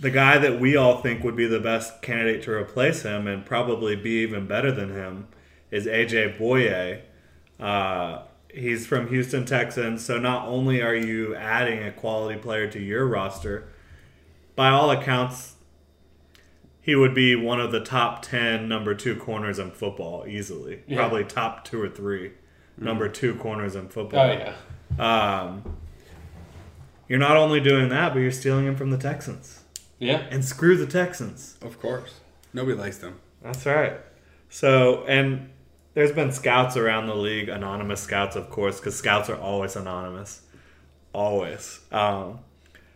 the 0.00 0.10
guy 0.10 0.38
that 0.38 0.60
we 0.60 0.76
all 0.76 1.00
think 1.00 1.24
would 1.24 1.36
be 1.36 1.46
the 1.46 1.60
best 1.60 2.02
candidate 2.02 2.42
to 2.44 2.52
replace 2.52 3.02
him 3.02 3.26
and 3.26 3.44
probably 3.44 3.96
be 3.96 4.22
even 4.22 4.46
better 4.46 4.70
than 4.70 4.92
him 4.92 5.28
is 5.70 5.86
AJ 5.86 6.38
Bouye. 6.38 7.00
Uh, 7.58 8.22
he's 8.56 8.86
from 8.86 9.08
Houston 9.08 9.44
Texans, 9.44 10.04
so 10.04 10.18
not 10.18 10.48
only 10.48 10.82
are 10.82 10.94
you 10.94 11.34
adding 11.36 11.82
a 11.82 11.92
quality 11.92 12.38
player 12.38 12.68
to 12.68 12.80
your 12.80 13.06
roster, 13.06 13.68
by 14.54 14.70
all 14.70 14.90
accounts, 14.90 15.56
he 16.80 16.94
would 16.94 17.14
be 17.14 17.36
one 17.36 17.60
of 17.60 17.72
the 17.72 17.80
top 17.80 18.22
10 18.22 18.68
number 18.68 18.94
two 18.94 19.16
corners 19.16 19.58
in 19.58 19.70
football 19.70 20.26
easily. 20.26 20.82
Yeah. 20.86 20.96
Probably 20.96 21.24
top 21.24 21.64
two 21.64 21.80
or 21.80 21.88
three 21.88 22.32
number 22.78 23.08
two 23.08 23.34
corners 23.36 23.74
in 23.74 23.88
football. 23.88 24.20
Oh 24.20 24.32
yeah. 24.98 25.40
Um, 25.42 25.76
you're 27.08 27.18
not 27.18 27.36
only 27.36 27.60
doing 27.60 27.88
that, 27.90 28.12
but 28.12 28.20
you're 28.20 28.32
stealing 28.32 28.66
him 28.66 28.76
from 28.76 28.90
the 28.90 28.98
Texans. 28.98 29.64
Yeah. 29.98 30.26
And 30.30 30.44
screw 30.44 30.76
the 30.76 30.86
Texans. 30.86 31.56
Of 31.62 31.80
course, 31.80 32.20
nobody 32.52 32.76
likes 32.76 32.98
them. 32.98 33.20
That's 33.42 33.64
right. 33.66 33.98
So, 34.48 35.04
and 35.06 35.50
there's 35.96 36.12
been 36.12 36.30
scouts 36.30 36.76
around 36.76 37.06
the 37.06 37.14
league, 37.16 37.48
anonymous 37.48 38.02
scouts, 38.02 38.36
of 38.36 38.50
course, 38.50 38.78
because 38.78 38.94
scouts 38.96 39.30
are 39.30 39.36
always 39.40 39.76
anonymous. 39.76 40.42
Always. 41.14 41.80
Um, 41.90 42.40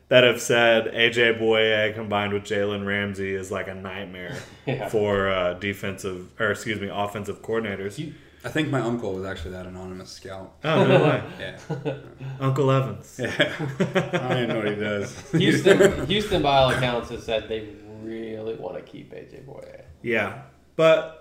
that 0.09 0.25
have 0.25 0.39
said 0.41 0.93
AJ 0.93 1.41
Bouye 1.41 1.95
combined 1.95 2.35
with 2.35 2.43
Jalen 2.45 2.85
Ramsey 2.87 3.33
is 3.35 3.51
like 3.51 3.69
a 3.69 3.75
nightmare 3.75 4.37
Yeah. 4.67 4.89
for 4.91 5.31
uh, 5.31 5.55
defensive 5.55 6.29
or 6.39 6.51
excuse 6.51 6.79
me 6.79 6.89
offensive 6.93 7.41
coordinators. 7.43 7.99
You- 7.99 8.13
I 8.45 8.49
think 8.49 8.69
my 8.71 8.81
uncle 8.81 9.15
was 9.15 9.25
actually 9.27 9.51
that 9.53 9.67
anonymous 9.67 10.11
scout. 10.11 10.53
oh 10.65 10.87
no 10.87 11.03
way, 11.05 11.23
Yeah. 11.41 11.95
Uncle 12.41 12.71
Evans. 12.71 13.19
Yeah. 13.23 13.35
I 13.39 14.19
don't 14.19 14.33
even 14.39 14.49
know 14.49 14.57
what 14.59 14.69
he 14.69 14.75
does. 14.77 15.31
Houston, 15.33 16.07
Houston, 16.07 16.43
by 16.43 16.57
all 16.59 16.71
accounts, 16.71 17.11
has 17.11 17.23
said 17.25 17.49
they 17.49 17.69
really 18.03 18.55
want 18.57 18.77
to 18.77 18.83
keep 18.83 19.13
AJ 19.13 19.45
Bouye. 19.47 19.83
Yeah, 20.03 20.43
but 20.77 21.20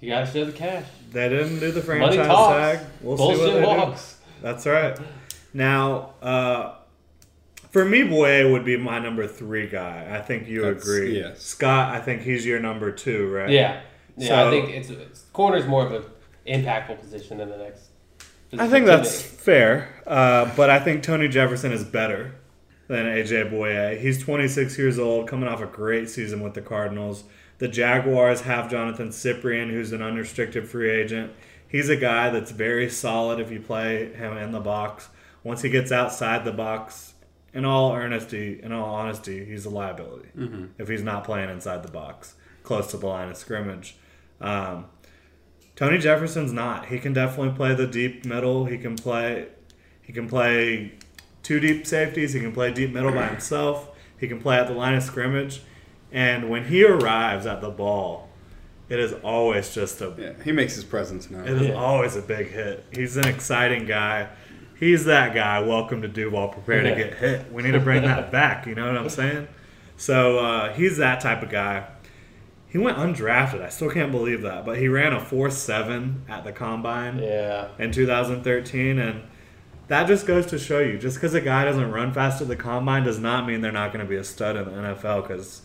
You 0.00 0.10
gotta 0.10 0.26
show 0.30 0.44
the 0.44 0.52
cash. 0.52 0.84
they 1.12 1.28
didn't 1.28 1.58
do 1.60 1.70
the 1.72 1.82
Money 1.96 2.16
franchise 2.16 2.26
talks. 2.26 2.78
tag. 2.78 2.86
We'll 3.00 3.16
see 3.16 3.22
what 3.24 3.36
Bullshit 3.36 3.54
they 3.54 3.60
do. 3.60 3.94
That's 4.42 4.66
right. 4.66 4.98
Now, 5.54 6.10
uh, 6.20 6.74
for 7.70 7.84
me, 7.84 8.02
Bouye 8.02 8.50
would 8.52 8.64
be 8.64 8.76
my 8.76 8.98
number 8.98 9.26
three 9.26 9.66
guy. 9.68 10.06
I 10.10 10.20
think 10.20 10.48
you 10.48 10.62
That's- 10.62 10.82
agree. 10.82 11.18
yes. 11.18 11.42
Scott, 11.42 11.94
I 11.94 12.00
think 12.00 12.22
he's 12.22 12.44
your 12.44 12.60
number 12.60 12.90
two, 12.92 13.30
right? 13.32 13.48
Yeah, 13.50 13.80
yeah. 14.16 14.28
So- 14.28 14.48
I 14.48 14.50
think 14.50 14.70
it's, 14.70 14.90
it's 14.90 15.20
corner's 15.32 15.66
more 15.66 15.86
of 15.86 15.92
an 15.92 16.02
impactful 16.46 17.00
position 17.00 17.38
than 17.38 17.48
the 17.50 17.56
next. 17.58 17.88
I 18.58 18.68
think 18.68 18.86
that's 18.86 19.20
fair. 19.20 19.88
Uh, 20.06 20.50
but 20.56 20.70
I 20.70 20.78
think 20.78 21.02
Tony 21.02 21.28
Jefferson 21.28 21.72
is 21.72 21.84
better 21.84 22.34
than 22.86 23.06
AJ 23.06 23.50
Bouye. 23.50 23.98
He's 24.00 24.22
26 24.22 24.78
years 24.78 24.98
old, 24.98 25.26
coming 25.28 25.48
off 25.48 25.60
a 25.60 25.66
great 25.66 26.08
season 26.08 26.40
with 26.42 26.54
the 26.54 26.60
Cardinals. 26.62 27.24
The 27.58 27.68
Jaguars 27.68 28.42
have 28.42 28.70
Jonathan 28.70 29.08
Cyprien, 29.08 29.70
who's 29.70 29.92
an 29.92 30.02
unrestricted 30.02 30.68
free 30.68 30.90
agent. 30.90 31.32
He's 31.68 31.88
a 31.88 31.96
guy 31.96 32.30
that's 32.30 32.50
very 32.50 32.88
solid 32.90 33.40
if 33.40 33.50
you 33.50 33.60
play 33.60 34.12
him 34.12 34.36
in 34.36 34.52
the 34.52 34.60
box. 34.60 35.08
Once 35.42 35.62
he 35.62 35.70
gets 35.70 35.90
outside 35.90 36.44
the 36.44 36.52
box, 36.52 37.14
in 37.54 37.64
all 37.64 37.94
earnesty, 37.94 38.60
in 38.62 38.70
all 38.72 38.94
honesty, 38.94 39.44
he's 39.44 39.64
a 39.64 39.70
liability 39.70 40.28
if 40.78 40.88
he's 40.88 41.02
not 41.02 41.24
playing 41.24 41.48
inside 41.48 41.82
the 41.82 41.90
box, 41.90 42.34
close 42.62 42.90
to 42.90 42.98
the 42.98 43.06
line 43.06 43.30
of 43.30 43.36
scrimmage. 43.36 43.96
Um, 44.40 44.86
Tony 45.74 45.96
Jefferson's 45.98 46.52
not. 46.52 46.86
He 46.86 46.98
can 46.98 47.14
definitely 47.14 47.56
play 47.56 47.74
the 47.74 47.86
deep 47.86 48.26
middle. 48.26 48.66
He 48.66 48.76
can 48.76 48.96
play. 48.96 49.48
He 50.02 50.12
can 50.12 50.28
play 50.28 50.92
two 51.42 51.58
deep 51.58 51.86
safeties. 51.86 52.34
He 52.34 52.40
can 52.40 52.52
play 52.52 52.72
deep 52.72 52.92
middle 52.92 53.12
by 53.12 53.28
himself. 53.28 53.90
He 54.18 54.28
can 54.28 54.40
play 54.40 54.58
at 54.58 54.66
the 54.66 54.74
line 54.74 54.94
of 54.94 55.02
scrimmage. 55.02 55.62
And 56.16 56.48
when 56.48 56.64
he 56.64 56.82
arrives 56.82 57.44
at 57.44 57.60
the 57.60 57.68
ball, 57.68 58.30
it 58.88 58.98
is 58.98 59.12
always 59.22 59.74
just 59.74 60.00
a. 60.00 60.14
Yeah, 60.16 60.32
he 60.42 60.50
makes 60.50 60.74
his 60.74 60.82
presence 60.82 61.30
known. 61.30 61.46
It 61.46 61.60
is 61.60 61.68
Yeah. 61.68 61.74
always 61.74 62.16
a 62.16 62.22
big 62.22 62.50
hit. 62.50 62.84
He's 62.90 63.18
an 63.18 63.28
exciting 63.28 63.84
guy. 63.84 64.28
He's 64.80 65.04
that 65.04 65.34
guy. 65.34 65.60
Welcome 65.60 66.00
to 66.00 66.08
Duval. 66.08 66.48
Prepare 66.48 66.84
to 66.84 66.94
get 66.94 67.14
hit. 67.18 67.52
We 67.52 67.62
need 67.62 67.72
to 67.72 67.80
bring 67.80 68.02
that 68.04 68.32
back. 68.38 68.66
You 68.66 68.74
know 68.74 68.86
what 68.86 68.96
I'm 68.96 69.10
saying? 69.10 69.46
So 69.98 70.38
uh, 70.38 70.72
he's 70.72 70.96
that 70.96 71.20
type 71.20 71.42
of 71.42 71.50
guy. 71.50 71.84
He 72.66 72.78
went 72.78 72.96
undrafted. 72.96 73.60
I 73.60 73.68
still 73.68 73.90
can't 73.90 74.10
believe 74.10 74.40
that. 74.42 74.64
But 74.64 74.78
he 74.78 74.88
ran 74.88 75.12
a 75.12 75.20
4 75.20 75.50
7 75.50 76.24
at 76.30 76.44
the 76.44 76.52
combine 76.52 77.18
Yeah, 77.18 77.68
in 77.78 77.92
2013. 77.92 78.98
And 78.98 79.22
that 79.88 80.06
just 80.06 80.26
goes 80.26 80.46
to 80.46 80.58
show 80.58 80.78
you 80.80 80.98
just 80.98 81.16
because 81.16 81.34
a 81.34 81.40
guy 81.42 81.66
doesn't 81.66 81.90
run 81.90 82.12
fast 82.14 82.40
at 82.40 82.48
the 82.48 82.56
combine 82.56 83.04
does 83.04 83.18
not 83.18 83.46
mean 83.46 83.60
they're 83.60 83.70
not 83.72 83.92
going 83.92 84.04
to 84.04 84.08
be 84.08 84.16
a 84.16 84.24
stud 84.24 84.56
in 84.56 84.64
the 84.64 84.70
NFL 84.70 85.26
because 85.28 85.62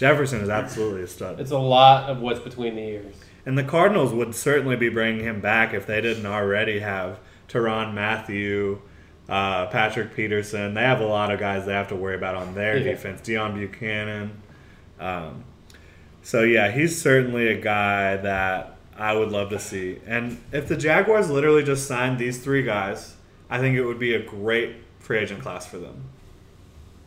Jefferson 0.00 0.40
is 0.40 0.48
absolutely 0.48 1.02
a 1.02 1.06
stud. 1.06 1.38
it's 1.40 1.50
a 1.50 1.58
lot 1.58 2.08
of 2.08 2.20
what's 2.20 2.40
between 2.40 2.74
the 2.74 2.80
ears. 2.80 3.14
And 3.44 3.58
the 3.58 3.64
Cardinals 3.64 4.14
would 4.14 4.34
certainly 4.34 4.74
be 4.76 4.88
bringing 4.88 5.22
him 5.24 5.40
back 5.40 5.74
if 5.74 5.86
they 5.86 6.00
didn't 6.00 6.24
already 6.24 6.78
have 6.78 7.18
Tyrann 7.50 7.92
Mathieu, 7.92 8.80
uh, 9.28 9.66
Patrick 9.66 10.14
Peterson. 10.16 10.72
They 10.72 10.80
have 10.80 11.00
a 11.00 11.06
lot 11.06 11.30
of 11.30 11.38
guys 11.38 11.66
they 11.66 11.74
have 11.74 11.88
to 11.88 11.96
worry 11.96 12.14
about 12.14 12.34
on 12.34 12.54
their 12.54 12.78
Yeah. 12.78 12.84
defense. 12.84 13.20
Deone 13.20 13.54
Bucannon. 13.54 14.30
Um, 14.98 15.44
so 16.22 16.44
yeah, 16.44 16.70
he's 16.70 16.98
certainly 17.00 17.48
a 17.48 17.60
guy 17.60 18.16
that 18.16 18.76
I 18.96 19.12
would 19.14 19.30
love 19.30 19.50
to 19.50 19.58
see. 19.58 19.98
And 20.06 20.38
if 20.50 20.66
the 20.66 20.76
Jaguars 20.78 21.28
literally 21.28 21.62
just 21.62 21.86
signed 21.86 22.18
these 22.18 22.38
three 22.38 22.62
guys, 22.62 23.16
I 23.50 23.58
think 23.58 23.76
it 23.76 23.84
would 23.84 23.98
be 23.98 24.14
a 24.14 24.22
great 24.22 24.76
free 24.98 25.18
agent 25.18 25.42
class 25.42 25.66
for 25.66 25.76
them. 25.76 26.04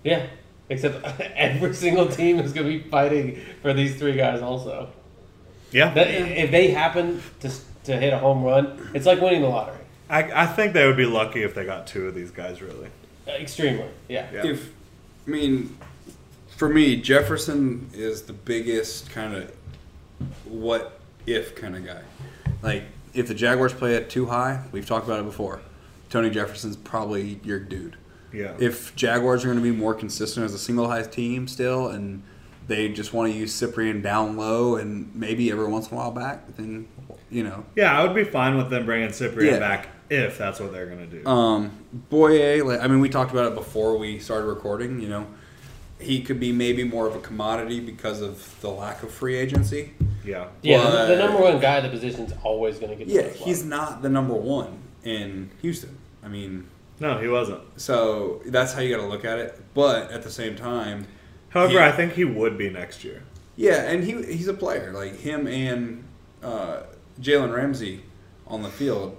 Yeah, 0.03 0.27
except 0.69 1.03
every 1.35 1.73
single 1.73 2.07
team 2.07 2.39
is 2.39 2.53
going 2.53 2.67
to 2.67 2.83
be 2.83 2.89
fighting 2.89 3.41
for 3.61 3.73
these 3.73 3.97
three 3.97 4.15
guys. 4.15 4.41
Also, 4.41 4.89
Yeah, 5.71 5.93
that, 5.93 6.07
if 6.07 6.51
they 6.51 6.71
happen 6.71 7.21
to 7.41 7.51
to 7.85 7.97
hit 7.97 8.13
a 8.13 8.17
home 8.17 8.43
run, 8.43 8.91
it's 8.93 9.05
like 9.05 9.19
winning 9.21 9.41
the 9.41 9.49
lottery. 9.49 9.77
I, 10.09 10.43
I 10.43 10.45
think 10.45 10.73
they 10.73 10.85
would 10.85 10.97
be 10.97 11.05
lucky 11.05 11.43
if 11.43 11.55
they 11.55 11.65
got 11.65 11.87
two 11.87 12.07
of 12.07 12.15
these 12.15 12.31
guys. 12.31 12.61
Really. 12.61 12.89
Uh, 13.27 13.31
extremely, 13.31 13.87
yeah. 14.07 14.29
Yeah. 14.33 14.45
If 14.45 14.71
I 15.27 15.29
mean, 15.29 15.77
for 16.47 16.69
me, 16.69 16.97
Jefferson 16.97 17.89
is 17.93 18.23
the 18.23 18.33
biggest 18.33 19.09
kind 19.09 19.35
of 19.35 19.51
what 20.45 20.99
if 21.25 21.55
kind 21.55 21.75
of 21.75 21.85
guy. 21.85 22.01
Like 22.61 22.83
if 23.13 23.27
the 23.27 23.33
Jaguars 23.33 23.73
play 23.73 23.95
it 23.95 24.09
too 24.09 24.25
high, 24.27 24.63
we've 24.71 24.85
talked 24.85 25.05
about 25.05 25.19
it 25.19 25.25
before. 25.25 25.61
Tony 26.09 26.29
Jefferson's 26.29 26.77
probably 26.77 27.39
your 27.43 27.59
dude. 27.59 27.97
Yeah. 28.33 28.53
If 28.59 28.95
Jaguars 28.95 29.43
are 29.43 29.47
going 29.47 29.59
to 29.59 29.63
be 29.63 29.71
more 29.75 29.93
consistent 29.93 30.43
as 30.45 30.53
a 30.53 30.59
single 30.59 30.87
high 30.87 31.03
team 31.03 31.47
still, 31.47 31.87
and 31.89 32.23
they 32.67 32.89
just 32.89 33.13
want 33.13 33.31
to 33.31 33.37
use 33.37 33.53
Cyprien 33.53 34.01
down 34.01 34.37
low 34.37 34.75
and 34.77 35.13
maybe 35.15 35.51
every 35.51 35.67
once 35.67 35.89
in 35.89 35.93
a 35.93 35.97
while 35.97 36.11
back, 36.11 36.55
then 36.57 36.87
you 37.29 37.43
know 37.43 37.65
Yeah, 37.75 37.97
I 37.99 38.03
would 38.03 38.15
be 38.15 38.23
fine 38.23 38.57
with 38.57 38.69
them 38.69 38.85
bringing 38.85 39.09
Cyprien 39.09 39.51
Yeah. 39.51 39.59
back 39.59 39.87
if 40.09 40.37
that's 40.37 40.59
what 40.59 40.71
they're 40.71 40.85
gonna 40.87 41.05
do. 41.07 41.25
Um, 41.27 41.71
Bouye, 42.11 42.63
like, 42.65 42.79
I 42.81 42.87
mean, 42.87 42.99
we 43.01 43.09
talked 43.09 43.31
about 43.31 43.51
it 43.51 43.55
before 43.55 43.97
we 43.97 44.19
started 44.19 44.45
recording. 44.47 44.99
You 45.01 45.09
know, 45.09 45.27
he 45.99 46.21
could 46.21 46.39
be 46.39 46.51
maybe 46.51 46.83
more 46.83 47.07
of 47.07 47.15
a 47.15 47.19
commodity 47.19 47.79
because 47.79 48.21
of 48.21 48.59
the 48.61 48.69
lack 48.69 49.03
of 49.03 49.11
free 49.11 49.35
agency. 49.35 49.93
yeah, 50.25 50.47
Yeah, 50.61 50.89
the, 50.89 51.05
the 51.07 51.17
number 51.17 51.39
one 51.41 51.59
guy 51.59 51.77
at 51.77 51.83
the 51.83 51.89
position 51.89 52.21
is 52.25 52.33
always 52.43 52.77
going 52.79 52.97
to 52.97 53.03
get. 53.03 53.07
Yeah, 53.07 53.29
he's 53.29 53.63
not 53.63 54.01
the 54.01 54.09
number 54.09 54.33
one 54.33 54.79
in 55.03 55.49
Houston. 55.61 55.97
I 56.23 56.27
mean, 56.27 56.67
no, 57.03 57.19
he 57.19 57.27
wasn't. 57.27 57.61
so 57.79 58.41
that's 58.47 58.73
how 58.73 58.81
you 58.81 58.95
got 58.95 59.01
to 59.01 59.07
look 59.07 59.25
at 59.25 59.37
it. 59.37 59.61
But 59.75 60.11
at 60.11 60.23
the 60.23 60.31
same 60.31 60.55
time, 60.55 61.05
However, 61.49 61.73
Yeah. 61.73 61.87
I 61.87 61.91
think 61.91 62.13
he 62.13 62.23
would 62.25 62.57
be 62.57 62.69
next 62.71 63.03
year. 63.03 63.21
yeah, 63.55 63.83
and 63.91 64.03
he 64.03 64.13
he's 64.23 64.47
a 64.47 64.53
player 64.55 64.91
like 64.91 65.19
him 65.19 65.45
and 65.47 66.03
uh, 66.41 66.81
Jalen 67.21 67.53
Ramsey 67.55 68.01
on 68.47 68.63
the 68.63 68.69
field. 68.69 69.17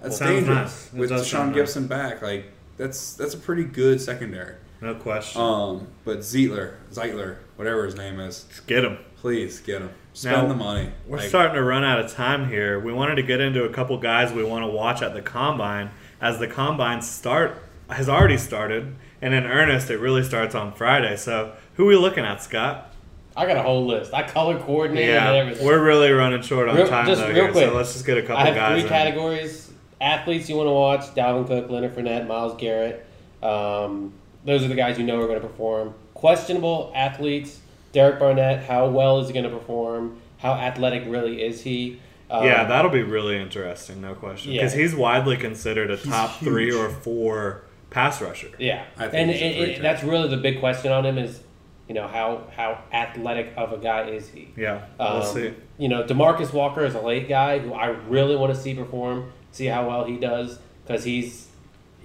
That's 0.00 0.16
Sounds 0.18 0.30
dangerous 0.30 0.56
nice. 0.56 0.92
With 0.92 1.10
Deshaun 1.10 1.46
nice. 1.48 1.54
Gibson 1.56 1.86
back. 1.86 2.22
Like 2.22 2.50
that's 2.78 3.12
that's 3.14 3.34
a 3.34 3.38
pretty 3.38 3.64
good 3.64 4.00
secondary. 4.00 4.54
No 4.80 4.94
question. 4.94 5.40
Um, 5.40 5.88
but 6.04 6.18
Zeitler, 6.20 6.74
Zeitler, 6.92 7.36
whatever 7.56 7.84
his 7.86 7.96
name 7.96 8.20
is, 8.20 8.44
Just 8.50 8.66
get 8.66 8.84
him. 8.84 8.98
please 9.16 9.60
get 9.60 9.80
him. 9.82 9.90
Spend 10.12 10.36
Now, 10.36 10.48
the 10.48 10.54
money. 10.54 10.90
We're 11.06 11.16
Like, 11.18 11.28
starting 11.28 11.54
to 11.54 11.62
run 11.62 11.82
out 11.84 11.98
of 11.98 12.10
time 12.12 12.48
here. 12.48 12.78
We 12.80 12.92
wanted 12.92 13.14
to 13.16 13.22
get 13.22 13.40
into 13.40 13.64
a 13.64 13.70
couple 13.70 13.96
guys 13.98 14.32
we 14.32 14.44
want 14.44 14.64
to 14.64 14.68
watch 14.70 15.00
at 15.02 15.12
the 15.14 15.22
combine 15.22 15.90
as 16.20 16.38
the 16.38 16.46
combine 16.48 17.02
start 17.02 17.62
has 17.90 18.08
already 18.08 18.36
started, 18.38 18.94
and 19.22 19.32
in 19.34 19.44
earnest, 19.44 19.90
it 19.90 19.98
really 19.98 20.22
starts 20.24 20.54
on 20.54 20.72
Friday. 20.72 21.16
So, 21.16 21.52
who 21.74 21.84
are 21.84 21.88
we 21.88 21.96
looking 21.96 22.24
at, 22.24 22.42
Scott? 22.42 22.92
I 23.36 23.46
got 23.46 23.56
a 23.58 23.62
whole 23.62 23.86
list. 23.86 24.14
I 24.14 24.22
color 24.22 24.58
coordinated 24.58 25.10
Yeah, 25.14 25.32
everything. 25.32 25.66
we're 25.66 25.84
really 25.84 26.10
running 26.10 26.40
short 26.42 26.68
on 26.68 26.76
Real- 26.76 26.88
time 26.88 27.06
just 27.06 27.20
though 27.20 27.26
real 27.28 27.34
here, 27.44 27.52
quick. 27.52 27.68
so 27.68 27.74
let's 27.74 27.92
just 27.92 28.06
get 28.06 28.16
a 28.18 28.22
couple 28.22 28.36
I 28.38 28.46
have 28.46 28.54
guys. 28.54 28.72
three 28.72 28.82
in. 28.82 28.88
categories: 28.88 29.72
athletes 30.00 30.48
you 30.48 30.56
want 30.56 30.68
to 30.68 30.72
watch, 30.72 31.00
Dalvin 31.14 31.46
Cook, 31.46 31.68
Leonard 31.70 31.94
Fournette, 31.94 32.26
Myles 32.26 32.54
Garrett. 32.58 33.04
Um, 33.42 34.12
those 34.44 34.64
are 34.64 34.68
the 34.68 34.74
guys 34.74 34.98
you 34.98 35.04
know 35.04 35.20
are 35.20 35.26
going 35.26 35.40
to 35.40 35.46
perform. 35.46 35.92
Questionable 36.14 36.90
athletes: 36.94 37.60
Derek 37.92 38.18
Barnett. 38.18 38.64
How 38.64 38.88
well 38.88 39.20
is 39.20 39.28
he 39.28 39.34
going 39.34 39.44
to 39.48 39.54
perform? 39.56 40.16
How 40.38 40.52
athletic 40.54 41.04
really 41.06 41.42
is 41.42 41.60
he? 41.62 42.00
Um, 42.30 42.44
Yeah, 42.44 42.64
that'll 42.64 42.90
be 42.90 43.02
really 43.02 43.40
interesting, 43.40 44.00
no 44.00 44.14
question. 44.14 44.52
Yeah. 44.52 44.62
Because 44.62 44.74
he's 44.74 44.94
widely 44.94 45.36
considered 45.36 45.90
a 45.90 45.96
top 45.96 46.30
huge. 46.38 46.50
three 46.50 46.72
or 46.74 46.88
four 46.90 47.62
pass 47.90 48.20
rusher. 48.20 48.50
Yeah, 48.58 48.84
I 48.96 49.08
think 49.08 49.14
and 49.14 49.30
it, 49.30 49.42
it, 49.78 49.82
that's 49.82 50.02
really 50.02 50.28
the 50.28 50.36
big 50.36 50.58
question 50.60 50.90
on 50.92 51.06
him 51.06 51.18
is, 51.18 51.40
you 51.88 51.94
know, 51.94 52.08
how 52.08 52.48
how 52.56 52.82
athletic 52.92 53.52
of 53.56 53.72
a 53.72 53.78
guy 53.78 54.08
is 54.08 54.28
he? 54.28 54.52
Yeah, 54.56 54.82
we'll 54.98 55.08
Um, 55.22 55.34
see. 55.34 55.54
You 55.78 55.88
know, 55.88 56.02
Demarcus 56.02 56.52
Walker 56.52 56.84
is 56.84 56.94
a 56.96 57.00
late 57.00 57.28
guy 57.28 57.58
who 57.60 57.72
I 57.72 57.86
really 58.08 58.34
want 58.34 58.52
to 58.54 58.60
see 58.60 58.74
perform, 58.74 59.30
see 59.52 59.66
how 59.66 59.86
well 59.88 60.04
he 60.04 60.16
does, 60.16 60.58
because 60.84 61.04
he's, 61.04 61.45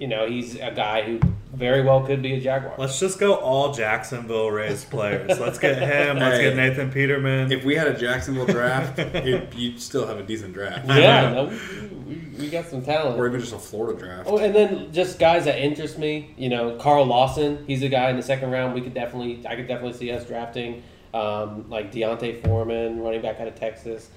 you 0.02 0.08
know, 0.08 0.26
he's 0.26 0.56
a 0.56 0.72
guy 0.74 1.02
who 1.02 1.20
very 1.54 1.80
well 1.82 2.04
could 2.04 2.20
be 2.22 2.32
a 2.34 2.40
Jaguar. 2.40 2.74
Let's 2.76 2.98
just 2.98 3.20
go 3.20 3.34
all 3.36 3.72
Jacksonville 3.72 4.50
raised 4.50 4.90
players. 4.90 5.38
Let's 5.38 5.60
get 5.60 5.78
him. 5.80 6.18
Let's 6.18 6.38
Hey. 6.38 6.42
get 6.44 6.56
Nathan 6.56 6.90
Peterman. 6.90 7.52
if 7.52 7.64
we 7.64 7.76
had 7.76 7.86
a 7.86 7.96
Jacksonville 7.96 8.46
draft, 8.46 8.98
it, 8.98 9.54
you'd 9.54 9.80
still 9.80 10.04
have 10.08 10.18
a 10.18 10.24
decent 10.24 10.54
draft. 10.54 10.88
yeah, 10.88 11.30
no, 11.32 11.44
we, 11.44 12.14
we, 12.16 12.36
we 12.40 12.50
got 12.50 12.66
some 12.66 12.82
talent. 12.82 13.16
Or 13.16 13.28
even 13.28 13.38
just 13.38 13.52
a 13.54 13.58
Florida 13.60 13.96
draft. 13.96 14.28
Oh, 14.28 14.38
and 14.38 14.52
then 14.52 14.92
just 14.92 15.20
guys 15.20 15.44
that 15.44 15.58
interest 15.60 15.98
me. 15.98 16.34
You 16.36 16.48
know, 16.48 16.76
Carl 16.78 17.04
Lawson. 17.06 17.62
He's 17.68 17.82
a 17.84 17.88
guy 17.88 18.10
in 18.10 18.16
the 18.16 18.22
second 18.24 18.50
round. 18.50 18.74
We 18.74 18.80
could 18.80 18.94
definitely, 18.94 19.46
I 19.46 19.54
could 19.54 19.68
definitely 19.68 19.96
see 19.96 20.10
us 20.10 20.26
drafting. 20.26 20.82
Um, 21.14 21.68
like 21.68 21.92
D'Onta 21.92 22.42
Foreman, 22.44 22.98
running 23.00 23.20
back 23.22 23.38
out 23.38 23.46
of 23.46 23.54
Texas. 23.54 24.08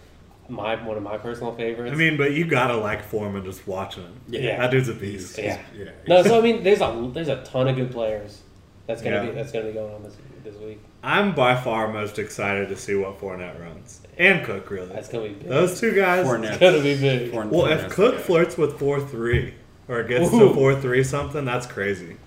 My 0.47 0.75
one 0.85 0.95
of 0.97 1.03
my 1.03 1.17
personal 1.17 1.53
favorites. 1.53 1.91
I 1.91 1.95
mean, 1.95 2.17
but 2.17 2.33
you 2.33 2.45
gotta 2.45 2.75
like 2.77 3.03
Foreman 3.03 3.43
just 3.43 3.67
watching 3.67 4.03
him. 4.03 4.21
Yeah. 4.27 4.39
Yeah. 4.41 4.57
That 4.59 4.71
dude's 4.71 4.89
a 4.89 4.93
beast. 4.93 5.37
yeah. 5.37 5.59
yeah. 5.75 5.89
No, 6.07 6.21
so 6.23 6.37
I 6.37 6.41
mean, 6.41 6.63
there's 6.63 6.81
a 6.81 7.09
there's 7.13 7.27
a 7.29 7.43
ton 7.43 7.67
of 7.67 7.75
good 7.75 7.91
players 7.91 8.41
That's 8.87 9.01
gonna 9.01 9.15
Yeah. 9.17 9.25
be 9.25 9.31
that's 9.31 9.51
gonna 9.51 9.65
be 9.65 9.71
going 9.73 9.93
on 9.93 10.03
this 10.03 10.15
this 10.43 10.55
week. 10.57 10.79
I'm 11.03 11.33
by 11.33 11.55
far 11.55 11.91
most 11.91 12.19
excited 12.19 12.69
to 12.69 12.75
see 12.77 12.95
what 12.95 13.19
Fournette 13.19 13.59
runs 13.59 14.01
and 14.17 14.43
Cook. 14.45 14.69
Really, 14.69 14.87
That's 14.93 15.07
gonna 15.07 15.29
be 15.29 15.33
big. 15.33 15.47
those 15.47 15.79
two 15.79 15.95
guys. 15.95 16.25
Fournette. 16.25 16.51
It's 16.51 16.57
gonna 16.59 16.81
be 16.83 16.95
big. 16.99 17.31
Fournette- 17.31 17.49
Well, 17.51 17.65
if 17.65 17.89
Cook 17.89 18.19
flirts 18.19 18.57
with 18.57 18.77
four 18.77 18.99
three 18.99 19.55
or 19.87 20.03
gets 20.03 20.31
Ooh. 20.33 20.49
to 20.49 20.53
four 20.53 20.75
three 20.79 21.03
something, 21.03 21.43
that's 21.45 21.65
crazy. 21.65 22.17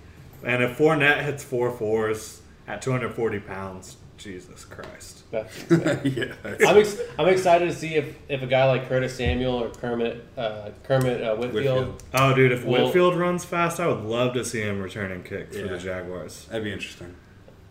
And 0.43 0.61
if 0.63 0.77
Fournette 0.77 1.23
hits 1.23 1.43
four 1.43 1.71
fours 1.71 2.41
at 2.67 2.81
240 2.81 3.39
pounds, 3.39 3.97
Jesus 4.17 4.63
Christ. 4.65 5.18
That's 5.31 5.63
insane. 5.71 5.99
yeah, 6.17 6.33
that's- 6.41 6.67
I'm, 6.67 6.77
ex- 6.77 6.97
I'm 7.19 7.27
excited 7.27 7.69
to 7.69 7.75
see 7.75 7.95
if, 7.95 8.15
if 8.29 8.41
a 8.41 8.47
guy 8.47 8.65
like 8.65 8.89
Curtis 8.89 9.15
Samuel 9.15 9.63
or 9.63 9.69
Kermit 9.69 10.25
uh, 10.37 10.69
Kermit 10.83 11.21
uh, 11.21 11.35
Whitfield, 11.35 11.53
Whitfield. 11.53 12.03
Oh, 12.15 12.33
dude, 12.35 12.51
if 12.51 12.65
Well- 12.65 12.85
Whitfield 12.85 13.15
runs 13.15 13.45
fast, 13.45 13.79
I 13.79 13.87
would 13.87 14.03
love 14.03 14.33
to 14.33 14.43
see 14.43 14.61
him 14.61 14.81
returning 14.81 15.23
kicks 15.23 15.55
for 15.57 15.67
the 15.67 15.77
Jaguars. 15.77 16.45
that'd 16.47 16.63
be 16.63 16.71
interesting, 16.73 17.15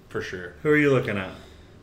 for 0.09 0.21
sure. 0.21 0.55
Who 0.63 0.71
are 0.71 0.77
you 0.77 0.93
looking 0.93 1.19
at? 1.19 1.31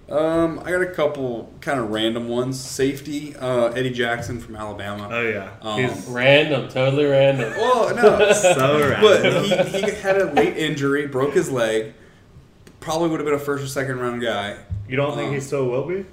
Um, 0.07 0.59
I 0.63 0.69
got 0.71 0.81
a 0.83 0.91
couple 0.93 1.51
kind 1.61 1.79
of 1.79 1.89
random 1.89 2.27
ones. 2.29 2.59
Safety, 2.59 3.35
uh, 3.35 3.69
Eddie 3.69 3.89
Jackson 3.89 4.39
from 4.39 4.55
Alabama. 4.55 5.09
Oh 5.11 5.21
yeah, 5.27 5.49
Um, 5.63 5.81
he's 5.81 6.05
random, 6.05 6.69
totally 6.69 7.05
random. 7.05 7.51
well, 7.57 7.95
no, 7.95 8.31
so 8.33 8.79
random. 8.79 9.01
but 9.01 9.65
he, 9.67 9.81
he 9.81 9.91
had 9.95 10.21
a 10.21 10.31
late 10.31 10.55
injury, 10.57 11.07
broke 11.07 11.33
his 11.33 11.49
leg. 11.51 11.95
Probably 12.85 13.09
would 13.09 13.19
have 13.19 13.25
been 13.25 13.33
a 13.33 13.39
first 13.39 13.63
or 13.63 13.67
second 13.67 13.99
round 13.99 14.21
guy. 14.21 14.57
you 14.87 14.95
don't 14.95 15.15
think 15.15 15.29
um, 15.29 15.33
he 15.33 15.39
still 15.39 15.65
will 15.67 15.87
be? 15.87 16.05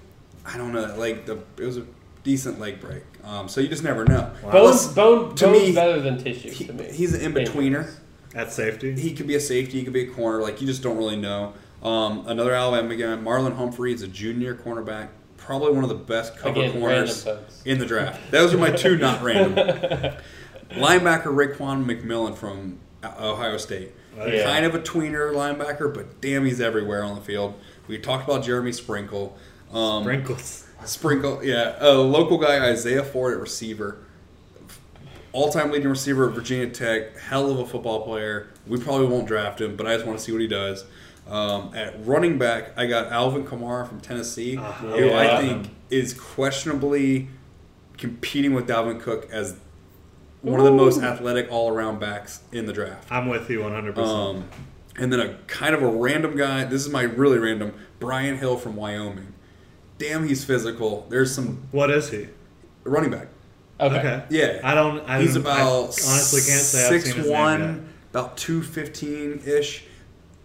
I 0.47 0.57
don't 0.57 0.73
know. 0.73 0.95
Like 0.97 1.27
the 1.27 1.39
it 1.59 1.65
was 1.67 1.77
a 1.77 1.85
decent 2.25 2.59
leg 2.59 2.81
break. 2.81 3.03
Um, 3.25 3.47
so 3.47 3.61
you 3.61 3.69
just 3.69 3.85
never 3.85 4.07
know. 4.07 4.33
Wow. 4.43 4.53
Bones, 4.53 4.87
bone, 4.89 5.35
to 5.35 5.45
bones 5.49 5.61
me, 5.61 5.75
better 5.75 6.01
than 6.01 6.17
tissue 6.17 6.51
he- 6.51 6.65
to 6.67 6.73
me. 6.73 6.91
he's 6.91 7.13
an 7.15 7.21
in 7.21 7.35
betweener. 7.35 7.93
At 8.35 8.51
safety? 8.51 8.99
He 8.99 9.13
could 9.13 9.27
be 9.27 9.35
a 9.35 9.41
safety. 9.41 9.79
He 9.81 9.85
could 9.85 9.93
be 9.93 10.05
a 10.05 10.11
corner. 10.11 10.41
Like 10.41 10.63
you 10.63 10.67
just 10.67 10.83
don't 10.83 10.97
really 10.97 11.17
know. 11.17 11.53
Um, 11.83 12.27
another 12.27 12.55
Alabama 12.55 12.97
guy, 12.97 13.17
Marlon 13.23 13.55
Humphrey, 13.57 13.93
is 13.93 14.01
a 14.01 14.09
junior 14.09 14.55
cornerback. 14.55 15.09
Probably 15.37 15.73
one 15.73 15.83
of 15.85 15.91
the 15.91 15.97
best 15.97 16.39
cover 16.39 16.61
Again, 16.61 16.73
corners 16.81 17.29
in 17.67 17.79
the 17.79 17.85
draft. 17.85 18.31
Those 18.31 18.55
are 18.55 18.59
my 18.59 18.71
two 18.71 18.97
not 18.97 19.21
random. 19.23 19.55
Linebacker 20.71 21.25
Raekwon 21.25 21.85
McMillan 21.85 22.35
from 22.35 22.79
Ohio 23.05 23.59
State. 23.59 23.93
Yeah. 24.17 24.45
Kind 24.45 24.67
of 24.67 24.75
a 24.75 24.79
tweener 24.79 25.33
linebacker, 25.33 25.93
but 25.93 26.21
damn, 26.21 26.45
he's 26.45 26.61
everywhere 26.61 27.03
on 27.03 27.15
the 27.15 27.21
field. 27.21 27.55
We 27.89 27.99
talked 27.99 28.29
about 28.29 28.45
Jeremy 28.45 28.73
Sprinkle. 28.73 29.37
Um, 29.73 30.03
Sprinkles. 30.05 30.67
Sprinkle, 30.85 31.45
yeah. 31.45 31.77
A 31.81 31.93
local 31.93 32.39
guy, 32.39 32.69
Isaiah 32.69 33.05
Ford 33.05 33.35
at 33.35 33.41
receiver. 33.41 33.99
All 35.33 35.51
time 35.51 35.71
leading 35.71 35.89
receiver 35.89 36.29
at 36.29 36.35
Virginia 36.35 36.69
Tech. 36.69 37.17
Hell 37.17 37.51
of 37.51 37.59
a 37.59 37.67
football 37.67 38.05
player. 38.05 38.51
We 38.67 38.79
probably 38.79 39.07
won't 39.07 39.27
draft 39.27 39.61
him, 39.61 39.77
but 39.77 39.87
I 39.87 39.95
just 39.95 40.07
want 40.07 40.19
to 40.19 40.25
see 40.25 40.33
what 40.33 40.43
he 40.43 40.47
does. 40.47 40.85
Um, 41.27 41.73
at 41.75 42.05
running 42.05 42.37
back, 42.37 42.73
I 42.77 42.87
got 42.87 43.11
Alvin 43.11 43.45
Kamara 43.45 43.89
from 43.89 44.01
Tennessee, 44.01 44.57
who 44.57 45.07
yeah. 45.07 45.19
I 45.19 45.41
think 45.41 45.71
is 45.89 46.13
questionably 46.13 47.29
competing 47.97 48.53
with 48.53 48.69
Dalvin 48.69 49.01
Cook 49.01 49.29
as 49.31 49.57
one 50.43 50.59
of 50.61 50.67
the 50.67 50.73
most 50.73 51.01
athletic 51.03 51.51
all 51.51 51.71
around 51.71 51.99
backs 52.01 52.41
in 52.53 52.67
the 52.67 52.73
draft. 52.73 53.11
I'm 53.11 53.29
with 53.29 53.49
you 53.49 53.61
100%. 53.61 53.97
Um, 53.99 54.45
and 54.97 55.13
then 55.13 55.21
a 55.21 55.35
kind 55.47 55.75
of 55.75 55.83
a 55.83 55.89
random 55.89 56.37
guy. 56.37 56.65
This 56.65 56.85
is 56.85 56.91
my 56.93 57.03
really 57.03 57.39
random. 57.39 57.73
Brian 57.99 58.37
Hill 58.39 58.57
from 58.59 58.77
Wyoming. 58.77 59.33
Damn, 59.99 60.27
he's 60.27 60.45
physical. 60.45 61.07
There's 61.09 61.35
some 61.35 61.63
what 61.71 61.91
is 61.91 62.11
he? 62.11 62.29
running 62.85 63.11
back. 63.11 63.29
Okay. 63.81 63.97
Okay. 63.99 64.25
Yeah, 64.31 64.61
I 64.65 64.75
don't. 64.75 65.01
I 65.09 65.21
he's 65.21 65.35
don't- 65.35 65.47
I 65.47 65.61
about 65.61 65.79
honestly 65.85 66.41
can't 66.41 66.61
say 66.63 66.83
I've 66.83 66.89
six 66.89 67.05
seen 67.07 67.15
his 67.17 67.27
name 67.27 67.39
one, 67.39 67.89
about 68.11 68.37
two 68.37 68.63
fifteen 68.63 69.41
ish. 69.47 69.85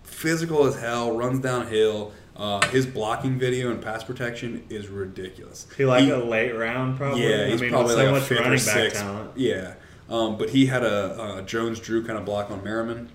Physical 0.04 0.66
as 0.66 0.80
hell. 0.80 1.16
Runs 1.18 1.40
downhill. 1.40 2.14
Uh, 2.36 2.64
his 2.68 2.86
blocking 2.86 3.40
video 3.40 3.72
and 3.72 3.82
pass 3.82 4.04
protection 4.04 4.64
is 4.70 4.88
ridiculous. 4.88 5.66
He 5.76 5.86
like 5.86 6.04
He- 6.04 6.12
a 6.12 6.18
late 6.24 6.52
round 6.56 6.98
probably. 6.98 7.24
yeah, 7.28 7.48
he's 7.48 7.60
I 7.60 7.64
mean, 7.64 7.72
probably 7.72 7.96
with 7.96 7.96
so 7.96 8.00
like 8.04 8.08
a 8.08 8.12
much 8.12 8.24
fifth 8.24 8.40
or 8.40 8.44
running 8.44 8.52
back 8.60 8.60
sixth. 8.60 9.02
talent. 9.02 9.32
Yeah, 9.36 9.74
um, 10.10 10.38
but 10.38 10.50
he 10.50 10.66
had 10.68 10.84
a 10.84 11.22
uh, 11.22 11.42
Jones 11.42 11.80
Drew 11.80 12.06
kind 12.06 12.18
of 12.18 12.26
block 12.26 12.50
on 12.52 12.64
Merriman. 12.64 13.10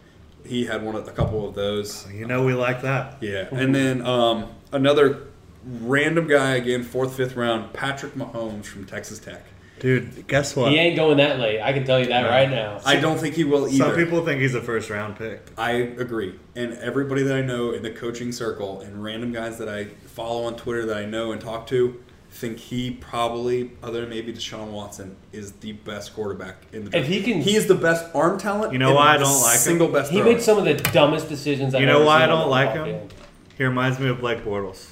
He 0.45 0.65
had 0.67 0.83
one 0.85 0.97
of 0.97 1.07
a 1.07 1.13
couple 1.13 1.49
of 1.49 1.55
those. 1.55 2.07
You 2.13 2.27
know 2.27 2.45
we 2.45 2.55
like 2.55 2.83
that. 2.83 3.19
Yeah, 3.21 3.49
and 3.53 3.75
then 3.75 4.05
um, 4.05 4.49
another 4.73 5.29
random 5.65 6.27
guy 6.27 6.57
again, 6.57 6.83
fourth, 6.83 7.17
fifth 7.17 7.37
round, 7.37 7.73
Patrick 7.73 8.15
Mahomes 8.15 8.65
from 8.67 8.85
Texas 8.85 9.19
Tech. 9.19 9.43
Dude, 9.79 10.29
guess 10.29 10.55
what? 10.55 10.71
He 10.71 10.79
ain't 10.79 10.95
going 10.95 11.17
that 11.17 11.41
late. 11.41 11.61
I 11.61 11.73
can 11.73 11.85
tell 11.85 11.99
you 11.99 12.07
that 12.07 12.23
No. 12.23 12.29
right 12.29 12.49
now. 12.49 12.81
I 12.85 12.97
don't 13.01 13.19
think 13.19 13.35
he 13.35 13.43
will 13.43 13.67
either. 13.67 13.77
Some 13.79 13.95
people 13.97 14.25
think 14.25 14.41
he's 14.41 14.55
a 14.55 14.61
first 14.61 14.91
round 14.91 15.17
pick. 15.17 15.41
I 15.59 15.73
agree, 15.73 16.39
and 16.55 16.75
everybody 16.75 17.23
that 17.25 17.37
I 17.37 17.41
know 17.43 17.73
in 17.73 17.83
the 17.83 17.91
coaching 17.91 18.31
circle 18.31 18.81
and 18.81 19.03
random 19.03 19.33
guys 19.33 19.59
that 19.59 19.69
I 19.69 19.87
follow 20.07 20.45
on 20.45 20.55
Twitter 20.57 20.87
that 20.87 20.97
I 20.97 21.05
know 21.05 21.33
and 21.33 21.41
talk 21.41 21.67
to 21.69 22.01
think 22.33 22.59
he 22.59 22.91
probably, 22.91 23.71
other 23.83 24.01
than 24.01 24.11
maybe 24.11 24.33
Deshaun 24.33 24.69
Watson, 24.69 25.17
is 25.33 25.53
the 25.53 25.73
best 25.73 26.15
quarterback 26.15 26.57
in 26.73 26.85
the 26.87 26.91
draft. 26.91 27.07
If 27.09 27.13
he 27.13 27.23
can- 27.23 27.41
he 27.43 27.55
is 27.57 27.67
the 27.67 27.75
best 27.75 28.07
arm 28.15 28.39
talent. 28.39 28.73
You 28.73 28.79
know 28.79 28.95
why 28.95 29.15
I 29.15 29.19
don't 29.19 29.41
like 29.43 29.53
him? 29.55 29.59
single 29.61 29.89
best. 29.89 30.11
he 30.11 30.19
thrower. 30.19 30.33
makes 30.33 30.45
some 30.45 30.59
of 30.59 30.65
the 30.65 30.75
dumbest 30.75 31.29
decisions. 31.29 31.75
I've 31.75 31.81
You 31.83 31.87
know 31.87 31.97
ever 31.97 32.05
why 32.07 32.21
seen 32.21 32.23
I 32.23 32.27
don't 32.33 32.49
like 32.51 32.73
him? 32.73 32.85
field. 32.85 33.15
He 33.59 33.65
reminds 33.65 33.99
me 34.01 34.09
of 34.09 34.19
Blake 34.21 34.45
Bortles. 34.45 34.87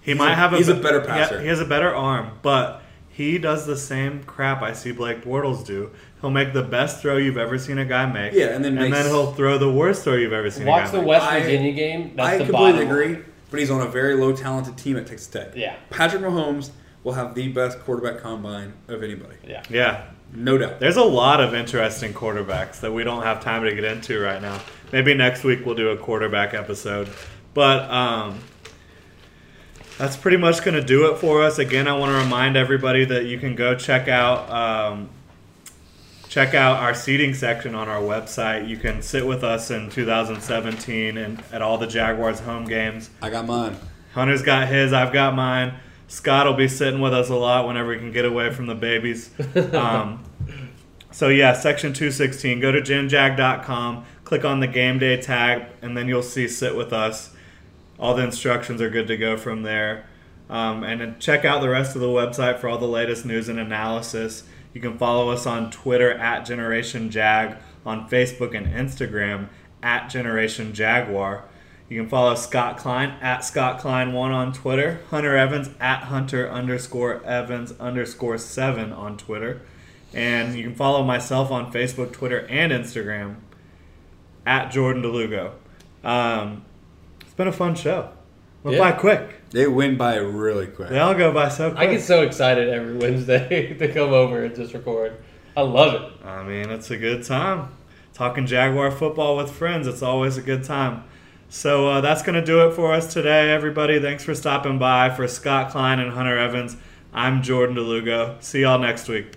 He 0.00 0.12
He's 0.12 0.18
might 0.18 0.32
a- 0.32 0.36
have 0.36 0.52
a 0.52 0.56
he's 0.58 0.68
a 0.68 0.74
better 0.74 1.00
passer. 1.00 1.40
He 1.40 1.48
has 1.48 1.60
a 1.60 1.64
better 1.64 1.94
arm, 1.94 2.32
but 2.42 2.82
he 3.08 3.38
does 3.38 3.66
the 3.66 3.76
same 3.76 4.22
crap 4.24 4.62
I 4.62 4.72
see 4.74 4.92
Blake 4.92 5.24
Bortles 5.24 5.64
do. 5.66 5.90
He'll 6.20 6.30
make 6.30 6.52
the 6.52 6.62
best 6.62 7.00
throw 7.02 7.16
you've 7.16 7.36
ever 7.38 7.58
seen 7.58 7.78
a 7.78 7.84
guy 7.84 8.06
make. 8.06 8.32
Yeah, 8.32 8.46
and 8.54 8.64
then 8.64 8.78
and 8.78 8.90
makes- 8.90 8.96
then 8.96 9.06
he'll 9.06 9.32
throw 9.32 9.58
the 9.58 9.70
worst 9.70 10.04
throw 10.04 10.14
you've 10.14 10.32
ever 10.32 10.50
seen. 10.50 10.66
Watch 10.66 10.88
a 10.88 10.92
the 10.92 10.98
make. 10.98 11.06
West 11.08 11.26
I- 11.26 11.40
Virginia 11.40 11.72
game. 11.72 12.12
That's 12.16 12.28
I 12.28 12.38
the 12.38 12.44
completely 12.44 12.84
bottom 12.84 12.90
agree, 12.90 13.18
but 13.54 13.60
he's 13.60 13.70
on 13.70 13.80
a 13.80 13.86
very 13.86 14.16
low 14.16 14.34
talented 14.34 14.76
team 14.76 14.96
at 14.96 15.06
Texas 15.06 15.28
Tech. 15.28 15.52
Yeah. 15.54 15.76
Patrick 15.90 16.22
Mahomes 16.22 16.70
will 17.04 17.12
have 17.12 17.36
the 17.36 17.46
best 17.48 17.78
quarterback 17.80 18.20
combine 18.20 18.72
of 18.88 19.04
anybody, 19.04 19.36
Yeah. 19.46 19.62
Yeah, 19.70 20.06
no 20.32 20.58
doubt. 20.58 20.80
There's 20.80 20.96
a 20.96 21.04
lot 21.04 21.40
of 21.40 21.54
interesting 21.54 22.12
quarterbacks 22.12 22.80
that 22.80 22.92
we 22.92 23.04
don't 23.04 23.22
have 23.22 23.40
time 23.40 23.62
to 23.62 23.72
get 23.72 23.84
into 23.84 24.18
right 24.20 24.42
now. 24.42 24.60
Maybe 24.90 25.14
next 25.14 25.44
week 25.44 25.64
we'll 25.64 25.76
do 25.76 25.90
a 25.90 25.96
quarterback 25.96 26.52
episode. 26.52 27.08
But 27.52 27.88
um, 27.90 28.40
that's 29.98 30.16
pretty 30.16 30.38
much 30.38 30.64
going 30.64 30.74
to 30.74 30.84
do 30.84 31.12
it 31.12 31.18
for 31.18 31.42
us. 31.44 31.58
Again, 31.60 31.86
I 31.86 31.96
want 31.96 32.10
to 32.10 32.18
remind 32.18 32.56
everybody 32.56 33.04
that 33.04 33.26
you 33.26 33.38
can 33.38 33.54
go 33.54 33.76
check 33.76 34.08
out 34.08 34.50
um, 34.50 35.10
check 36.34 36.52
out 36.52 36.78
our 36.78 36.94
seating 36.94 37.32
section 37.32 37.76
on 37.76 37.88
our 37.88 38.00
website. 38.00 38.68
You 38.68 38.76
can 38.76 39.02
sit 39.02 39.24
with 39.24 39.44
us 39.44 39.70
in 39.70 39.88
2017 39.88 41.16
and 41.16 41.40
at 41.52 41.62
all 41.62 41.78
the 41.78 41.86
Jaguars 41.86 42.40
home 42.40 42.64
games. 42.64 43.08
I 43.22 43.30
got 43.30 43.46
mine. 43.46 43.76
Hunter's 44.14 44.42
got 44.42 44.66
his, 44.66 44.92
I've 44.92 45.12
got 45.12 45.36
mine. 45.36 45.74
Scott 46.08 46.46
will 46.46 46.54
be 46.54 46.66
sitting 46.66 47.00
with 47.00 47.14
us 47.14 47.28
a 47.28 47.36
lot 47.36 47.68
whenever 47.68 47.90
we 47.90 47.98
can 47.98 48.10
get 48.10 48.24
away 48.24 48.52
from 48.52 48.66
the 48.66 48.74
babies. 48.74 49.30
Um, 49.74 50.24
so 51.12 51.28
yeah, 51.28 51.52
section 51.52 51.92
216. 51.92 52.58
Go 52.58 52.72
to 52.72 52.80
genjag.com, 52.80 54.04
click 54.24 54.44
on 54.44 54.58
the 54.58 54.66
game 54.66 54.98
day 54.98 55.20
tag, 55.20 55.66
and 55.80 55.96
then 55.96 56.08
you'll 56.08 56.24
see 56.24 56.48
sit 56.48 56.74
with 56.74 56.92
us. 56.92 57.32
All 58.00 58.16
the 58.16 58.24
instructions 58.24 58.82
are 58.82 58.90
good 58.90 59.06
to 59.06 59.16
go 59.16 59.36
from 59.36 59.62
there. 59.62 60.06
Um, 60.50 60.82
and 60.82 61.00
then 61.00 61.16
check 61.20 61.44
out 61.44 61.60
the 61.60 61.68
rest 61.68 61.94
of 61.94 62.00
the 62.00 62.08
website 62.08 62.58
for 62.58 62.68
all 62.68 62.78
the 62.78 62.88
latest 62.88 63.24
news 63.24 63.48
and 63.48 63.60
analysis. 63.60 64.42
You 64.74 64.80
can 64.80 64.98
follow 64.98 65.30
us 65.30 65.46
on 65.46 65.70
Twitter 65.70 66.10
at 66.10 66.44
Generation 66.44 67.10
Jag, 67.10 67.56
on 67.86 68.08
Facebook 68.08 68.56
and 68.56 68.66
Instagram 68.66 69.48
at 69.82 70.08
Generation 70.08 70.74
Jaguar. 70.74 71.44
You 71.88 72.00
can 72.00 72.08
follow 72.08 72.34
Scott 72.34 72.76
Klein 72.76 73.10
at 73.20 73.44
Scott 73.44 73.80
Klein1 73.80 74.14
on 74.14 74.52
Twitter, 74.52 75.00
Hunter 75.10 75.36
Evans 75.36 75.70
at 75.78 76.04
Hunter 76.04 76.50
underscore 76.50 77.22
Evans 77.24 77.72
underscore 77.78 78.38
7 78.38 78.92
on 78.92 79.16
Twitter. 79.16 79.60
And 80.12 80.56
you 80.56 80.64
can 80.64 80.74
follow 80.74 81.04
myself 81.04 81.50
on 81.50 81.72
Facebook, 81.72 82.12
Twitter, 82.12 82.46
and 82.48 82.72
Instagram 82.72 83.36
at 84.46 84.70
Jordan 84.72 85.02
DeLugo. 85.02 85.52
Um, 86.02 86.64
it's 87.20 87.34
been 87.34 87.48
a 87.48 87.52
fun 87.52 87.74
show. 87.74 88.10
Went 88.64 88.76
Yeah. 88.78 88.90
by 88.90 88.92
quick. 88.98 89.34
They 89.50 89.68
win 89.68 89.96
by 89.96 90.16
really 90.16 90.66
quick. 90.66 90.88
They 90.88 90.98
all 90.98 91.14
go 91.14 91.30
by 91.32 91.48
so 91.50 91.70
quick. 91.70 91.80
I 91.80 91.86
get 91.92 92.02
so 92.02 92.22
excited 92.22 92.68
every 92.68 92.96
Wednesday 92.98 93.74
to 93.78 93.92
come 93.92 94.12
over 94.12 94.42
and 94.44 94.56
just 94.56 94.74
record. 94.74 95.12
I 95.56 95.60
love 95.60 95.94
it. 95.94 96.26
I 96.26 96.42
mean, 96.42 96.70
it's 96.70 96.90
a 96.90 96.96
good 96.96 97.22
time. 97.24 97.68
Talking 98.14 98.46
Jaguar 98.46 98.90
football 98.90 99.36
with 99.36 99.52
friends, 99.52 99.86
it's 99.86 100.02
always 100.02 100.36
a 100.36 100.42
good 100.42 100.64
time. 100.64 101.04
So 101.48 101.88
uh, 101.88 102.00
that's 102.00 102.22
going 102.22 102.34
to 102.34 102.44
do 102.44 102.66
it 102.66 102.74
for 102.74 102.92
us 102.92 103.12
today, 103.12 103.52
everybody. 103.52 104.00
Thanks 104.00 104.24
for 104.24 104.34
stopping 104.34 104.78
by. 104.78 105.10
For 105.10 105.28
Scott 105.28 105.70
Klein 105.70 106.00
and 106.00 106.12
Hunter 106.12 106.36
Evans, 106.36 106.76
I'm 107.12 107.42
Jordan 107.42 107.76
DeLugo. 107.76 108.42
See 108.42 108.62
y'all 108.62 108.78
next 108.80 109.08
week. 109.08 109.36